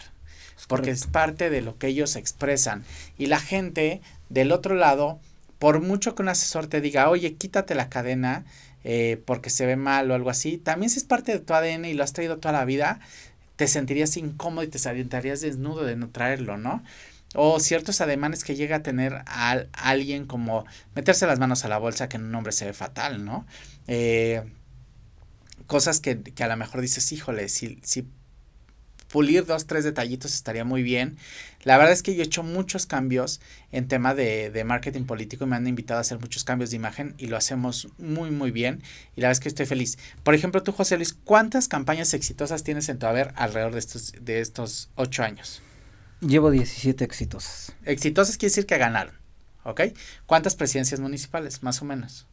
porque 0.67 0.91
es 0.91 1.07
parte 1.07 1.49
de 1.49 1.61
lo 1.61 1.77
que 1.77 1.87
ellos 1.87 2.17
expresan, 2.17 2.83
y 3.17 3.27
la 3.27 3.39
gente 3.39 4.01
del 4.29 4.51
otro 4.51 4.75
lado, 4.75 5.19
por 5.59 5.79
mucho 5.79 6.13
que 6.13 6.23
un 6.23 6.29
asesor 6.29 6.67
te 6.67 6.81
diga, 6.81 7.09
oye, 7.09 7.35
quítate 7.35 7.73
la 7.73 7.87
cadena, 7.87 8.43
eh, 8.87 9.19
porque 9.25 9.49
se 9.49 9.65
ve 9.65 9.77
mal 9.77 10.11
o 10.11 10.13
algo 10.13 10.29
así, 10.29 10.57
también 10.57 10.91
si 10.91 10.99
es 10.99 11.05
parte 11.05 11.31
de 11.31 11.39
tu 11.39 11.55
ADN 11.55 11.85
y 11.85 11.95
lo 11.95 12.03
has 12.03 12.13
traído 12.13 12.37
toda 12.37 12.51
la 12.51 12.65
vida, 12.65 12.99
te 13.55 13.67
sentirías 13.67 14.15
incómodo 14.15 14.63
y 14.63 14.67
te 14.67 14.77
sentarías 14.77 15.41
desnudo 15.41 15.83
de 15.83 15.95
no 15.95 16.09
traerlo, 16.09 16.57
¿no? 16.57 16.83
O 17.33 17.59
ciertos 17.59 17.99
ademanes 17.99 18.43
que 18.43 18.55
llega 18.55 18.77
a 18.77 18.83
tener 18.83 19.23
a, 19.25 19.65
alguien 19.73 20.27
como 20.27 20.65
meterse 20.93 21.25
las 21.25 21.39
manos 21.39 21.65
a 21.65 21.67
la 21.67 21.79
bolsa, 21.79 22.07
que 22.07 22.17
en 22.17 22.25
un 22.25 22.35
hombre 22.35 22.51
se 22.51 22.65
ve 22.65 22.73
fatal, 22.73 23.25
¿no? 23.25 23.47
Eh, 23.87 24.43
cosas 25.65 25.99
que, 25.99 26.21
que, 26.21 26.43
a 26.43 26.47
lo 26.47 26.55
mejor 26.55 26.81
dices, 26.81 27.11
híjole, 27.11 27.49
si, 27.49 27.79
si 27.81 28.07
pulir 29.07 29.45
dos, 29.45 29.67
tres 29.67 29.83
detallitos 29.83 30.33
estaría 30.33 30.63
muy 30.63 30.83
bien. 30.83 31.17
La 31.63 31.77
verdad 31.77 31.93
es 31.93 32.03
que 32.03 32.15
yo 32.15 32.21
he 32.21 32.25
hecho 32.25 32.43
muchos 32.43 32.85
cambios 32.85 33.41
en 33.71 33.87
tema 33.87 34.13
de, 34.13 34.51
de, 34.51 34.63
marketing 34.63 35.05
político 35.05 35.45
y 35.45 35.47
me 35.47 35.55
han 35.55 35.67
invitado 35.67 35.97
a 35.97 36.01
hacer 36.01 36.19
muchos 36.19 36.43
cambios 36.43 36.69
de 36.69 36.75
imagen 36.75 37.15
y 37.17 37.27
lo 37.27 37.37
hacemos 37.37 37.87
muy, 37.97 38.31
muy 38.31 38.51
bien. 38.51 38.83
Y 39.15 39.21
la 39.21 39.27
verdad 39.27 39.31
es 39.33 39.39
que 39.39 39.49
estoy 39.49 39.65
feliz. 39.65 39.97
Por 40.23 40.35
ejemplo, 40.35 40.61
tú, 40.61 40.71
José 40.71 40.97
Luis, 40.97 41.13
¿cuántas 41.13 41.67
campañas 41.67 42.13
exitosas 42.13 42.63
tienes 42.63 42.89
en 42.89 42.99
tu 42.99 43.07
haber 43.07 43.33
alrededor 43.35 43.73
de 43.73 43.79
estos, 43.79 44.13
de 44.21 44.41
estos 44.41 44.89
ocho 44.95 45.23
años? 45.23 45.61
Llevo 46.21 46.49
17 46.51 47.03
exitosas. 47.03 47.73
Exitosas 47.83 48.37
quiere 48.37 48.51
decir 48.51 48.65
que 48.65 48.77
ganaron, 48.77 49.15
¿ok? 49.63 49.81
¿Cuántas 50.25 50.55
presidencias 50.55 50.99
municipales, 50.99 51.61
más 51.61 51.81
o 51.81 51.85
menos? 51.85 52.27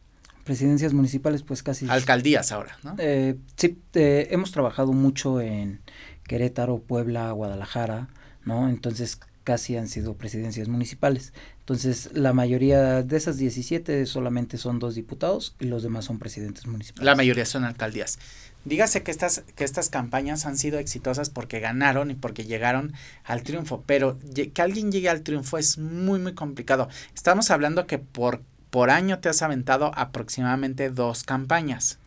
Presidencias 0.45 0.93
municipales, 0.93 1.43
pues 1.43 1.63
casi. 1.63 1.89
Alcaldías 1.89 2.53
ahora, 2.53 2.77
¿no? 2.83 2.97
Eh, 2.99 3.37
sí, 3.57 3.79
eh, 3.95 4.29
hemos 4.31 4.51
trabajado 4.51 4.93
mucho 4.93 5.41
en 5.41 5.81
Querétaro, 6.25 6.79
Puebla, 6.79 7.31
Guadalajara, 7.33 8.09
¿no? 8.45 8.69
Entonces 8.69 9.21
casi 9.45 9.77
han 9.77 9.89
sido 9.89 10.15
presidencias 10.15 10.69
municipales. 10.69 11.33
Entonces, 11.61 12.11
la 12.13 12.33
mayoría 12.33 13.03
de 13.03 13.17
esas 13.17 13.39
17 13.39 14.07
solamente 14.07 14.59
son 14.59 14.79
dos 14.79 14.95
diputados 14.95 15.55
y 15.61 15.67
los 15.67 15.83
demás 15.83 16.05
son 16.05 16.19
presidentes 16.19 16.67
municipales. 16.67 17.05
La 17.05 17.15
mayoría 17.15 17.45
son 17.45 17.65
alcaldías. 17.65 18.19
Dígase 18.65 19.03
que 19.03 19.11
estas, 19.11 19.43
que 19.57 19.65
estas 19.65 19.89
campañas 19.89 20.47
han 20.47 20.57
sido 20.57 20.79
exitosas 20.79 21.31
porque 21.31 21.59
ganaron 21.59 22.11
y 22.13 22.15
porque 22.15 22.45
llegaron 22.45 22.93
al 23.25 23.43
triunfo, 23.43 23.83
pero 23.87 24.19
que 24.55 24.63
alguien 24.63 24.93
llegue 24.93 25.09
al 25.09 25.23
triunfo 25.23 25.59
es 25.59 25.79
muy, 25.79 26.21
muy 26.21 26.35
complicado. 26.35 26.89
Estamos 27.15 27.51
hablando 27.51 27.87
que 27.89 27.99
por, 27.99 28.43
por 28.71 28.91
año 28.91 29.19
te 29.19 29.29
has 29.29 29.43
aventado 29.43 29.91
aproximadamente 29.97 30.91
dos 30.91 31.25
campañas. 31.25 31.99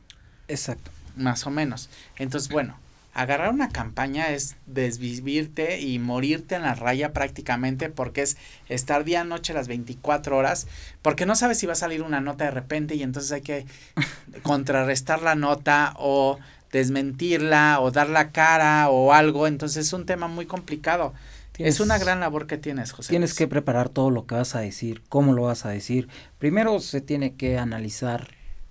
Exacto. 0.47 0.91
Más 1.17 1.45
o 1.45 1.49
menos. 1.49 1.89
Entonces, 2.17 2.49
bueno, 2.49 2.78
agarrar 3.15 3.54
una 3.54 3.69
campaña 3.69 4.30
es 4.30 4.58
desvivirte 4.67 5.80
y 5.80 5.97
morirte 5.99 6.56
en 6.56 6.63
la 6.63 6.75
raya 6.75 7.13
prácticamente 7.13 7.89
porque 7.89 8.21
es 8.21 8.38
estar 8.67 9.06
día 9.06 9.23
noche 9.23 9.54
las 9.54 9.69
24 9.69 10.38
horas 10.38 10.67
porque 11.01 11.25
no 11.25 11.36
sabes 11.36 11.58
si 11.58 11.65
va 11.65 11.73
a 11.73 11.78
salir 11.78 12.04
una 12.04 12.19
nota 12.19 12.43
de 12.43 12.51
repente 12.51 12.95
y 12.95 13.04
entonces 13.04 13.32
hay 13.32 13.41
que 13.41 13.65
contrarrestar 14.43 15.21
la 15.21 15.36
nota 15.36 15.93
o 15.97 16.38
desmentirla 16.73 17.80
o 17.80 17.89
dar 17.89 18.10
la 18.10 18.32
cara 18.32 18.89
o 18.89 19.13
algo 19.13 19.47
entonces 19.47 19.88
es 19.88 19.93
un 19.93 20.06
tema 20.06 20.28
muy 20.28 20.45
complicado 20.45 21.13
es 21.58 21.80
una 21.80 21.97
gran 21.97 22.19
labor 22.19 22.47
que 22.47 22.58
tienes, 22.58 22.91
José. 22.91 23.12
Tienes 23.12 23.34
que 23.34 23.47
preparar 23.47 23.88
todo 23.88 24.10
lo 24.10 24.25
que 24.25 24.36
vas 24.36 24.56
a 24.56 24.60
decir, 24.60 25.04
cómo 25.08 25.32
lo 25.32 25.43
vas 25.43 25.65
a 25.65 25.69
decir. 25.69 26.10
Primero 26.38 26.82
se 26.82 26.99
tiene 26.99 27.36
que 27.36 27.58
analizar 27.58 28.28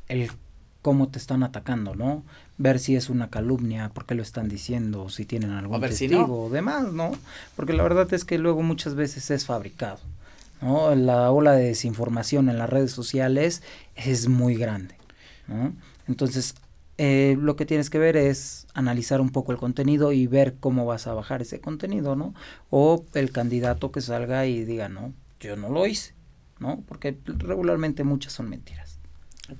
el 0.08 0.30
cómo 0.82 1.08
te 1.08 1.18
están 1.18 1.42
atacando, 1.42 1.94
¿no? 1.94 2.24
Ver 2.56 2.78
si 2.78 2.94
es 2.94 3.10
una 3.10 3.30
calumnia, 3.30 3.90
por 3.92 4.06
qué 4.06 4.14
lo 4.14 4.22
están 4.22 4.48
diciendo, 4.48 5.08
si 5.08 5.24
tienen 5.24 5.50
algún 5.50 5.80
testigo 5.80 6.44
o 6.44 6.50
demás, 6.50 6.92
¿no? 6.92 7.12
Porque 7.56 7.72
la 7.72 7.82
verdad 7.82 8.12
es 8.14 8.24
que 8.24 8.38
luego 8.38 8.62
muchas 8.62 8.94
veces 8.94 9.30
es 9.30 9.44
fabricado, 9.44 9.98
¿no? 10.62 10.94
La 10.94 11.30
ola 11.32 11.52
de 11.52 11.64
desinformación 11.64 12.48
en 12.48 12.58
las 12.58 12.70
redes 12.70 12.92
sociales 12.92 13.62
es 13.96 14.28
muy 14.28 14.54
grande, 14.54 14.94
¿no? 15.48 15.74
Entonces, 16.06 16.54
eh, 16.96 17.36
lo 17.40 17.56
que 17.56 17.66
tienes 17.66 17.90
que 17.90 17.98
ver 17.98 18.16
es 18.16 18.68
analizar 18.72 19.20
un 19.20 19.30
poco 19.30 19.50
el 19.50 19.58
contenido 19.58 20.12
y 20.12 20.28
ver 20.28 20.54
cómo 20.60 20.86
vas 20.86 21.08
a 21.08 21.14
bajar 21.14 21.42
ese 21.42 21.60
contenido, 21.60 22.14
¿no? 22.14 22.34
O 22.70 23.04
el 23.14 23.32
candidato 23.32 23.90
que 23.90 24.00
salga 24.00 24.46
y 24.46 24.64
diga, 24.64 24.88
no, 24.88 25.12
yo 25.40 25.56
no 25.56 25.70
lo 25.70 25.86
hice, 25.86 26.14
¿no? 26.60 26.84
Porque 26.86 27.18
regularmente 27.26 28.04
muchas 28.04 28.32
son 28.32 28.48
mentiras. 28.48 29.00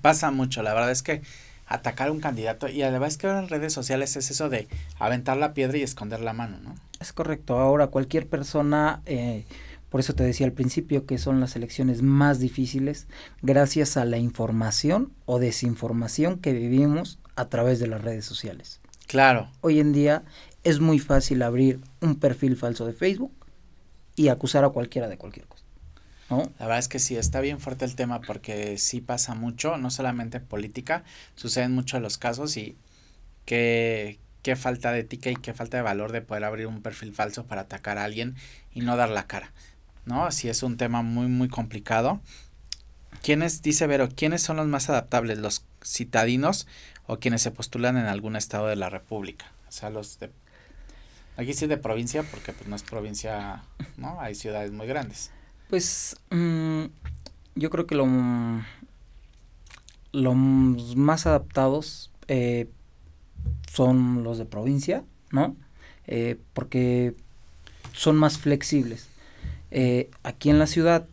Pasa 0.01 0.31
mucho, 0.31 0.63
la 0.63 0.75
verdad 0.75 0.93
es 0.93 1.03
que 1.03 1.23
atacar 1.67 2.09
a 2.09 2.13
un 2.13 2.21
candidato 2.21 2.69
y 2.69 2.83
además 2.83 3.17
que 3.17 3.27
ahora 3.27 3.41
en 3.41 3.49
redes 3.49 3.73
sociales 3.73 4.17
es 4.17 4.31
eso 4.31 4.49
de 4.49 4.69
aventar 4.99 5.37
la 5.37 5.55
piedra 5.55 5.79
y 5.79 5.83
esconder 5.83 6.21
la 6.21 6.33
mano, 6.33 6.59
¿no? 6.63 6.75
Es 7.01 7.13
correcto, 7.13 7.59
ahora 7.59 7.89
cualquier 7.89 8.27
persona, 8.27 9.03
eh, 9.07 9.45
por 9.91 10.01
eso 10.01 10.15
te 10.15 10.25
decía 10.25 10.47
al 10.47 10.53
principio 10.53 11.07
que 11.07 11.19
son 11.19 11.41
las 11.41 11.57
elecciones 11.57 12.03
más 12.03 12.39
difíciles 12.39 13.07
gracias 13.43 13.97
a 13.97 14.05
la 14.05 14.19
información 14.19 15.13
o 15.27 15.39
desinformación 15.39 16.39
que 16.39 16.53
vivimos 16.53 17.19
a 17.37 17.47
través 17.47 17.79
de 17.79 17.87
las 17.87 18.03
redes 18.03 18.25
sociales. 18.25 18.81
Claro. 19.07 19.49
Hoy 19.61 19.81
en 19.81 19.93
día 19.93 20.25
es 20.65 20.81
muy 20.81 20.99
fácil 20.99 21.43
abrir 21.43 21.81
un 22.01 22.17
perfil 22.17 22.57
falso 22.57 22.87
de 22.87 22.93
Facebook 22.93 23.33
y 24.17 24.29
acusar 24.29 24.65
a 24.65 24.71
cualquiera 24.71 25.09
de 25.09 25.19
cualquier 25.19 25.47
cosa. 25.47 25.54
La 26.59 26.67
verdad 26.67 26.79
es 26.79 26.89
que 26.89 26.99
sí, 26.99 27.17
está 27.17 27.41
bien 27.41 27.61
fuerte 27.61 27.85
el 27.85 27.95
tema 27.95 28.21
porque 28.21 28.79
sí 28.79 29.01
pasa 29.01 29.35
mucho, 29.35 29.77
no 29.77 29.91
solamente 29.91 30.39
en 30.39 30.47
política, 30.47 31.05
suceden 31.35 31.73
muchos 31.73 32.01
los 32.01 32.19
casos 32.19 32.57
y 32.57 32.77
qué, 33.45 34.19
qué 34.43 34.57
falta 34.57 34.93
de 34.93 35.01
ética 35.01 35.31
y 35.31 35.37
qué 35.37 35.55
falta 35.55 35.77
de 35.77 35.83
valor 35.83 36.13
de 36.13 36.23
poder 36.23 36.45
abrir 36.45 36.67
un 36.67 36.83
perfil 36.83 37.13
falso 37.13 37.47
para 37.47 37.63
atacar 37.63 37.99
a 37.99 38.05
alguien 38.05 38.37
y 38.73 38.81
no 38.81 38.97
dar 38.97 39.09
la 39.09 39.27
cara, 39.27 39.53
¿no? 40.05 40.31
Sí 40.31 40.49
es 40.49 40.63
un 40.63 40.77
tema 40.77 41.03
muy, 41.03 41.27
muy 41.27 41.49
complicado. 41.49 42.21
¿Quiénes, 43.23 43.63
dice 43.63 43.87
Vero, 43.87 44.09
quiénes 44.09 44.43
son 44.43 44.57
los 44.57 44.67
más 44.67 44.91
adaptables, 44.91 45.39
los 45.39 45.65
citadinos 45.83 46.67
o 47.07 47.19
quienes 47.19 47.43
se 47.43 47.51
postulan 47.51 47.97
en 47.97 48.07
algún 48.07 48.37
estado 48.37 48.67
de 48.67 48.77
la 48.77 48.91
República? 48.91 49.53
O 49.69 49.73
sea, 49.73 49.91
los 49.91 50.19
de... 50.19 50.31
Aquí 51.37 51.53
sí 51.55 51.67
de 51.67 51.79
provincia 51.79 52.23
porque 52.23 52.53
pues 52.53 52.69
no 52.69 52.77
es 52.77 52.83
provincia, 52.83 53.63
¿no? 53.97 54.21
Hay 54.21 54.35
ciudades 54.35 54.73
muy 54.73 54.87
grandes. 54.87 55.31
Pues 55.75 56.15
mm, 56.31 56.85
yo 57.57 57.69
creo 57.69 57.85
que 57.89 57.97
lo, 57.97 58.07
los 60.13 60.95
más 60.95 61.27
adaptados 61.27 62.13
eh, 62.29 62.69
son 63.73 64.23
los 64.23 64.39
de 64.39 64.45
provincia, 64.45 65.03
¿no? 65.33 65.57
Eh, 66.07 66.39
porque 66.53 67.17
son 67.93 68.15
más 68.15 68.39
flexibles. 68.39 69.09
Eh, 69.73 70.11
aquí 70.23 70.49
en 70.49 70.61
la 70.61 70.69
ciudad, 70.69 71.09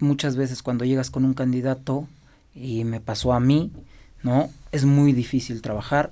muchas 0.00 0.34
veces 0.34 0.64
cuando 0.64 0.84
llegas 0.84 1.12
con 1.12 1.24
un 1.24 1.34
candidato, 1.34 2.08
y 2.56 2.82
me 2.82 2.98
pasó 2.98 3.32
a 3.32 3.38
mí, 3.38 3.70
¿no? 4.24 4.50
Es 4.72 4.84
muy 4.84 5.12
difícil 5.12 5.62
trabajar 5.62 6.10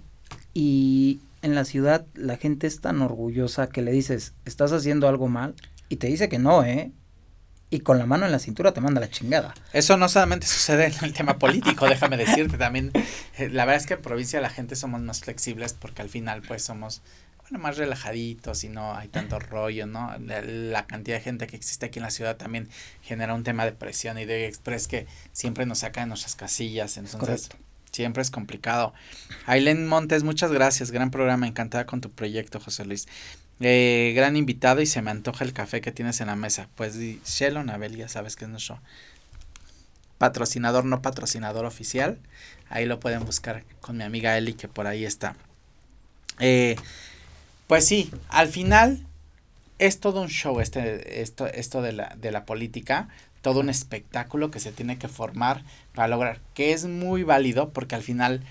y 0.55 1.18
en 1.42 1.57
la 1.57 1.64
ciudad 1.64 2.07
la 2.14 2.37
gente 2.37 2.68
es 2.68 2.81
tan 2.81 3.03
orgullosa 3.03 3.68
que 3.68 3.83
le 3.83 3.90
dices, 3.90 4.33
estás 4.44 4.70
haciendo 4.70 5.09
algo 5.09 5.26
mal 5.26 5.57
y 5.88 5.96
te 5.96 6.07
dice 6.07 6.29
que 6.29 6.38
no, 6.38 6.62
¿eh? 6.62 6.92
Y 7.70 7.80
con 7.80 7.98
la 7.98 8.06
mano 8.06 8.26
en 8.26 8.33
la 8.33 8.40
cintura 8.40 8.72
te 8.72 8.80
manda 8.80 9.00
la 9.00 9.09
chingada. 9.09 9.54
Eso 9.72 9.96
no 9.96 10.09
solamente 10.09 10.46
sucede 10.46 10.87
en 10.87 11.04
el 11.04 11.12
tema 11.12 11.38
político, 11.38 11.88
déjame 11.88 12.16
decirte 12.16 12.59
también. 12.59 12.90
Eh, 13.38 13.48
la 13.48 13.64
verdad 13.64 13.80
es 13.80 13.87
que 13.87 13.94
en 13.94 14.02
provincia 14.02 14.40
la 14.40 14.50
gente 14.50 14.74
somos 14.76 15.00
más 15.00 15.20
flexibles 15.20 15.72
porque 15.72 16.02
al 16.02 16.09
final 16.09 16.42
pues 16.42 16.64
somos 16.64 17.00
bueno, 17.42 17.62
más 17.62 17.76
relajaditos 17.76 18.64
y 18.64 18.68
no 18.68 18.96
hay 18.96 19.09
tanto 19.09 19.38
rollo, 19.38 19.87
¿no? 19.87 20.12
La, 20.18 20.87
cantidad 20.87 21.16
de 21.16 21.22
gente 21.22 21.46
que 21.46 21.56
existe 21.56 21.87
aquí 21.87 22.00
en 22.00 22.04
la 22.04 22.11
ciudad 22.11 22.37
también 22.37 22.68
genera 23.02 23.35
un 23.35 23.44
tema 23.44 23.64
de 23.64 23.72
presión 23.72 24.18
y 24.18 24.24
de 24.24 24.46
express 24.46 24.88
que 24.88 25.06
siempre 25.33 25.64
nos 25.64 25.78
saca 25.78 26.00
de 26.00 26.09
nuestras 26.09 26.35
casillas. 26.35 26.96
Entonces, 26.96 27.50
Siempre 27.92 28.22
es 28.22 28.30
complicado. 28.30 28.94
Aileen 29.46 29.87
Montes, 29.87 30.22
muchas 30.22 30.52
gracias. 30.52 30.92
Gran 30.92 31.11
programa. 31.11 31.48
Encantada 31.48 31.87
con 31.87 32.00
tu 32.00 32.11
proyecto, 32.11 32.61
José 32.61 32.85
Luis. 32.85 33.09
Eh, 33.60 34.12
gran 34.16 34.36
invitado 34.36 34.80
y 34.80 34.86
se 34.86 35.02
me 35.02 35.10
antoja 35.10 35.44
el 35.44 35.52
café 35.52 35.80
que 35.80 35.92
tienes 35.92 36.20
en 36.20 36.28
la 36.28 36.36
mesa. 36.36 36.68
Pues 36.76 36.96
Shelo 36.96 37.62
Nabel, 37.62 37.96
ya 37.96 38.08
sabes 38.08 38.36
que 38.36 38.46
es 38.46 38.50
nuestro 38.50 38.80
patrocinador, 40.18 40.84
no 40.84 41.02
patrocinador 41.02 41.64
oficial. 41.64 42.18
Ahí 42.68 42.86
lo 42.86 43.00
pueden 43.00 43.24
buscar 43.24 43.64
con 43.80 43.96
mi 43.96 44.04
amiga 44.04 44.36
Eli, 44.38 44.54
que 44.54 44.68
por 44.68 44.86
ahí 44.86 45.04
está. 45.04 45.36
Eh, 46.38 46.76
pues 47.66 47.86
sí, 47.86 48.10
al 48.28 48.48
final 48.48 49.06
es 49.78 50.00
todo 50.00 50.22
un 50.22 50.28
show 50.28 50.60
este, 50.60 51.20
esto, 51.20 51.46
esto 51.46 51.82
de 51.82 51.92
la, 51.92 52.16
de 52.16 52.32
la 52.32 52.44
política 52.44 53.08
todo 53.42 53.60
un 53.60 53.70
espectáculo 53.70 54.50
que 54.50 54.60
se 54.60 54.72
tiene 54.72 54.98
que 54.98 55.08
formar 55.08 55.62
para 55.94 56.08
lograr, 56.08 56.40
que 56.54 56.72
es 56.72 56.84
muy 56.86 57.22
válido 57.22 57.70
porque 57.70 57.94
al 57.94 58.02
final, 58.02 58.42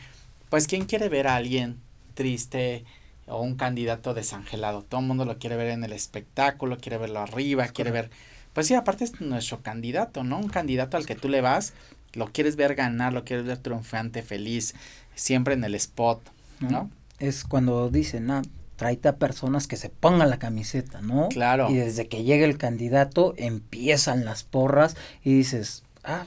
pues, 0.49 0.67
¿quién 0.67 0.85
quiere 0.85 1.09
ver 1.09 1.27
a 1.27 1.35
alguien 1.35 1.79
triste 2.15 2.85
o 3.29 3.41
un 3.41 3.55
candidato 3.55 4.13
desangelado? 4.13 4.83
Todo 4.83 5.01
el 5.01 5.07
mundo 5.07 5.25
lo 5.25 5.37
quiere 5.37 5.55
ver 5.55 5.69
en 5.69 5.83
el 5.83 5.93
espectáculo, 5.93 6.77
quiere 6.77 6.97
verlo 6.97 7.19
arriba, 7.19 7.67
quiere 7.67 7.91
ver, 7.91 8.09
pues 8.53 8.67
sí, 8.67 8.75
aparte 8.75 9.03
es 9.03 9.21
nuestro 9.21 9.61
candidato, 9.61 10.23
¿no? 10.23 10.37
Un 10.37 10.49
candidato 10.49 10.97
al 10.97 11.05
que 11.05 11.15
tú 11.15 11.29
le 11.29 11.41
vas, 11.41 11.73
lo 12.13 12.31
quieres 12.31 12.55
ver 12.55 12.75
ganar, 12.75 13.13
lo 13.13 13.23
quieres 13.23 13.45
ver 13.45 13.57
triunfante, 13.57 14.23
feliz, 14.23 14.75
siempre 15.15 15.53
en 15.53 15.63
el 15.63 15.75
spot, 15.75 16.21
¿no? 16.59 16.89
Es 17.19 17.43
cuando 17.43 17.89
dicen, 17.89 18.31
ah, 18.31 18.41
tráete 18.75 19.09
a 19.09 19.17
personas 19.17 19.67
que 19.67 19.75
se 19.75 19.89
pongan 19.89 20.29
la 20.29 20.39
camiseta, 20.39 21.01
¿no? 21.01 21.27
Claro. 21.29 21.69
Y 21.69 21.75
desde 21.75 22.07
que 22.07 22.23
llega 22.23 22.45
el 22.45 22.57
candidato 22.57 23.33
empiezan 23.37 24.25
las 24.25 24.43
porras 24.43 24.95
y 25.23 25.33
dices, 25.33 25.83
ah, 26.03 26.25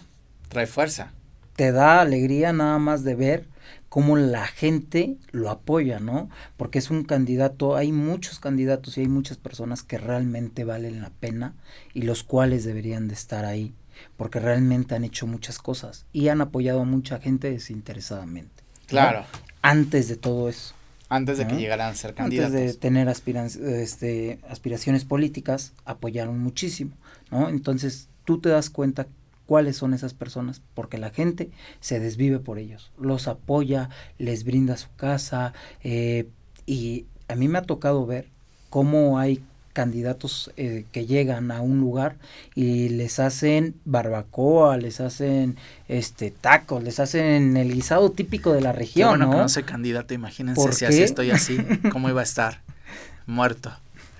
trae 0.48 0.66
fuerza. 0.66 1.12
Te 1.56 1.72
da 1.72 2.00
alegría 2.00 2.52
nada 2.52 2.78
más 2.78 3.04
de 3.04 3.14
ver 3.14 3.51
cómo 3.92 4.16
la 4.16 4.46
gente 4.46 5.18
lo 5.32 5.50
apoya, 5.50 6.00
¿no? 6.00 6.30
Porque 6.56 6.78
es 6.78 6.90
un 6.90 7.04
candidato, 7.04 7.76
hay 7.76 7.92
muchos 7.92 8.40
candidatos 8.40 8.96
y 8.96 9.02
hay 9.02 9.08
muchas 9.08 9.36
personas 9.36 9.82
que 9.82 9.98
realmente 9.98 10.64
valen 10.64 11.02
la 11.02 11.10
pena 11.10 11.52
y 11.92 12.00
los 12.00 12.22
cuales 12.22 12.64
deberían 12.64 13.06
de 13.06 13.12
estar 13.12 13.44
ahí, 13.44 13.74
porque 14.16 14.40
realmente 14.40 14.94
han 14.94 15.04
hecho 15.04 15.26
muchas 15.26 15.58
cosas 15.58 16.06
y 16.10 16.28
han 16.28 16.40
apoyado 16.40 16.80
a 16.80 16.84
mucha 16.84 17.18
gente 17.18 17.50
desinteresadamente. 17.50 18.62
Claro. 18.86 19.26
Antes 19.60 20.08
de 20.08 20.16
todo 20.16 20.48
eso. 20.48 20.72
Antes 21.10 21.36
de 21.36 21.46
que 21.46 21.56
llegaran 21.56 21.92
a 21.92 21.94
ser 21.94 22.14
candidatos. 22.14 22.54
Antes 22.54 22.72
de 22.72 22.78
tener 22.78 23.08
este, 23.08 24.38
aspiraciones 24.48 25.04
políticas, 25.04 25.74
apoyaron 25.84 26.38
muchísimo, 26.38 26.92
¿no? 27.30 27.50
Entonces 27.50 28.08
tú 28.24 28.40
te 28.40 28.48
das 28.48 28.70
cuenta 28.70 29.06
cuáles 29.46 29.76
son 29.76 29.94
esas 29.94 30.14
personas, 30.14 30.62
porque 30.74 30.98
la 30.98 31.10
gente 31.10 31.50
se 31.80 32.00
desvive 32.00 32.38
por 32.38 32.58
ellos, 32.58 32.92
los 32.98 33.28
apoya, 33.28 33.90
les 34.18 34.44
brinda 34.44 34.76
su 34.76 34.88
casa, 34.96 35.52
eh, 35.82 36.28
y 36.66 37.06
a 37.28 37.34
mí 37.34 37.48
me 37.48 37.58
ha 37.58 37.62
tocado 37.62 38.06
ver 38.06 38.28
cómo 38.70 39.18
hay 39.18 39.42
candidatos 39.72 40.50
eh, 40.56 40.84
que 40.92 41.06
llegan 41.06 41.50
a 41.50 41.62
un 41.62 41.80
lugar 41.80 42.16
y 42.54 42.90
les 42.90 43.18
hacen 43.18 43.74
barbacoa, 43.84 44.76
les 44.76 45.00
hacen 45.00 45.56
este 45.88 46.30
tacos, 46.30 46.82
les 46.82 47.00
hacen 47.00 47.56
el 47.56 47.72
guisado 47.72 48.10
típico 48.10 48.52
de 48.52 48.60
la 48.60 48.72
región. 48.72 49.18
bueno 49.18 49.26
¿no? 49.26 49.46
que 49.46 49.62
candidato, 49.62 50.14
imagínense 50.14 50.72
si 50.72 50.84
así 50.84 51.02
estoy 51.02 51.30
así, 51.30 51.58
cómo 51.90 52.08
iba 52.08 52.20
a 52.20 52.24
estar 52.24 52.60
muerto. 53.26 53.72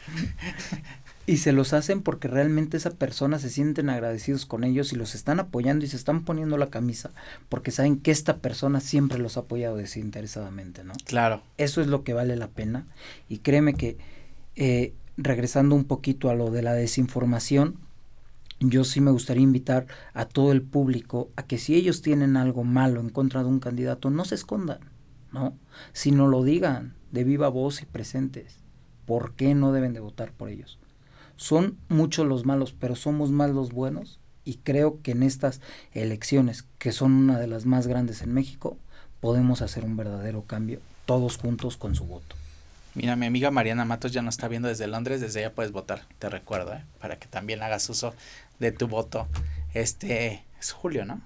Y 1.25 1.37
se 1.37 1.53
los 1.53 1.73
hacen 1.73 2.03
porque 2.03 2.27
realmente 2.27 2.77
esa 2.77 2.91
persona 2.91 3.39
se 3.39 3.49
sienten 3.49 3.91
agradecidos 3.91 4.45
con 4.45 4.65
ellos 4.65 4.93
y 4.93 4.97
los 4.97 5.15
están 5.15 5.39
apoyando 5.39 5.85
y 5.85 5.89
se 5.89 5.97
están 5.97 6.25
poniendo 6.25 6.59
la 6.59 6.71
camisa 6.71 7.13
porque 7.49 7.71
saben 7.71 7.99
que 7.99 8.11
esta 8.11 8.39
persona 8.39 8.81
siempre 8.81 9.19
los 9.19 9.37
ha 9.37 9.41
apoyado 9.41 9.77
desinteresadamente, 9.77 10.83
¿no? 10.83 10.95
Claro. 11.05 11.43
Eso 11.59 11.81
es 11.81 11.87
lo 11.87 12.03
que 12.03 12.13
vale 12.13 12.37
la 12.37 12.49
pena 12.49 12.87
y 13.29 13.39
créeme 13.39 13.75
que 13.75 13.99
eh, 14.57 14.95
regresando 15.17 15.75
un 15.75 15.85
poquito 15.85 16.29
a 16.29 16.35
lo 16.35 16.51
de 16.51 16.63
la 16.63 16.75
desinformación, 16.75 17.77
yo 18.61 18.85
sí 18.85 19.01
me 19.01 19.11
gustaría 19.11 19.43
invitar 19.43 19.87
a 20.15 20.25
todo 20.27 20.53
el 20.53 20.63
público 20.63 21.31
a 21.37 21.45
que 21.45 21.59
si 21.59 21.75
ellos 21.75 22.03
tienen 22.03 22.37
algo 22.37 22.65
malo 22.65 23.01
en 23.01 23.11
contra 23.11 23.43
de 23.43 23.49
un 23.49 23.61
candidato, 23.61 24.11
no 24.11 24.25
se 24.25 24.35
escondan, 24.35 24.81
¿no? 25.33 25.57
Sino 25.93 26.29
lo 26.29 26.45
digan 26.45 26.95
de 27.11 27.25
viva 27.25 27.49
voz 27.49 27.83
y 27.83 27.87
presentes. 27.87 28.59
¿Por 29.07 29.35
qué 29.35 29.55
no 29.55 29.73
deben 29.73 29.93
de 29.93 30.01
votar 30.01 30.33
por 30.33 30.49
ellos? 30.49 30.79
Son 31.43 31.77
muchos 31.89 32.25
los 32.25 32.47
malos, 32.47 32.73
pero 32.73 32.95
somos 32.95 33.33
más 33.33 33.51
los 33.51 33.73
buenos 33.73 34.21
y 34.45 34.59
creo 34.59 35.03
que 35.03 35.11
en 35.11 35.25
estas 35.25 35.61
elecciones, 35.93 36.67
que 36.79 36.93
son 36.93 37.11
una 37.11 37.41
de 37.41 37.49
las 37.49 37.67
más 37.67 37.89
grandes 37.89 38.23
en 38.23 38.33
México, 38.33 38.77
podemos 39.19 39.61
hacer 39.61 39.85
un 39.85 39.97
verdadero 39.97 40.45
cambio 40.45 40.79
todos 41.05 41.39
juntos 41.39 41.77
con 41.77 41.97
su 41.97 42.05
voto. 42.05 42.37
Mira, 42.95 43.17
mi 43.17 43.27
amiga 43.27 43.51
Mariana 43.51 43.85
Matos 43.85 44.13
ya 44.13 44.23
nos 44.23 44.35
está 44.35 44.47
viendo 44.47 44.69
desde 44.69 44.87
Londres, 44.87 45.21
desde 45.21 45.41
allá 45.41 45.53
puedes 45.53 45.73
votar, 45.73 46.07
te 46.21 46.29
recuerdo, 46.29 46.75
¿eh? 46.75 46.85
para 47.01 47.19
que 47.19 47.27
también 47.27 47.61
hagas 47.61 47.91
uso 47.91 48.15
de 48.61 48.71
tu 48.71 48.87
voto. 48.87 49.27
Este 49.75 50.45
es 50.61 50.71
julio, 50.71 51.05
¿no? 51.05 51.23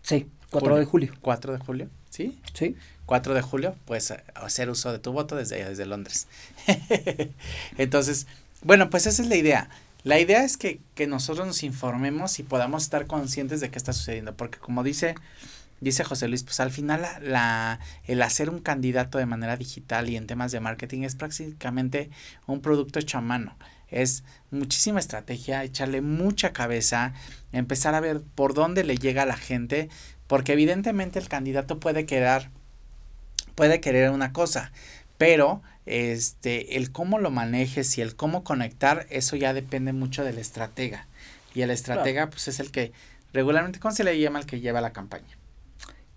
Sí, 0.00 0.30
4 0.48 0.78
de 0.78 0.86
julio. 0.86 1.12
4 1.20 1.52
de 1.52 1.58
julio, 1.58 1.90
¿sí? 2.08 2.40
Sí. 2.54 2.76
4 3.04 3.34
de 3.34 3.42
julio, 3.42 3.76
puedes 3.84 4.14
hacer 4.34 4.70
uso 4.70 4.90
de 4.90 5.00
tu 5.00 5.12
voto 5.12 5.36
desde 5.36 5.56
allá, 5.56 5.68
desde 5.68 5.84
Londres. 5.84 6.28
Entonces, 7.76 8.26
bueno, 8.62 8.90
pues 8.90 9.06
esa 9.06 9.22
es 9.22 9.28
la 9.28 9.36
idea. 9.36 9.68
La 10.02 10.18
idea 10.18 10.44
es 10.44 10.56
que, 10.56 10.80
que 10.94 11.06
nosotros 11.06 11.46
nos 11.46 11.62
informemos 11.62 12.38
y 12.38 12.42
podamos 12.42 12.84
estar 12.84 13.06
conscientes 13.06 13.60
de 13.60 13.70
qué 13.70 13.78
está 13.78 13.92
sucediendo, 13.92 14.34
porque 14.34 14.58
como 14.58 14.82
dice 14.82 15.14
dice 15.80 16.04
José 16.04 16.28
Luis, 16.28 16.42
pues 16.42 16.60
al 16.60 16.70
final 16.70 17.06
la, 17.22 17.80
el 18.04 18.22
hacer 18.22 18.50
un 18.50 18.60
candidato 18.60 19.18
de 19.18 19.26
manera 19.26 19.56
digital 19.56 20.08
y 20.08 20.16
en 20.16 20.26
temas 20.26 20.52
de 20.52 20.60
marketing 20.60 21.02
es 21.02 21.16
prácticamente 21.16 22.10
un 22.46 22.60
producto 22.60 22.98
hecho 22.98 23.18
a 23.18 23.22
mano. 23.22 23.56
Es 23.88 24.22
muchísima 24.50 25.00
estrategia, 25.00 25.64
echarle 25.64 26.00
mucha 26.00 26.52
cabeza, 26.52 27.12
empezar 27.52 27.94
a 27.94 28.00
ver 28.00 28.22
por 28.22 28.54
dónde 28.54 28.84
le 28.84 28.96
llega 28.96 29.22
a 29.22 29.26
la 29.26 29.36
gente, 29.36 29.88
porque 30.26 30.52
evidentemente 30.52 31.18
el 31.18 31.28
candidato 31.28 31.80
puede 31.80 32.06
quedar, 32.06 32.50
puede 33.56 33.80
querer 33.80 34.10
una 34.10 34.32
cosa, 34.32 34.70
pero 35.18 35.62
este, 35.90 36.76
el 36.76 36.92
cómo 36.92 37.18
lo 37.18 37.30
manejes 37.30 37.98
y 37.98 38.00
el 38.00 38.16
cómo 38.16 38.44
conectar, 38.44 39.06
eso 39.10 39.36
ya 39.36 39.52
depende 39.52 39.92
mucho 39.92 40.24
del 40.24 40.38
estratega. 40.38 41.06
Y 41.54 41.62
el 41.62 41.70
estratega, 41.70 42.30
pues 42.30 42.48
es 42.48 42.60
el 42.60 42.70
que 42.70 42.92
regularmente, 43.32 43.80
¿cómo 43.80 43.94
se 43.94 44.04
le 44.04 44.18
llama 44.18 44.38
el 44.38 44.46
que 44.46 44.60
lleva 44.60 44.80
la 44.80 44.92
campaña? 44.92 45.36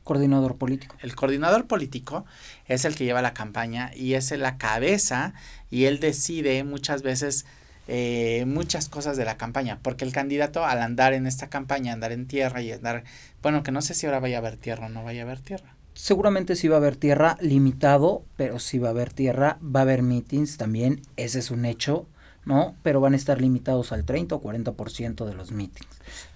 Coordinador 0.04 0.58
político. 0.58 0.96
El 1.02 1.16
coordinador 1.16 1.66
político 1.66 2.26
es 2.68 2.86
el 2.86 2.96
que 2.96 3.06
lleva 3.06 3.22
la 3.22 3.34
campaña 3.34 3.92
y 3.96 4.14
es 4.14 4.32
la 4.32 4.58
cabeza 4.58 5.34
y 5.72 5.86
él 5.86 6.00
decide 6.00 6.64
muchas 6.64 7.02
veces 7.02 7.46
eh, 7.88 8.46
muchas 8.48 8.88
cosas 8.88 9.18
de 9.18 9.26
la 9.26 9.36
campaña, 9.36 9.80
porque 9.82 10.06
el 10.06 10.14
candidato 10.14 10.66
al 10.66 10.82
andar 10.82 11.14
en 11.14 11.28
esta 11.28 11.50
campaña, 11.50 11.92
andar 11.92 12.14
en 12.14 12.28
tierra 12.28 12.62
y 12.62 12.72
andar, 12.72 13.04
bueno, 13.42 13.62
que 13.64 13.72
no 13.72 13.82
sé 13.82 13.94
si 13.94 14.06
ahora 14.06 14.22
vaya 14.22 14.38
a 14.38 14.40
haber 14.40 14.56
tierra 14.56 14.86
o 14.86 14.90
no 14.90 15.04
vaya 15.04 15.24
a 15.24 15.26
haber 15.26 15.42
tierra. 15.42 15.76
Seguramente 15.94 16.56
sí 16.56 16.68
va 16.68 16.76
a 16.76 16.80
haber 16.80 16.96
tierra 16.96 17.38
limitado, 17.40 18.24
pero 18.36 18.60
sí 18.60 18.80
va 18.80 18.90
a 18.90 18.92
haber 18.92 19.14
tierra, 19.14 19.58
va 19.64 19.82
a 19.82 19.84
haber 19.84 20.02
meetings 20.02 20.58
también, 20.58 21.02
ese 21.18 21.40
es 21.40 21.52
un 21.52 21.66
hecho, 21.66 22.08
¿no? 22.46 22.76
Pero 22.84 23.00
van 23.00 23.14
a 23.14 23.16
estar 23.16 23.40
limitados 23.40 23.92
al 23.92 24.04
30 24.04 24.36
o 24.36 24.42
40% 24.42 25.26
de 25.26 25.34
los 25.34 25.52
meetings, 25.52 25.88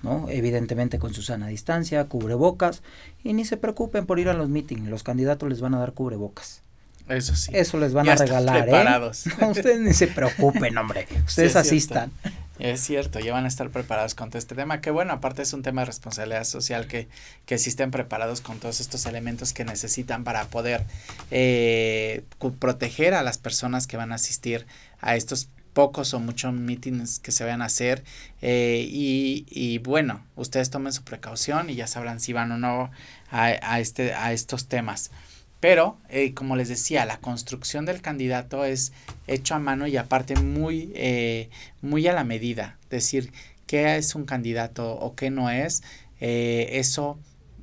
¿no? 0.03 0.27
Evidentemente 0.29 0.99
con 0.99 1.13
su 1.13 1.21
sana 1.21 1.47
distancia, 1.47 2.05
cubrebocas, 2.05 2.83
y 3.23 3.33
ni 3.33 3.45
se 3.45 3.57
preocupen 3.57 4.05
por 4.05 4.19
ir 4.19 4.29
a 4.29 4.33
los 4.33 4.49
meetings, 4.49 4.87
los 4.89 5.03
candidatos 5.03 5.49
les 5.49 5.61
van 5.61 5.73
a 5.73 5.79
dar 5.79 5.93
cubrebocas. 5.93 6.61
Eso 7.09 7.35
sí. 7.35 7.51
Eso 7.53 7.77
les 7.77 7.93
van 7.93 8.09
a 8.09 8.15
regalar, 8.15 8.57
¿eh? 8.57 8.63
preparados. 8.63 9.25
ustedes 9.49 9.79
ni 9.79 9.93
se 9.93 10.07
preocupen, 10.07 10.77
hombre. 10.77 11.07
Ustedes 11.25 11.55
asistan. 11.55 12.11
Es 12.59 12.81
cierto, 12.81 13.19
ya 13.19 13.33
van 13.33 13.45
a 13.45 13.47
estar 13.47 13.69
preparados 13.69 14.15
con 14.15 14.29
todo 14.29 14.39
este 14.39 14.55
tema, 14.55 14.81
que 14.81 14.89
bueno, 14.89 15.13
aparte 15.13 15.43
es 15.43 15.53
un 15.53 15.61
tema 15.61 15.81
de 15.81 15.85
responsabilidad 15.85 16.43
social, 16.43 16.87
que, 16.87 17.07
que 17.45 17.57
sí 17.59 17.69
estén 17.69 17.91
preparados 17.91 18.41
con 18.41 18.59
todos 18.59 18.79
estos 18.79 19.05
elementos 19.05 19.53
que 19.53 19.63
necesitan 19.63 20.23
para 20.23 20.45
poder 20.45 20.83
eh, 21.29 22.23
proteger 22.59 23.13
a 23.13 23.21
las 23.21 23.37
personas 23.37 23.85
que 23.85 23.97
van 23.97 24.11
a 24.11 24.15
asistir 24.15 24.65
a 25.01 25.15
estos 25.15 25.49
pocos 25.73 26.15
o 26.15 26.19
muchos 26.19 26.53
meetings 26.53 27.19
que 27.19 27.31
se 27.31 27.43
vayan 27.43 27.61
a 27.61 27.65
hacer 27.65 28.03
eh, 28.41 28.83
y, 28.89 29.45
y, 29.49 29.77
bueno, 29.77 30.25
ustedes 30.35 30.71
tomen 30.71 30.91
su 30.91 31.03
precaución 31.03 31.69
y 31.69 31.75
ya 31.75 31.85
sabrán 31.85 32.19
si 32.19 32.33
van 32.33 32.51
o 32.51 32.57
no 32.57 32.89
a, 33.29 33.45
a 33.61 33.79
este, 33.79 34.15
a 34.15 34.33
estos 34.33 34.67
temas. 34.67 35.11
Pero, 35.59 35.97
eh, 36.09 36.33
como 36.33 36.55
les 36.55 36.69
decía, 36.69 37.05
la 37.05 37.19
construcción 37.19 37.85
del 37.85 38.01
candidato 38.01 38.63
es 38.65 38.93
hecho 39.25 39.55
a 39.55 39.59
mano 39.59 39.87
y 39.87 39.97
aparte 39.97 40.35
muy, 40.35 40.91
eh, 40.95 41.49
muy 41.81 42.07
a 42.07 42.13
la 42.13 42.23
medida. 42.23 42.77
Decir 42.89 43.31
qué 43.65 43.97
es 43.97 44.15
un 44.15 44.25
candidato 44.25 44.93
o 44.93 45.15
qué 45.15 45.29
no 45.29 45.49
es, 45.49 45.83
eso 46.19 47.19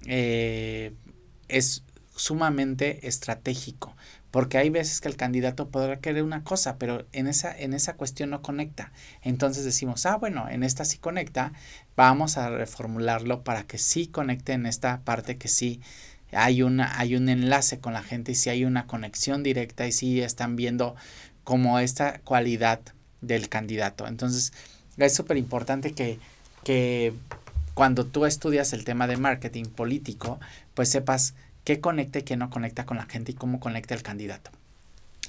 es 0.07 1.83
sumamente 2.15 3.07
estratégico 3.09 3.95
porque 4.35 4.59
hay 4.59 4.69
veces 4.69 5.01
que 5.01 5.07
el 5.07 5.17
candidato 5.17 5.69
podrá 5.69 6.01
querer 6.01 6.25
una 6.25 6.43
cosa, 6.43 6.77
pero 6.77 7.07
en 7.13 7.29
esa, 7.29 7.57
en 7.57 7.73
esa 7.73 7.95
cuestión 7.95 8.31
no 8.31 8.43
conecta. 8.43 8.91
Entonces 9.23 9.65
decimos, 9.65 10.07
ah, 10.07 10.17
bueno, 10.17 10.49
en 10.49 10.65
esta 10.65 10.85
sí 10.85 10.99
conecta, 10.99 11.53
vamos 11.95 12.37
a 12.37 12.51
reformularlo 12.51 13.45
para 13.45 13.63
que 13.63 13.79
sí 13.79 14.09
conecte 14.09 14.53
en 14.53 14.67
esta 14.67 15.03
parte 15.03 15.39
que 15.39 15.47
sí 15.47 15.81
hay, 16.37 16.63
una, 16.63 16.99
hay 16.99 17.17
un 17.17 17.29
enlace 17.29 17.79
con 17.79 17.93
la 17.93 18.03
gente 18.03 18.33
y 18.33 18.35
si 18.35 18.51
hay 18.51 18.65
una 18.65 18.87
conexión 18.87 19.43
directa 19.43 19.87
y 19.87 19.93
si 19.93 20.21
están 20.21 20.57
viendo 20.57 20.97
como 21.45 21.79
esta 21.79 22.21
cualidad 22.21 22.81
del 23.21 23.49
candidato. 23.49 24.07
Entonces, 24.07 24.53
es 24.97 25.15
súper 25.15 25.37
importante 25.37 25.93
que, 25.93 26.19
que 26.63 27.13
cuando 27.75 28.07
tú 28.07 28.25
estudias 28.27 28.73
el 28.73 28.85
tema 28.85 29.07
de 29.07 29.17
marketing 29.17 29.65
político, 29.65 30.41
pues 30.75 30.91
sepas 30.91 31.35
qué 31.65 31.81
conecta 31.81 32.21
y 32.21 32.23
qué 32.23 32.37
no 32.37 32.51
conecta 32.51 32.87
con 32.87 32.97
la 32.97 33.07
gente 33.07 33.33
y 33.33 33.35
cómo 33.35 33.61
conecta 33.61 33.95
el 33.95 34.03
candidato. 34.03 34.51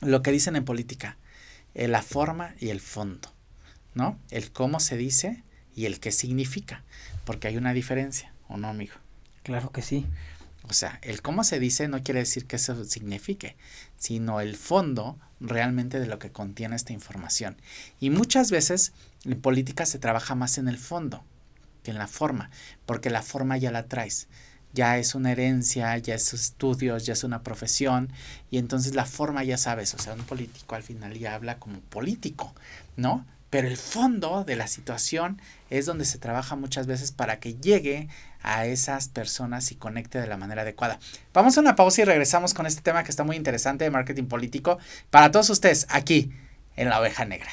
Lo 0.01 0.21
que 0.21 0.31
dicen 0.31 0.55
en 0.55 0.65
política, 0.65 1.17
eh, 1.73 1.87
la 1.87 2.01
forma 2.01 2.53
y 2.59 2.69
el 2.69 2.81
fondo, 2.81 3.31
¿no? 3.93 4.19
El 4.29 4.51
cómo 4.51 4.79
se 4.79 4.97
dice 4.97 5.43
y 5.75 5.85
el 5.85 5.99
qué 5.99 6.11
significa, 6.11 6.83
porque 7.25 7.47
hay 7.47 7.57
una 7.57 7.73
diferencia, 7.73 8.33
¿o 8.47 8.57
no, 8.57 8.67
amigo? 8.67 8.93
Claro 9.43 9.71
que 9.71 9.81
sí. 9.81 10.05
O 10.67 10.73
sea, 10.73 10.99
el 11.01 11.21
cómo 11.21 11.43
se 11.43 11.59
dice 11.59 11.87
no 11.87 12.03
quiere 12.03 12.21
decir 12.21 12.45
que 12.45 12.55
eso 12.55 12.83
signifique, 12.85 13.55
sino 13.97 14.41
el 14.41 14.55
fondo 14.55 15.19
realmente 15.39 15.99
de 15.99 16.07
lo 16.07 16.19
que 16.19 16.31
contiene 16.31 16.75
esta 16.75 16.93
información. 16.93 17.57
Y 17.99 18.09
muchas 18.09 18.51
veces 18.51 18.93
en 19.23 19.39
política 19.39 19.85
se 19.85 19.99
trabaja 19.99 20.35
más 20.35 20.57
en 20.57 20.67
el 20.67 20.77
fondo 20.77 21.23
que 21.83 21.91
en 21.91 21.97
la 21.97 22.07
forma, 22.07 22.49
porque 22.85 23.09
la 23.09 23.21
forma 23.21 23.57
ya 23.57 23.71
la 23.71 23.87
traes 23.87 24.27
ya 24.75 24.97
es 24.97 25.15
una 25.15 25.31
herencia, 25.31 25.97
ya 25.97 26.15
es 26.15 26.33
estudios, 26.33 27.05
ya 27.05 27.13
es 27.13 27.23
una 27.23 27.41
profesión, 27.41 28.11
y 28.51 28.57
entonces 28.57 28.93
la 28.93 29.05
forma 29.05 29.43
ya 29.43 29.57
sabes, 29.57 29.93
o 29.93 29.99
sea, 29.99 30.13
un 30.13 30.23
político 30.23 30.75
al 30.75 30.83
final 30.83 31.17
ya 31.17 31.33
habla 31.33 31.57
como 31.57 31.79
político, 31.79 32.53
¿no? 32.97 33.25
Pero 33.49 33.69
el 33.69 33.77
fondo 33.77 34.43
de 34.43 34.57
la 34.57 34.67
situación 34.67 35.41
es 35.69 35.85
donde 35.85 36.03
se 36.03 36.17
trabaja 36.17 36.57
muchas 36.57 36.87
veces 36.87 37.13
para 37.13 37.39
que 37.39 37.55
llegue 37.55 38.09
a 38.45 38.65
esas 38.65 39.07
personas 39.07 39.71
y 39.71 39.75
conecte 39.75 40.21
de 40.21 40.27
la 40.27 40.37
manera 40.37 40.61
adecuada. 40.61 40.99
Vamos 41.33 41.57
a 41.57 41.61
una 41.61 41.75
pausa 41.75 42.01
y 42.01 42.05
regresamos 42.05 42.53
con 42.53 42.65
este 42.65 42.81
tema 42.81 43.03
que 43.03 43.11
está 43.11 43.23
muy 43.23 43.35
interesante 43.35 43.83
de 43.83 43.89
marketing 43.89 44.25
político 44.25 44.77
para 45.09 45.31
todos 45.31 45.49
ustedes 45.49 45.87
aquí 45.89 46.31
en 46.75 46.89
la 46.89 46.99
oveja 46.99 47.25
negra. 47.25 47.49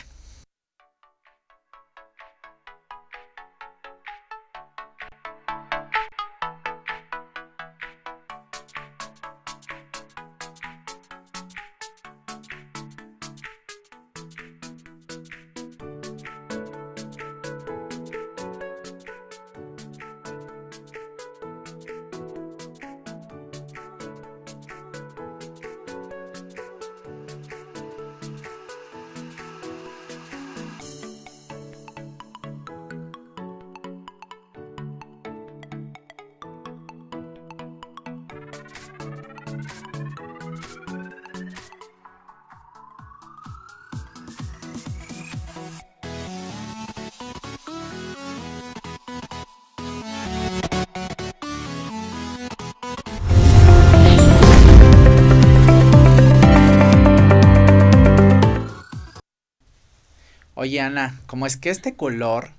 Oye, 60.62 60.80
Ana, 60.80 61.18
como 61.26 61.44
es 61.46 61.56
que 61.56 61.70
este 61.70 61.96
color, 61.96 62.52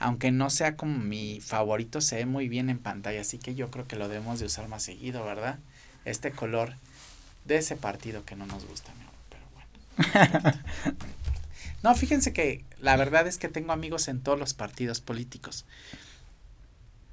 aunque 0.00 0.32
no 0.32 0.50
sea 0.50 0.74
como 0.74 0.98
mi 0.98 1.40
favorito, 1.40 2.00
se 2.00 2.16
ve 2.16 2.26
muy 2.26 2.48
bien 2.48 2.68
en 2.68 2.80
pantalla, 2.80 3.20
así 3.20 3.38
que 3.38 3.54
yo 3.54 3.70
creo 3.70 3.86
que 3.86 3.94
lo 3.94 4.08
debemos 4.08 4.40
de 4.40 4.46
usar 4.46 4.66
más 4.66 4.82
seguido, 4.82 5.24
¿verdad? 5.24 5.60
Este 6.04 6.32
color 6.32 6.74
de 7.44 7.58
ese 7.58 7.76
partido 7.76 8.24
que 8.24 8.34
no 8.34 8.44
nos 8.46 8.66
gusta, 8.66 8.90
pero 9.30 9.44
bueno. 9.54 10.58
no, 11.84 11.94
fíjense 11.94 12.32
que 12.32 12.64
la 12.80 12.96
verdad 12.96 13.28
es 13.28 13.38
que 13.38 13.48
tengo 13.48 13.70
amigos 13.70 14.08
en 14.08 14.20
todos 14.20 14.36
los 14.36 14.52
partidos 14.52 15.00
políticos. 15.00 15.64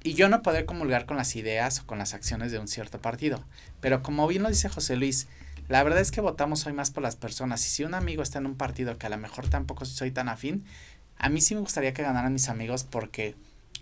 Y 0.02 0.14
yo 0.14 0.28
no 0.28 0.42
podré 0.42 0.64
comulgar 0.66 1.06
con 1.06 1.16
las 1.16 1.36
ideas 1.36 1.78
o 1.78 1.86
con 1.86 1.98
las 1.98 2.14
acciones 2.14 2.50
de 2.50 2.58
un 2.58 2.66
cierto 2.66 3.00
partido. 3.00 3.44
Pero 3.80 4.02
como 4.02 4.26
bien 4.26 4.42
lo 4.42 4.48
dice 4.48 4.68
José 4.68 4.96
Luis, 4.96 5.28
la 5.72 5.82
verdad 5.82 6.00
es 6.00 6.10
que 6.10 6.20
votamos 6.20 6.66
hoy 6.66 6.74
más 6.74 6.90
por 6.90 7.02
las 7.02 7.16
personas. 7.16 7.66
Y 7.66 7.70
si 7.70 7.82
un 7.82 7.94
amigo 7.94 8.22
está 8.22 8.38
en 8.38 8.44
un 8.44 8.56
partido 8.56 8.98
que 8.98 9.06
a 9.06 9.08
lo 9.08 9.16
mejor 9.16 9.48
tampoco 9.48 9.86
soy 9.86 10.10
tan 10.10 10.28
afín, 10.28 10.66
a 11.16 11.30
mí 11.30 11.40
sí 11.40 11.54
me 11.54 11.62
gustaría 11.62 11.94
que 11.94 12.02
ganaran 12.02 12.34
mis 12.34 12.50
amigos 12.50 12.84
porque 12.84 13.36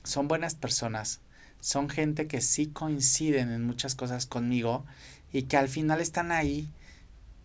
son 0.04 0.28
buenas 0.28 0.54
personas. 0.54 1.20
Son 1.58 1.88
gente 1.88 2.28
que 2.28 2.42
sí 2.42 2.68
coinciden 2.68 3.50
en 3.50 3.66
muchas 3.66 3.96
cosas 3.96 4.26
conmigo 4.26 4.86
y 5.32 5.42
que 5.42 5.56
al 5.56 5.68
final 5.68 6.00
están 6.00 6.30
ahí 6.30 6.68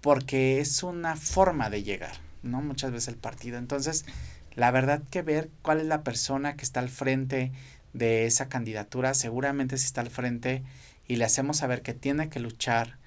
porque 0.01 0.59
es 0.59 0.83
una 0.83 1.15
forma 1.15 1.71
de 1.71 1.81
llegar, 1.81 2.17
¿no? 2.43 2.61
Muchas 2.61 2.91
veces 2.91 3.07
el 3.07 3.15
partido. 3.15 3.57
Entonces, 3.57 4.05
la 4.53 4.69
verdad 4.69 5.01
que 5.09 5.23
ver 5.23 5.49
cuál 5.63 5.79
es 5.79 5.87
la 5.87 6.03
persona 6.03 6.55
que 6.55 6.65
está 6.65 6.81
al 6.81 6.89
frente 6.89 7.51
de 7.93 8.27
esa 8.27 8.47
candidatura, 8.47 9.15
seguramente 9.15 9.79
si 9.79 9.87
está 9.87 10.01
al 10.01 10.11
frente 10.11 10.61
y 11.07 11.15
le 11.15 11.25
hacemos 11.25 11.57
saber 11.57 11.81
que 11.81 11.95
tiene 11.95 12.29
que 12.29 12.39
luchar, 12.39 12.99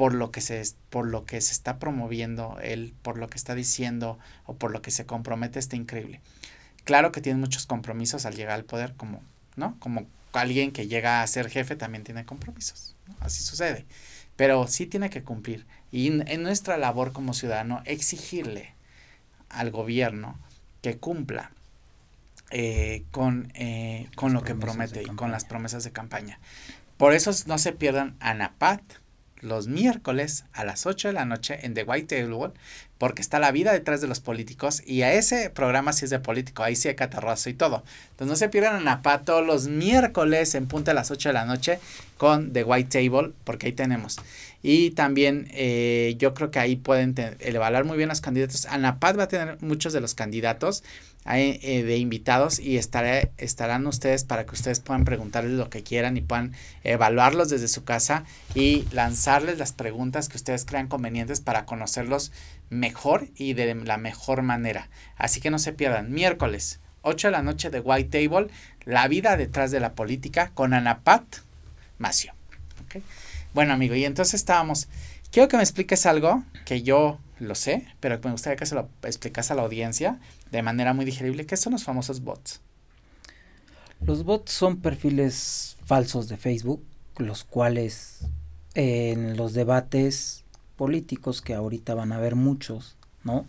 por 0.00 0.14
lo 0.14 0.30
que 0.30 0.40
se 0.40 0.62
por 0.88 1.06
lo 1.06 1.26
que 1.26 1.42
se 1.42 1.52
está 1.52 1.78
promoviendo 1.78 2.56
él, 2.62 2.94
por 3.02 3.18
lo 3.18 3.28
que 3.28 3.36
está 3.36 3.54
diciendo 3.54 4.18
o 4.46 4.54
por 4.54 4.70
lo 4.70 4.80
que 4.80 4.90
se 4.90 5.04
compromete 5.04 5.58
está 5.58 5.76
increíble. 5.76 6.22
Claro 6.84 7.12
que 7.12 7.20
tiene 7.20 7.38
muchos 7.38 7.66
compromisos 7.66 8.24
al 8.24 8.34
llegar 8.34 8.54
al 8.54 8.64
poder 8.64 8.94
como, 8.94 9.20
¿no? 9.56 9.76
Como 9.78 10.06
alguien 10.32 10.72
que 10.72 10.88
llega 10.88 11.20
a 11.20 11.26
ser 11.26 11.50
jefe 11.50 11.76
también 11.76 12.02
tiene 12.02 12.24
compromisos, 12.24 12.96
así 13.20 13.42
sucede. 13.42 13.84
Pero 14.36 14.66
sí 14.68 14.86
tiene 14.86 15.10
que 15.10 15.22
cumplir 15.22 15.66
y 15.92 16.06
en 16.06 16.42
nuestra 16.42 16.78
labor 16.78 17.12
como 17.12 17.34
ciudadano 17.34 17.82
exigirle 17.84 18.72
al 19.50 19.70
gobierno 19.70 20.38
que 20.80 20.96
cumpla 20.96 21.50
eh, 22.48 23.04
con, 23.10 23.52
eh, 23.54 24.08
con 24.14 24.32
lo 24.32 24.44
que 24.44 24.54
promete 24.54 25.02
y 25.02 25.08
con 25.08 25.30
las 25.30 25.44
promesas 25.44 25.84
de 25.84 25.92
campaña. 25.92 26.38
Por 26.96 27.12
eso 27.12 27.32
no 27.44 27.58
se 27.58 27.72
pierdan 27.72 28.16
ANAPAT, 28.20 28.80
los 29.40 29.68
miércoles 29.68 30.44
a 30.52 30.64
las 30.64 30.86
8 30.86 31.08
de 31.08 31.14
la 31.14 31.24
noche 31.24 31.58
en 31.62 31.74
The 31.74 31.84
White 31.84 32.16
Table, 32.16 32.52
porque 32.98 33.22
está 33.22 33.38
la 33.38 33.50
vida 33.50 33.72
detrás 33.72 34.00
de 34.00 34.08
los 34.08 34.20
políticos 34.20 34.82
y 34.86 35.02
a 35.02 35.12
ese 35.14 35.48
programa 35.48 35.92
sí 35.92 36.04
es 36.04 36.10
de 36.10 36.18
político, 36.18 36.62
ahí 36.62 36.76
sí 36.76 36.88
hay 36.88 36.94
catarrazo 36.94 37.48
y 37.48 37.54
todo. 37.54 37.82
Entonces 38.10 38.28
no 38.28 38.36
se 38.36 38.48
pierdan 38.48 38.76
a 38.76 38.80
Napato 38.80 39.40
los 39.40 39.68
miércoles 39.68 40.54
en 40.54 40.66
punta 40.66 40.90
a 40.90 40.94
las 40.94 41.10
8 41.10 41.30
de 41.30 41.32
la 41.32 41.46
noche 41.46 41.78
con 42.18 42.52
The 42.52 42.64
White 42.64 42.90
Table, 42.90 43.32
porque 43.44 43.68
ahí 43.68 43.72
tenemos. 43.72 44.18
Y 44.62 44.90
también 44.90 45.48
eh, 45.52 46.16
yo 46.18 46.34
creo 46.34 46.50
que 46.50 46.58
ahí 46.58 46.76
pueden 46.76 47.14
evaluar 47.40 47.84
muy 47.84 47.96
bien 47.96 48.10
los 48.10 48.20
candidatos. 48.20 48.66
Anapat 48.66 49.18
va 49.18 49.22
a 49.22 49.28
tener 49.28 49.56
muchos 49.62 49.94
de 49.94 50.02
los 50.02 50.14
candidatos 50.14 50.84
de 51.24 51.96
invitados 51.98 52.58
y 52.58 52.76
estarán 52.78 53.86
ustedes 53.86 54.24
para 54.24 54.46
que 54.46 54.54
ustedes 54.54 54.80
puedan 54.80 55.04
preguntarles 55.04 55.52
lo 55.52 55.68
que 55.70 55.82
quieran 55.82 56.16
y 56.16 56.22
puedan 56.22 56.54
evaluarlos 56.82 57.50
desde 57.50 57.68
su 57.68 57.84
casa 57.84 58.24
y 58.54 58.86
lanzarles 58.90 59.58
las 59.58 59.72
preguntas 59.72 60.28
que 60.28 60.36
ustedes 60.36 60.64
crean 60.64 60.88
convenientes 60.88 61.40
para 61.40 61.66
conocerlos 61.66 62.32
mejor 62.70 63.28
y 63.36 63.52
de 63.52 63.74
la 63.74 63.96
mejor 63.98 64.42
manera. 64.42 64.88
Así 65.16 65.40
que 65.40 65.50
no 65.50 65.58
se 65.58 65.72
pierdan. 65.72 66.10
Miércoles, 66.10 66.80
8 67.02 67.28
de 67.28 67.32
la 67.32 67.42
noche 67.42 67.70
de 67.70 67.80
White 67.80 68.26
Table, 68.28 68.48
la 68.84 69.06
vida 69.06 69.36
detrás 69.36 69.70
de 69.70 69.80
la 69.80 69.92
política 69.94 70.50
con 70.54 70.72
Anapat 70.74 71.24
Macio. 71.98 72.34
Bueno, 73.52 73.74
amigo, 73.74 73.94
y 73.94 74.04
entonces 74.04 74.34
estábamos. 74.34 74.88
Quiero 75.30 75.48
que 75.48 75.56
me 75.56 75.62
expliques 75.62 76.06
algo 76.06 76.44
que 76.64 76.82
yo 76.82 77.18
lo 77.40 77.54
sé, 77.54 77.86
pero 78.00 78.18
me 78.22 78.30
gustaría 78.30 78.56
que 78.56 78.66
se 78.66 78.74
lo 78.74 78.88
explicas 79.02 79.50
a 79.50 79.54
la 79.54 79.62
audiencia 79.62 80.18
de 80.50 80.62
manera 80.62 80.92
muy 80.94 81.04
digerible. 81.04 81.46
¿Qué 81.46 81.56
son 81.56 81.72
los 81.72 81.84
famosos 81.84 82.22
bots? 82.22 82.60
Los 84.04 84.24
bots 84.24 84.52
son 84.52 84.78
perfiles 84.78 85.76
falsos 85.84 86.28
de 86.28 86.36
Facebook, 86.36 86.82
los 87.18 87.44
cuales 87.44 88.20
en 88.74 89.36
los 89.36 89.52
debates 89.52 90.44
políticos, 90.76 91.42
que 91.42 91.54
ahorita 91.54 91.94
van 91.94 92.12
a 92.12 92.16
haber 92.16 92.36
muchos, 92.36 92.96
¿no? 93.24 93.44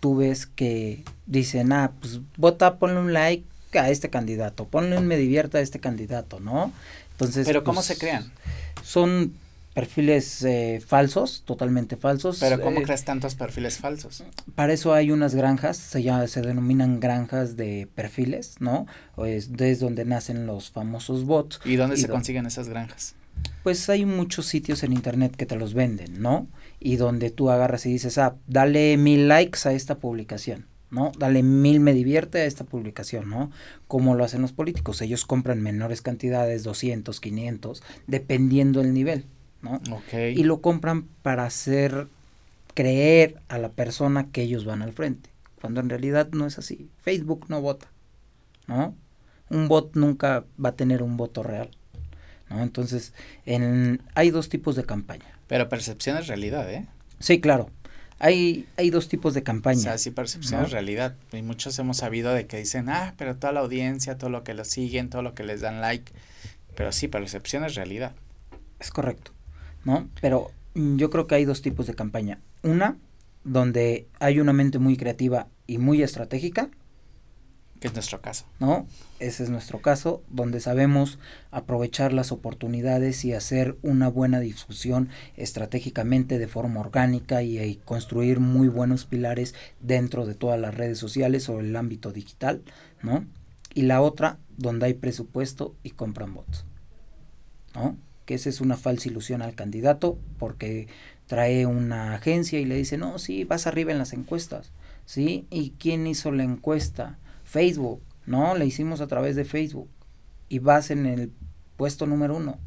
Tú 0.00 0.16
ves 0.16 0.46
que 0.46 1.04
dicen, 1.26 1.72
ah, 1.72 1.92
pues 2.00 2.20
vota, 2.36 2.78
ponle 2.78 3.00
un 3.00 3.12
like 3.12 3.44
a 3.78 3.90
este 3.90 4.10
candidato, 4.10 4.66
ponle 4.66 4.96
un 4.96 5.06
me 5.06 5.16
divierta 5.16 5.58
a 5.58 5.60
este 5.60 5.78
candidato, 5.78 6.40
¿no? 6.40 6.72
Entonces. 7.12 7.46
Pero 7.46 7.62
¿cómo 7.62 7.76
pues, 7.76 7.86
se 7.86 7.98
crean? 7.98 8.32
Son 8.82 9.34
perfiles 9.78 10.42
eh, 10.42 10.82
falsos, 10.84 11.44
totalmente 11.44 11.96
falsos. 11.96 12.38
Pero 12.40 12.60
¿cómo 12.60 12.80
eh, 12.80 12.82
creas 12.82 13.04
tantos 13.04 13.36
perfiles 13.36 13.78
falsos? 13.78 14.24
Para 14.56 14.72
eso 14.72 14.92
hay 14.92 15.12
unas 15.12 15.36
granjas, 15.36 15.76
se, 15.76 16.02
llama, 16.02 16.26
se 16.26 16.42
denominan 16.42 16.98
granjas 16.98 17.56
de 17.56 17.88
perfiles, 17.94 18.56
¿no? 18.58 18.88
Es 19.24 19.78
donde 19.78 20.04
nacen 20.04 20.46
los 20.46 20.72
famosos 20.72 21.26
bots. 21.26 21.60
¿Y 21.64 21.76
dónde 21.76 21.96
se 21.96 22.08
consiguen 22.08 22.46
esas 22.46 22.68
granjas? 22.68 23.14
Pues 23.62 23.88
hay 23.88 24.04
muchos 24.04 24.46
sitios 24.46 24.82
en 24.82 24.92
internet 24.92 25.36
que 25.36 25.46
te 25.46 25.54
los 25.54 25.74
venden, 25.74 26.20
¿no? 26.20 26.48
Y 26.80 26.96
donde 26.96 27.30
tú 27.30 27.48
agarras 27.48 27.86
y 27.86 27.92
dices, 27.92 28.18
ah, 28.18 28.34
dale 28.48 28.96
mil 28.96 29.28
likes 29.28 29.60
a 29.68 29.72
esta 29.74 29.98
publicación, 29.98 30.66
¿no? 30.90 31.12
Dale 31.16 31.44
mil 31.44 31.78
me 31.78 31.92
divierte 31.92 32.38
a 32.38 32.46
esta 32.46 32.64
publicación, 32.64 33.30
¿no? 33.30 33.52
Como 33.86 34.16
lo 34.16 34.24
hacen 34.24 34.42
los 34.42 34.50
políticos, 34.50 35.00
ellos 35.02 35.24
compran 35.24 35.62
menores 35.62 36.02
cantidades, 36.02 36.64
200, 36.64 37.20
500, 37.20 37.84
dependiendo 38.08 38.80
el 38.80 38.92
nivel, 38.92 39.26
¿no? 39.62 39.80
Ok. 39.90 40.14
Y 40.34 40.44
lo 40.44 40.60
compran 40.60 41.04
para 41.22 41.44
hacer 41.44 42.08
creer 42.74 43.40
a 43.48 43.58
la 43.58 43.70
persona 43.70 44.28
que 44.30 44.42
ellos 44.42 44.64
van 44.64 44.82
al 44.82 44.92
frente, 44.92 45.30
cuando 45.60 45.80
en 45.80 45.88
realidad 45.88 46.28
no 46.32 46.46
es 46.46 46.58
así. 46.58 46.88
Facebook 47.00 47.46
no 47.48 47.60
vota, 47.60 47.88
¿no? 48.66 48.94
Un 49.50 49.68
bot 49.68 49.96
nunca 49.96 50.44
va 50.62 50.70
a 50.70 50.76
tener 50.76 51.02
un 51.02 51.16
voto 51.16 51.42
real, 51.42 51.70
¿no? 52.50 52.62
Entonces, 52.62 53.14
en, 53.46 54.02
hay 54.14 54.30
dos 54.30 54.48
tipos 54.48 54.76
de 54.76 54.84
campaña. 54.84 55.38
Pero 55.48 55.68
percepción 55.68 56.18
es 56.18 56.28
realidad, 56.28 56.70
¿eh? 56.70 56.86
Sí, 57.18 57.40
claro. 57.40 57.70
Hay, 58.20 58.66
hay 58.76 58.90
dos 58.90 59.08
tipos 59.08 59.32
de 59.34 59.42
campaña. 59.42 59.78
O 59.78 59.82
sea, 59.82 59.98
sí, 59.98 60.10
percepción 60.10 60.60
¿no? 60.60 60.66
es 60.66 60.72
realidad. 60.72 61.14
Y 61.32 61.42
muchos 61.42 61.78
hemos 61.78 61.98
sabido 61.98 62.32
de 62.32 62.46
que 62.46 62.58
dicen, 62.58 62.88
ah, 62.88 63.14
pero 63.16 63.36
toda 63.36 63.52
la 63.52 63.60
audiencia, 63.60 64.18
todo 64.18 64.30
lo 64.30 64.42
que 64.42 64.54
lo 64.54 64.64
siguen, 64.64 65.08
todo 65.08 65.22
lo 65.22 65.34
que 65.34 65.44
les 65.44 65.60
dan 65.60 65.80
like. 65.80 66.12
Pero 66.74 66.92
sí, 66.92 67.08
percepción 67.08 67.64
es 67.64 67.74
realidad. 67.74 68.12
Es 68.80 68.90
correcto, 68.90 69.32
¿no? 69.84 70.08
Pero 70.20 70.50
mm, 70.74 70.96
yo 70.96 71.10
creo 71.10 71.26
que 71.26 71.36
hay 71.36 71.44
dos 71.44 71.62
tipos 71.62 71.86
de 71.86 71.94
campaña. 71.94 72.40
Una, 72.62 72.96
donde 73.44 74.08
hay 74.18 74.40
una 74.40 74.52
mente 74.52 74.78
muy 74.78 74.96
creativa 74.96 75.48
y 75.66 75.78
muy 75.78 76.02
estratégica, 76.02 76.70
Que 77.80 77.86
es 77.86 77.94
nuestro 77.94 78.20
caso. 78.20 78.44
¿no? 78.58 78.88
Ese 79.20 79.44
es 79.44 79.50
nuestro 79.50 79.80
caso, 79.80 80.22
donde 80.28 80.58
sabemos 80.58 81.20
aprovechar 81.52 82.12
las 82.12 82.32
oportunidades 82.32 83.24
y 83.24 83.32
hacer 83.34 83.76
una 83.82 84.08
buena 84.08 84.40
difusión 84.40 85.10
estratégicamente 85.36 86.38
de 86.38 86.48
forma 86.48 86.80
orgánica 86.80 87.42
y, 87.42 87.60
y 87.60 87.76
construir 87.76 88.40
muy 88.40 88.66
buenos 88.66 89.04
pilares 89.04 89.54
dentro 89.80 90.26
de 90.26 90.34
todas 90.34 90.58
las 90.58 90.74
redes 90.74 90.98
sociales 90.98 91.48
o 91.48 91.60
el 91.60 91.76
ámbito 91.76 92.10
digital, 92.10 92.62
¿no? 93.00 93.24
Y 93.74 93.82
la 93.82 94.00
otra, 94.00 94.38
donde 94.56 94.86
hay 94.86 94.94
presupuesto 94.94 95.76
y 95.84 95.90
compran 95.90 96.34
bots, 96.34 96.64
¿no? 97.76 97.96
Que 98.28 98.34
esa 98.34 98.50
es 98.50 98.60
una 98.60 98.76
falsa 98.76 99.08
ilusión 99.08 99.40
al 99.40 99.54
candidato 99.54 100.18
porque 100.38 100.86
trae 101.26 101.64
una 101.64 102.12
agencia 102.14 102.60
y 102.60 102.66
le 102.66 102.76
dice, 102.76 102.98
no, 102.98 103.18
sí, 103.18 103.44
vas 103.44 103.66
arriba 103.66 103.90
en 103.90 103.96
las 103.96 104.12
encuestas, 104.12 104.70
¿sí? 105.06 105.46
¿Y 105.50 105.70
quién 105.78 106.06
hizo 106.06 106.30
la 106.30 106.44
encuesta? 106.44 107.16
Facebook, 107.44 108.02
¿no? 108.26 108.54
La 108.54 108.66
hicimos 108.66 109.00
a 109.00 109.06
través 109.06 109.34
de 109.34 109.46
Facebook 109.46 109.88
y 110.50 110.58
vas 110.58 110.90
en 110.90 111.06
el 111.06 111.32
puesto 111.78 112.04
número 112.06 112.36
uno. 112.36 112.58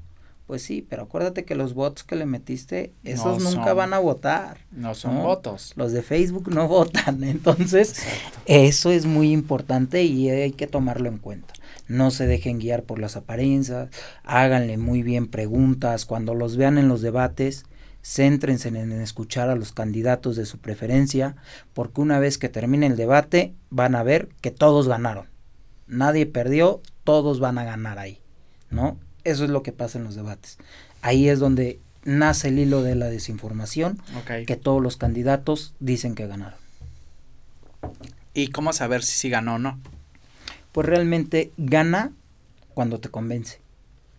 Pues 0.47 0.64
sí, 0.64 0.84
pero 0.89 1.03
acuérdate 1.03 1.45
que 1.45 1.53
los 1.53 1.76
bots 1.76 2.03
que 2.03 2.16
le 2.16 2.26
metiste, 2.26 2.91
esos 3.03 3.38
No 3.43 3.51
nunca 3.51 3.68
son- 3.68 3.78
van 3.78 3.93
a 3.93 3.99
votar. 3.99 4.57
No 4.72 4.95
son 4.95 5.14
¿no? 5.16 5.24
votos. 5.26 5.74
Los 5.76 5.91
de 5.91 6.01
Facebook 6.01 6.49
no 6.51 6.68
votan, 6.68 7.24
entonces 7.24 7.89
Exacto. 7.99 8.39
eso 8.47 8.89
es 8.89 9.05
muy 9.05 9.32
importante 9.32 10.01
y 10.03 10.28
hay 10.32 10.53
que 10.53 10.66
tomarlo 10.66 11.07
en 11.07 11.20
cuenta. 11.20 11.53
No 11.92 12.10
se 12.10 12.26
dejen 12.26 12.60
guiar 12.60 12.84
por 12.84 13.00
las 13.00 13.18
apariencias, 13.18 13.89
háganle 14.24 14.78
muy 14.78 15.04
bien 15.04 15.28
preguntas, 15.28 16.06
cuando 16.06 16.34
los 16.34 16.56
vean 16.56 16.78
en 16.78 16.88
los 16.88 17.02
debates, 17.02 17.66
céntrense 18.02 18.70
en 18.70 18.94
escuchar 18.94 19.50
a 19.50 19.58
los 19.58 19.74
candidatos 19.74 20.38
de 20.38 20.46
su 20.46 20.58
preferencia, 20.58 21.36
porque 21.74 22.00
una 22.00 22.18
vez 22.18 22.38
que 22.38 22.48
termine 22.48 22.88
el 22.88 22.96
debate 22.96 23.54
van 23.70 23.96
a 23.96 24.04
ver 24.04 24.30
que 24.39 24.52
todos 24.52 24.88
ganaron. 24.88 25.26
Nadie 25.86 26.26
perdió, 26.26 26.82
todos 27.04 27.42
van 27.42 27.58
a 27.58 27.66
ganar 27.66 28.00
ahí, 28.00 28.22
¿no? 28.70 28.98
Eso 29.26 29.44
es 29.44 29.50
lo 29.50 29.62
que 29.62 29.74
pasa 29.74 29.98
en 29.98 30.06
los 30.06 30.16
debates. 30.16 30.60
Ahí 31.02 31.28
es 31.28 31.39
donde 31.39 31.82
nace 32.06 32.48
el 32.48 32.60
hilo 32.60 32.84
de 32.84 32.96
la 32.96 33.08
desinformación, 33.08 34.02
que 34.48 34.56
todos 34.56 34.82
los 34.82 34.96
candidatos 34.96 35.74
dicen 35.82 36.16
que 36.16 36.26
ganaron. 36.26 36.58
¿Y 38.34 38.48
cómo 38.48 38.72
saber 38.72 39.04
si 39.04 39.12
sí 39.12 39.30
ganó 39.30 39.56
o 39.56 39.60
no? 39.60 39.78
Pues 40.72 40.88
realmente 40.88 41.51
gana 41.57 42.11
cuando 42.74 42.99
te 42.99 43.09
convence. 43.09 43.59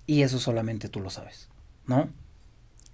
Y 0.07 0.23
eso 0.23 0.39
solamente 0.39 0.89
tú 0.89 1.01
lo 1.01 1.11
sabes, 1.11 1.49
¿no? 1.87 2.11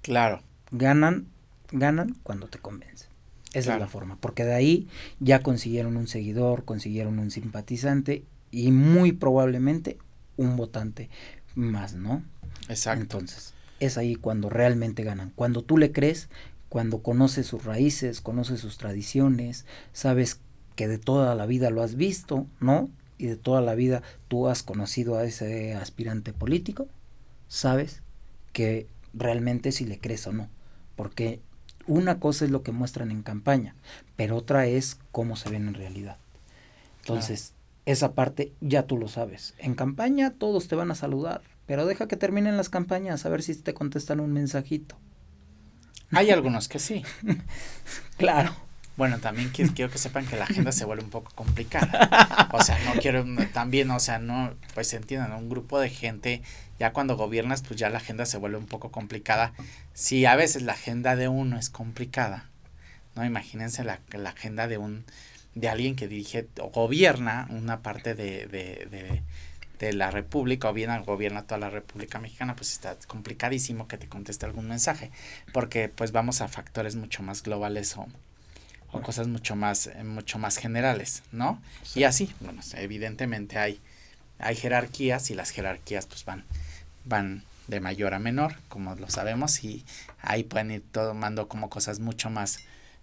Claro. 0.03 0.43
Ganan, 0.71 1.27
ganan 1.73 2.17
cuando 2.23 2.49
te 2.49 2.59
convence. 2.59 3.07
Esa 3.55 3.71
Claro. 3.71 3.77
es 3.77 3.81
la 3.81 3.89
forma, 3.89 4.17
porque 4.21 4.45
de 4.45 4.55
ahí 4.55 4.89
ya 5.21 5.41
consiguieron 5.43 5.97
un 5.97 6.07
seguidor, 6.07 6.65
consiguieron 6.65 7.19
un 7.19 7.31
simpatizante 7.31 8.25
y 8.51 8.71
muy 8.73 9.13
probablemente 9.13 9.99
un 10.37 10.57
votante 10.57 11.09
más, 11.55 11.95
¿no? 11.95 12.23
Exacto. 12.69 13.01
Entonces, 13.03 13.55
es 13.81 13.97
ahí 13.97 14.17
cuando 14.17 14.51
realmente 14.51 15.03
ganan. 15.03 15.33
Cuando 15.35 15.63
tú 15.63 15.79
le 15.79 15.93
crees, 15.93 16.29
cuando 16.69 17.03
conoces 17.03 17.47
sus 17.47 17.65
raíces, 17.65 18.21
conoces 18.21 18.61
sus 18.61 18.77
tradiciones, 18.77 19.65
sabes 19.95 20.41
que 20.77 20.87
de 20.87 20.99
toda 20.99 21.35
la 21.35 21.47
vida 21.47 21.71
lo 21.71 21.83
has 21.83 21.95
visto, 21.97 22.47
¿no? 22.61 22.91
Y 23.19 23.27
de 23.27 23.37
toda 23.37 23.61
la 23.61 23.75
vida 23.75 24.03
tú 24.29 24.49
has 24.49 24.63
conocido 24.63 25.19
a 25.19 25.25
ese 25.25 25.75
aspirante 25.75 26.33
político, 26.33 26.89
sabes 27.49 28.03
que 28.53 28.87
realmente 29.13 29.73
si 29.73 29.85
le 29.85 29.99
crees 29.99 30.27
o 30.27 30.33
no. 30.33 30.49
Porque 30.97 31.41
una 31.87 32.21
cosa 32.21 32.45
es 32.45 32.51
lo 32.51 32.63
que 32.63 32.73
muestran 32.73 33.11
en 33.11 33.23
campaña, 33.23 33.75
pero 34.17 34.37
otra 34.37 34.67
es 34.67 34.99
cómo 35.11 35.37
se 35.37 35.51
ven 35.51 35.69
en 35.69 35.75
realidad. 35.75 36.19
Entonces, 37.01 37.55
esa 37.87 38.13
parte 38.13 38.53
ya 38.61 38.87
tú 38.87 38.99
lo 38.99 39.09
sabes. 39.09 39.55
En 39.59 39.75
campaña 39.75 40.33
todos 40.33 40.69
te 40.69 40.77
van 40.77 40.91
a 40.91 40.95
saludar, 40.95 41.41
pero 41.67 41.87
deja 41.87 42.07
que 42.07 42.17
terminen 42.17 42.57
las 42.57 42.69
campañas 42.69 43.25
a 43.25 43.31
ver 43.31 43.43
si 43.43 43.55
te 43.55 43.75
contestan 43.75 44.21
un 44.21 44.33
mensajito. 44.33 44.97
Hay 46.11 46.31
algunos 46.31 46.69
que 46.69 46.79
sí. 46.79 47.03
Claro. 48.17 48.55
Bueno, 48.99 49.19
también 49.21 49.51
qui- 49.53 49.73
quiero 49.75 49.91
que 49.91 49.99
sepan 49.99 50.27
que 50.27 50.37
la 50.37 50.45
agenda 50.45 50.73
se 50.73 50.85
vuelve 50.85 51.03
un 51.05 51.11
poco 51.11 51.33
complicada. 51.35 52.49
O 52.53 52.63
sea, 52.63 52.79
no 52.81 52.95
quiero 53.01 53.25
no, 53.25 53.47
también, 53.49 53.91
o 53.91 54.01
sea, 54.01 54.19
no, 54.19 54.55
pues 54.75 54.93
entiendan, 54.95 55.33
un 55.33 55.49
grupo 55.49 55.79
de 55.81 55.91
gente, 55.91 56.43
ya 56.79 56.93
cuando 56.93 57.17
gobiernas, 57.17 57.63
pues 57.63 57.79
ya 57.79 57.91
la 57.91 57.99
agenda 57.99 58.27
se 58.27 58.39
vuelve 58.39 58.59
un 58.59 58.67
poco 58.67 58.91
complicada. 58.91 59.55
Si 59.95 60.27
a 60.27 60.37
veces 60.37 60.63
la 60.63 60.73
agenda 60.75 61.17
de 61.17 61.29
uno 61.29 61.59
es 61.59 61.71
complicada, 61.71 62.51
¿no? 63.17 63.25
Imagínense 63.27 63.85
la, 63.85 64.01
la 64.13 64.31
agenda 64.31 64.69
de 64.69 64.79
un, 64.79 65.05
de 65.57 65.69
alguien 65.71 65.97
que 65.97 66.09
dirige 66.09 66.49
o 66.61 66.71
gobierna 66.71 67.49
una 67.51 67.83
parte 67.83 68.15
de, 68.15 68.47
de, 68.49 68.89
de, 68.91 69.23
de 69.81 69.93
la 69.95 70.11
República 70.13 70.71
o 70.71 70.75
bien 70.75 70.91
gobierna 71.05 71.45
toda 71.47 71.59
la 71.61 71.71
República 71.71 72.21
Mexicana, 72.21 72.57
pues 72.57 72.73
está 72.73 72.97
complicadísimo 73.09 73.89
que 73.89 73.99
te 73.99 74.09
conteste 74.09 74.47
algún 74.47 74.69
mensaje, 74.69 75.11
porque 75.53 75.89
pues 75.89 76.13
vamos 76.13 76.41
a 76.43 76.49
factores 76.49 76.97
mucho 76.97 77.23
más 77.23 77.43
globales 77.43 77.97
o, 77.97 78.07
o 78.93 79.01
cosas 79.01 79.29
mucho 79.29 79.57
más, 79.57 79.87
eh, 79.87 80.05
mucho 80.05 80.39
más 80.39 80.57
generales, 80.57 81.23
¿no? 81.33 81.61
Y 81.95 82.05
así, 82.05 82.33
bueno, 82.41 82.61
evidentemente 82.75 83.59
hay, 83.59 83.81
hay 84.39 84.57
jerarquías 84.57 85.31
y 85.31 85.35
las 85.35 85.51
jerarquías 85.51 86.07
pues 86.07 86.25
van, 86.25 86.45
van 87.05 87.45
de 87.67 87.81
mayor 87.81 88.15
a 88.15 88.19
menor, 88.19 88.57
como 88.69 88.95
lo 88.95 89.11
sabemos, 89.11 89.63
y 89.63 89.85
ahí 90.23 90.43
pueden 90.45 90.71
ir 90.71 90.83
tomando 90.91 91.49
como 91.49 91.69
cosas 91.69 92.01
mucho 92.01 92.31
más 92.31 92.61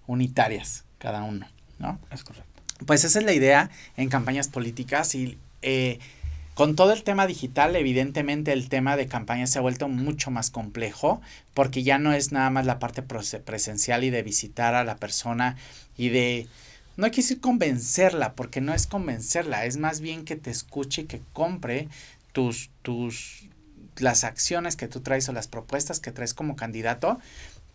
unitarias 0.08 0.84
cada 0.98 1.24
uno, 1.24 1.48
¿no? 1.80 2.00
Es 2.12 2.24
correcto. 2.24 2.50
Pues 2.86 3.04
esa 3.04 3.20
es 3.20 3.26
la 3.26 3.34
idea 3.34 3.70
en 3.96 4.10
campañas 4.10 4.48
políticas 4.48 5.16
y 5.16 5.38
eh, 5.62 6.00
con 6.56 6.78
todo 6.78 6.94
el 6.94 7.04
tema 7.04 7.28
digital, 7.28 7.76
evidentemente 7.76 8.54
el 8.54 8.70
tema 8.70 8.96
de 8.96 9.08
campaña 9.08 9.46
se 9.46 9.60
ha 9.60 9.62
vuelto 9.62 9.90
mucho 9.90 10.32
más 10.32 10.50
complejo 10.50 11.22
porque 11.54 11.84
ya 11.84 12.00
no 12.00 12.14
es 12.14 12.32
nada 12.32 12.50
más 12.50 12.66
la 12.66 12.80
parte 12.80 13.02
presencial 13.04 14.06
y 14.06 14.10
de 14.10 14.24
visitar 14.24 14.74
a 14.74 14.86
la 14.86 14.96
persona 14.96 15.58
y 15.98 16.10
de... 16.10 16.48
No 16.96 17.12
que 17.12 17.18
decir 17.18 17.42
convencerla, 17.42 18.36
porque 18.36 18.62
no 18.62 18.74
es 18.74 18.88
convencerla, 18.88 19.66
es 19.66 19.76
más 19.76 20.00
bien 20.00 20.24
que 20.24 20.38
te 20.38 20.50
escuche 20.50 21.02
y 21.02 21.06
que 21.06 21.22
compre 21.34 21.90
tus, 22.32 22.70
tus, 22.84 23.50
las 23.98 24.24
acciones 24.24 24.78
que 24.78 24.88
tú 24.88 25.02
traes 25.02 25.28
o 25.28 25.34
las 25.34 25.50
propuestas 25.50 26.00
que 26.00 26.14
traes 26.14 26.34
como 26.34 26.56
candidato, 26.56 27.20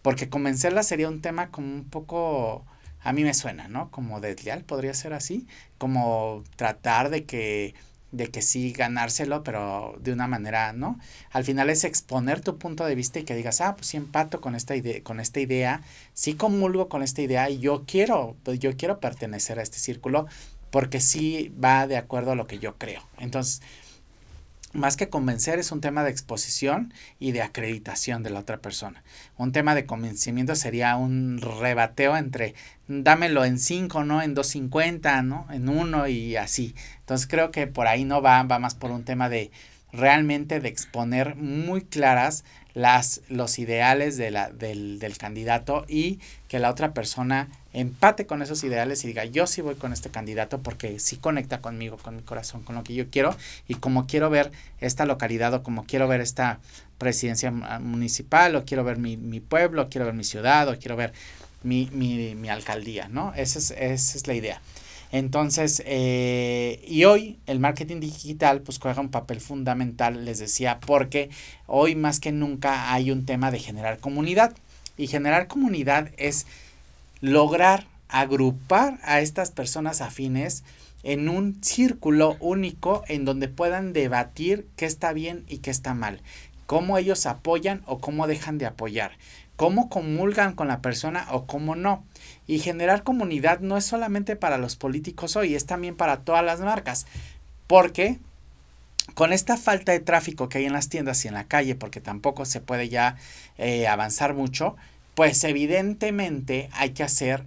porque 0.00 0.30
convencerla 0.30 0.82
sería 0.82 1.10
un 1.10 1.20
tema 1.20 1.50
como 1.50 1.70
un 1.70 1.84
poco, 1.84 2.64
a 3.02 3.12
mí 3.12 3.24
me 3.24 3.34
suena, 3.34 3.68
¿no? 3.68 3.90
Como 3.90 4.20
desleal, 4.20 4.64
podría 4.64 4.94
ser 4.94 5.12
así, 5.12 5.46
como 5.76 6.42
tratar 6.56 7.10
de 7.10 7.24
que, 7.24 7.74
de 8.12 8.28
que 8.28 8.42
sí 8.42 8.72
ganárselo, 8.72 9.42
pero 9.42 9.96
de 10.00 10.12
una 10.12 10.26
manera, 10.26 10.72
¿no? 10.72 10.98
Al 11.30 11.44
final 11.44 11.70
es 11.70 11.84
exponer 11.84 12.40
tu 12.40 12.58
punto 12.58 12.84
de 12.84 12.94
vista 12.94 13.18
y 13.18 13.24
que 13.24 13.36
digas, 13.36 13.60
ah, 13.60 13.76
pues 13.76 13.88
sí 13.88 13.96
empato 13.96 14.40
con 14.40 14.54
esta 14.54 14.74
idea, 14.76 15.02
con 15.02 15.20
esta 15.20 15.40
idea, 15.40 15.82
sí 16.12 16.34
comulgo 16.34 16.88
con 16.88 17.02
esta 17.02 17.22
idea 17.22 17.50
y 17.50 17.58
yo 17.58 17.84
quiero, 17.86 18.36
pues 18.42 18.58
yo 18.58 18.76
quiero 18.76 19.00
pertenecer 19.00 19.58
a 19.58 19.62
este 19.62 19.78
círculo 19.78 20.26
porque 20.70 21.00
sí 21.00 21.52
va 21.62 21.86
de 21.86 21.96
acuerdo 21.96 22.32
a 22.32 22.36
lo 22.36 22.46
que 22.46 22.58
yo 22.58 22.76
creo. 22.78 23.02
Entonces, 23.18 23.60
más 24.72 24.96
que 24.96 25.08
convencer 25.08 25.58
es 25.58 25.72
un 25.72 25.80
tema 25.80 26.04
de 26.04 26.10
exposición 26.10 26.94
y 27.18 27.32
de 27.32 27.42
acreditación 27.42 28.22
de 28.22 28.30
la 28.30 28.38
otra 28.38 28.58
persona. 28.58 29.02
Un 29.36 29.50
tema 29.50 29.74
de 29.74 29.84
convencimiento 29.84 30.54
sería 30.54 30.96
un 30.96 31.40
rebateo 31.40 32.16
entre 32.16 32.54
dámelo 32.86 33.44
en 33.44 33.58
5, 33.58 34.04
¿no? 34.04 34.22
En 34.22 34.36
2.50, 34.36 35.24
¿no? 35.24 35.46
En 35.50 35.68
1 35.68 36.06
y 36.08 36.36
así. 36.36 36.76
Entonces 37.10 37.26
creo 37.26 37.50
que 37.50 37.66
por 37.66 37.88
ahí 37.88 38.04
no 38.04 38.22
va, 38.22 38.40
va 38.44 38.60
más 38.60 38.76
por 38.76 38.92
un 38.92 39.02
tema 39.02 39.28
de 39.28 39.50
realmente 39.92 40.60
de 40.60 40.68
exponer 40.68 41.34
muy 41.34 41.80
claras 41.80 42.44
las, 42.72 43.22
los 43.28 43.58
ideales 43.58 44.16
de 44.16 44.30
la, 44.30 44.50
del, 44.50 45.00
del 45.00 45.18
candidato 45.18 45.84
y 45.88 46.20
que 46.46 46.60
la 46.60 46.70
otra 46.70 46.94
persona 46.94 47.48
empate 47.72 48.26
con 48.26 48.42
esos 48.42 48.62
ideales 48.62 49.02
y 49.02 49.08
diga, 49.08 49.24
yo 49.24 49.48
sí 49.48 49.60
voy 49.60 49.74
con 49.74 49.92
este 49.92 50.10
candidato 50.10 50.60
porque 50.60 51.00
sí 51.00 51.16
conecta 51.16 51.60
conmigo, 51.60 51.96
con 51.96 52.14
mi 52.14 52.22
corazón, 52.22 52.62
con 52.62 52.76
lo 52.76 52.84
que 52.84 52.94
yo 52.94 53.10
quiero 53.10 53.36
y 53.66 53.74
como 53.74 54.06
quiero 54.06 54.30
ver 54.30 54.52
esta 54.80 55.04
localidad 55.04 55.52
o 55.54 55.64
como 55.64 55.86
quiero 55.86 56.06
ver 56.06 56.20
esta 56.20 56.60
presidencia 56.98 57.50
municipal 57.50 58.54
o 58.54 58.64
quiero 58.64 58.84
ver 58.84 58.98
mi, 58.98 59.16
mi 59.16 59.40
pueblo, 59.40 59.88
quiero 59.88 60.04
ver 60.04 60.14
mi 60.14 60.22
ciudad 60.22 60.68
o 60.68 60.78
quiero 60.78 60.94
ver 60.94 61.12
mi, 61.64 61.90
mi, 61.92 62.36
mi 62.36 62.50
alcaldía, 62.50 63.08
¿no? 63.08 63.34
Esa 63.34 63.58
es, 63.58 63.72
esa 63.72 64.16
es 64.16 64.28
la 64.28 64.34
idea. 64.34 64.62
Entonces, 65.12 65.82
eh, 65.86 66.84
y 66.86 67.04
hoy 67.04 67.38
el 67.46 67.58
marketing 67.58 68.00
digital 68.00 68.62
pues 68.62 68.78
juega 68.78 69.00
un 69.00 69.10
papel 69.10 69.40
fundamental, 69.40 70.24
les 70.24 70.38
decía, 70.38 70.78
porque 70.80 71.30
hoy 71.66 71.96
más 71.96 72.20
que 72.20 72.32
nunca 72.32 72.92
hay 72.92 73.10
un 73.10 73.26
tema 73.26 73.50
de 73.50 73.58
generar 73.58 73.98
comunidad. 73.98 74.54
Y 74.96 75.06
generar 75.06 75.46
comunidad 75.46 76.10
es 76.18 76.46
lograr 77.20 77.86
agrupar 78.10 78.98
a 79.02 79.20
estas 79.20 79.50
personas 79.50 80.00
afines 80.00 80.64
en 81.02 81.28
un 81.28 81.62
círculo 81.62 82.36
único 82.40 83.02
en 83.08 83.24
donde 83.24 83.48
puedan 83.48 83.92
debatir 83.92 84.66
qué 84.76 84.84
está 84.84 85.12
bien 85.12 85.44
y 85.48 85.58
qué 85.58 85.70
está 85.70 85.94
mal, 85.94 86.20
cómo 86.66 86.98
ellos 86.98 87.24
apoyan 87.26 87.82
o 87.86 87.98
cómo 87.98 88.26
dejan 88.26 88.58
de 88.58 88.66
apoyar, 88.66 89.12
cómo 89.56 89.88
comulgan 89.88 90.54
con 90.54 90.68
la 90.68 90.82
persona 90.82 91.26
o 91.30 91.46
cómo 91.46 91.76
no. 91.76 92.04
Y 92.50 92.58
generar 92.58 93.04
comunidad 93.04 93.60
no 93.60 93.76
es 93.76 93.84
solamente 93.84 94.34
para 94.34 94.58
los 94.58 94.74
políticos 94.74 95.36
hoy, 95.36 95.54
es 95.54 95.66
también 95.66 95.94
para 95.94 96.24
todas 96.24 96.44
las 96.44 96.58
marcas. 96.58 97.06
Porque 97.68 98.18
con 99.14 99.32
esta 99.32 99.56
falta 99.56 99.92
de 99.92 100.00
tráfico 100.00 100.48
que 100.48 100.58
hay 100.58 100.64
en 100.64 100.72
las 100.72 100.88
tiendas 100.88 101.24
y 101.24 101.28
en 101.28 101.34
la 101.34 101.44
calle, 101.44 101.76
porque 101.76 102.00
tampoco 102.00 102.44
se 102.44 102.60
puede 102.60 102.88
ya 102.88 103.16
eh, 103.56 103.86
avanzar 103.86 104.34
mucho, 104.34 104.74
pues 105.14 105.44
evidentemente 105.44 106.70
hay 106.72 106.90
que 106.90 107.04
hacer 107.04 107.44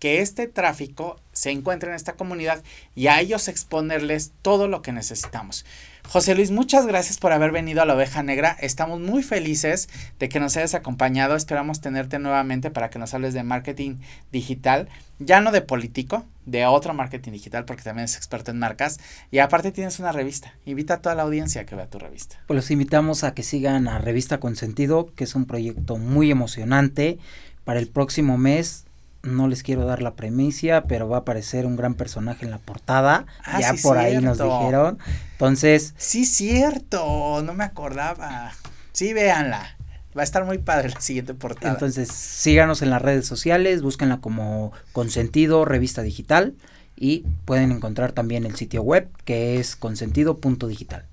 que 0.00 0.20
este 0.20 0.48
tráfico 0.48 1.20
se 1.32 1.52
encuentre 1.52 1.90
en 1.90 1.94
esta 1.94 2.14
comunidad 2.14 2.64
y 2.96 3.06
a 3.06 3.20
ellos 3.20 3.46
exponerles 3.46 4.32
todo 4.42 4.66
lo 4.66 4.82
que 4.82 4.90
necesitamos. 4.90 5.64
José 6.12 6.34
Luis, 6.34 6.50
muchas 6.50 6.88
gracias 6.88 7.18
por 7.18 7.30
haber 7.30 7.52
venido 7.52 7.82
a 7.82 7.84
la 7.84 7.94
oveja 7.94 8.24
negra. 8.24 8.56
Estamos 8.60 8.98
muy 8.98 9.22
felices 9.22 9.88
de 10.18 10.28
que 10.28 10.40
nos 10.40 10.56
hayas 10.56 10.74
acompañado. 10.74 11.36
Esperamos 11.36 11.80
tenerte 11.80 12.18
nuevamente 12.18 12.72
para 12.72 12.90
que 12.90 12.98
nos 12.98 13.14
hables 13.14 13.32
de 13.32 13.44
marketing 13.44 13.98
digital, 14.32 14.88
ya 15.20 15.40
no 15.40 15.52
de 15.52 15.60
político, 15.60 16.24
de 16.46 16.66
otro 16.66 16.94
marketing 16.94 17.30
digital, 17.30 17.64
porque 17.64 17.84
también 17.84 18.06
es 18.06 18.16
experto 18.16 18.50
en 18.50 18.58
marcas. 18.58 18.98
Y 19.30 19.38
aparte 19.38 19.70
tienes 19.70 20.00
una 20.00 20.10
revista. 20.10 20.52
Invita 20.64 20.94
a 20.94 21.00
toda 21.00 21.14
la 21.14 21.22
audiencia 21.22 21.60
a 21.60 21.64
que 21.64 21.76
vea 21.76 21.86
tu 21.86 22.00
revista. 22.00 22.40
Pues 22.48 22.56
los 22.56 22.72
invitamos 22.72 23.22
a 23.22 23.32
que 23.32 23.44
sigan 23.44 23.86
a 23.86 24.00
Revista 24.00 24.40
Consentido, 24.40 25.14
que 25.14 25.22
es 25.22 25.36
un 25.36 25.44
proyecto 25.44 25.96
muy 25.96 26.32
emocionante. 26.32 27.20
Para 27.62 27.78
el 27.78 27.86
próximo 27.86 28.36
mes 28.36 28.84
no 29.22 29.48
les 29.48 29.62
quiero 29.62 29.84
dar 29.84 30.02
la 30.02 30.14
premicia, 30.14 30.84
pero 30.84 31.08
va 31.08 31.18
a 31.18 31.20
aparecer 31.20 31.66
un 31.66 31.76
gran 31.76 31.94
personaje 31.94 32.44
en 32.44 32.50
la 32.50 32.58
portada. 32.58 33.26
Ah, 33.44 33.60
ya 33.60 33.74
por 33.82 33.98
ahí 33.98 34.18
nos 34.18 34.38
dijeron. 34.38 34.98
Entonces. 35.32 35.94
Sí, 35.96 36.24
cierto. 36.24 37.42
No 37.42 37.54
me 37.54 37.64
acordaba. 37.64 38.52
Sí, 38.92 39.12
véanla. 39.12 39.76
Va 40.16 40.22
a 40.22 40.24
estar 40.24 40.44
muy 40.44 40.58
padre 40.58 40.88
la 40.88 41.00
siguiente 41.00 41.34
portada. 41.34 41.72
Entonces, 41.72 42.08
síganos 42.08 42.82
en 42.82 42.90
las 42.90 43.00
redes 43.00 43.26
sociales, 43.26 43.82
búsquenla 43.82 44.18
como 44.18 44.72
Consentido 44.92 45.64
Revista 45.64 46.02
Digital 46.02 46.54
y 46.96 47.24
pueden 47.44 47.70
encontrar 47.70 48.12
también 48.12 48.44
el 48.44 48.56
sitio 48.56 48.82
web 48.82 49.08
que 49.24 49.60
es 49.60 49.76
consentido.digital. 49.76 51.04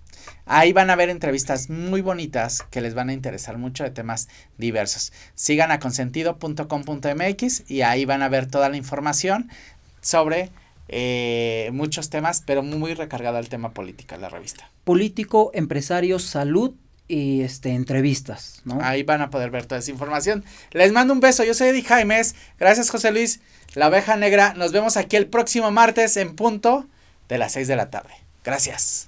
Ahí 0.48 0.74
van 0.74 0.90
a 0.90 0.96
ver 0.96 1.10
entrevistas 1.10 1.70
muy 1.70 2.02
bonitas 2.02 2.64
que 2.72 2.82
les 2.82 2.94
van 2.94 3.10
a 3.10 3.14
interesar 3.14 3.58
mucho 3.58 3.84
de 3.84 3.92
temas 3.92 4.30
diversos. 4.58 5.12
Sigan 5.36 5.72
a 5.72 5.80
consentido.com.mx 5.80 7.70
y 7.70 7.82
ahí 7.82 8.06
van 8.06 8.24
a 8.24 8.30
ver 8.30 8.48
toda 8.48 8.70
la 8.70 8.78
información 8.78 9.50
sobre 10.02 10.52
eh, 10.88 11.70
muchos 11.74 12.10
temas, 12.10 12.44
pero 12.46 12.64
muy 12.64 12.94
recargado 12.94 13.38
al 13.38 13.50
tema 13.50 13.74
política, 13.74 14.18
la 14.18 14.30
revista. 14.30 14.70
Político, 14.84 15.52
empresario, 15.54 16.18
salud 16.20 16.74
y 17.08 17.42
este 17.42 17.74
entrevistas, 17.74 18.62
¿no? 18.66 18.80
Ahí 18.82 19.04
van 19.04 19.22
a 19.22 19.30
poder 19.30 19.50
ver 19.50 19.66
toda 19.66 19.80
esa 19.80 19.92
información. 19.92 20.44
Les 20.72 20.92
mando 20.92 21.14
un 21.14 21.20
beso, 21.20 21.44
yo 21.44 21.54
soy 21.54 21.70
Eddie 21.70 21.84
Jaimes, 21.84 22.36
gracias 22.60 22.90
José 22.90 23.12
Luis, 23.12 23.40
la 23.76 23.88
oveja 23.88 24.18
negra, 24.18 24.54
nos 24.56 24.72
vemos 24.72 24.98
aquí 24.98 25.16
el 25.16 25.28
próximo 25.28 25.72
martes 25.72 26.18
en 26.18 26.36
punto 26.36 26.88
de 27.30 27.38
las 27.38 27.54
6 27.54 27.68
de 27.68 27.76
la 27.76 27.90
tarde. 27.90 28.14
Gracias. 28.44 29.07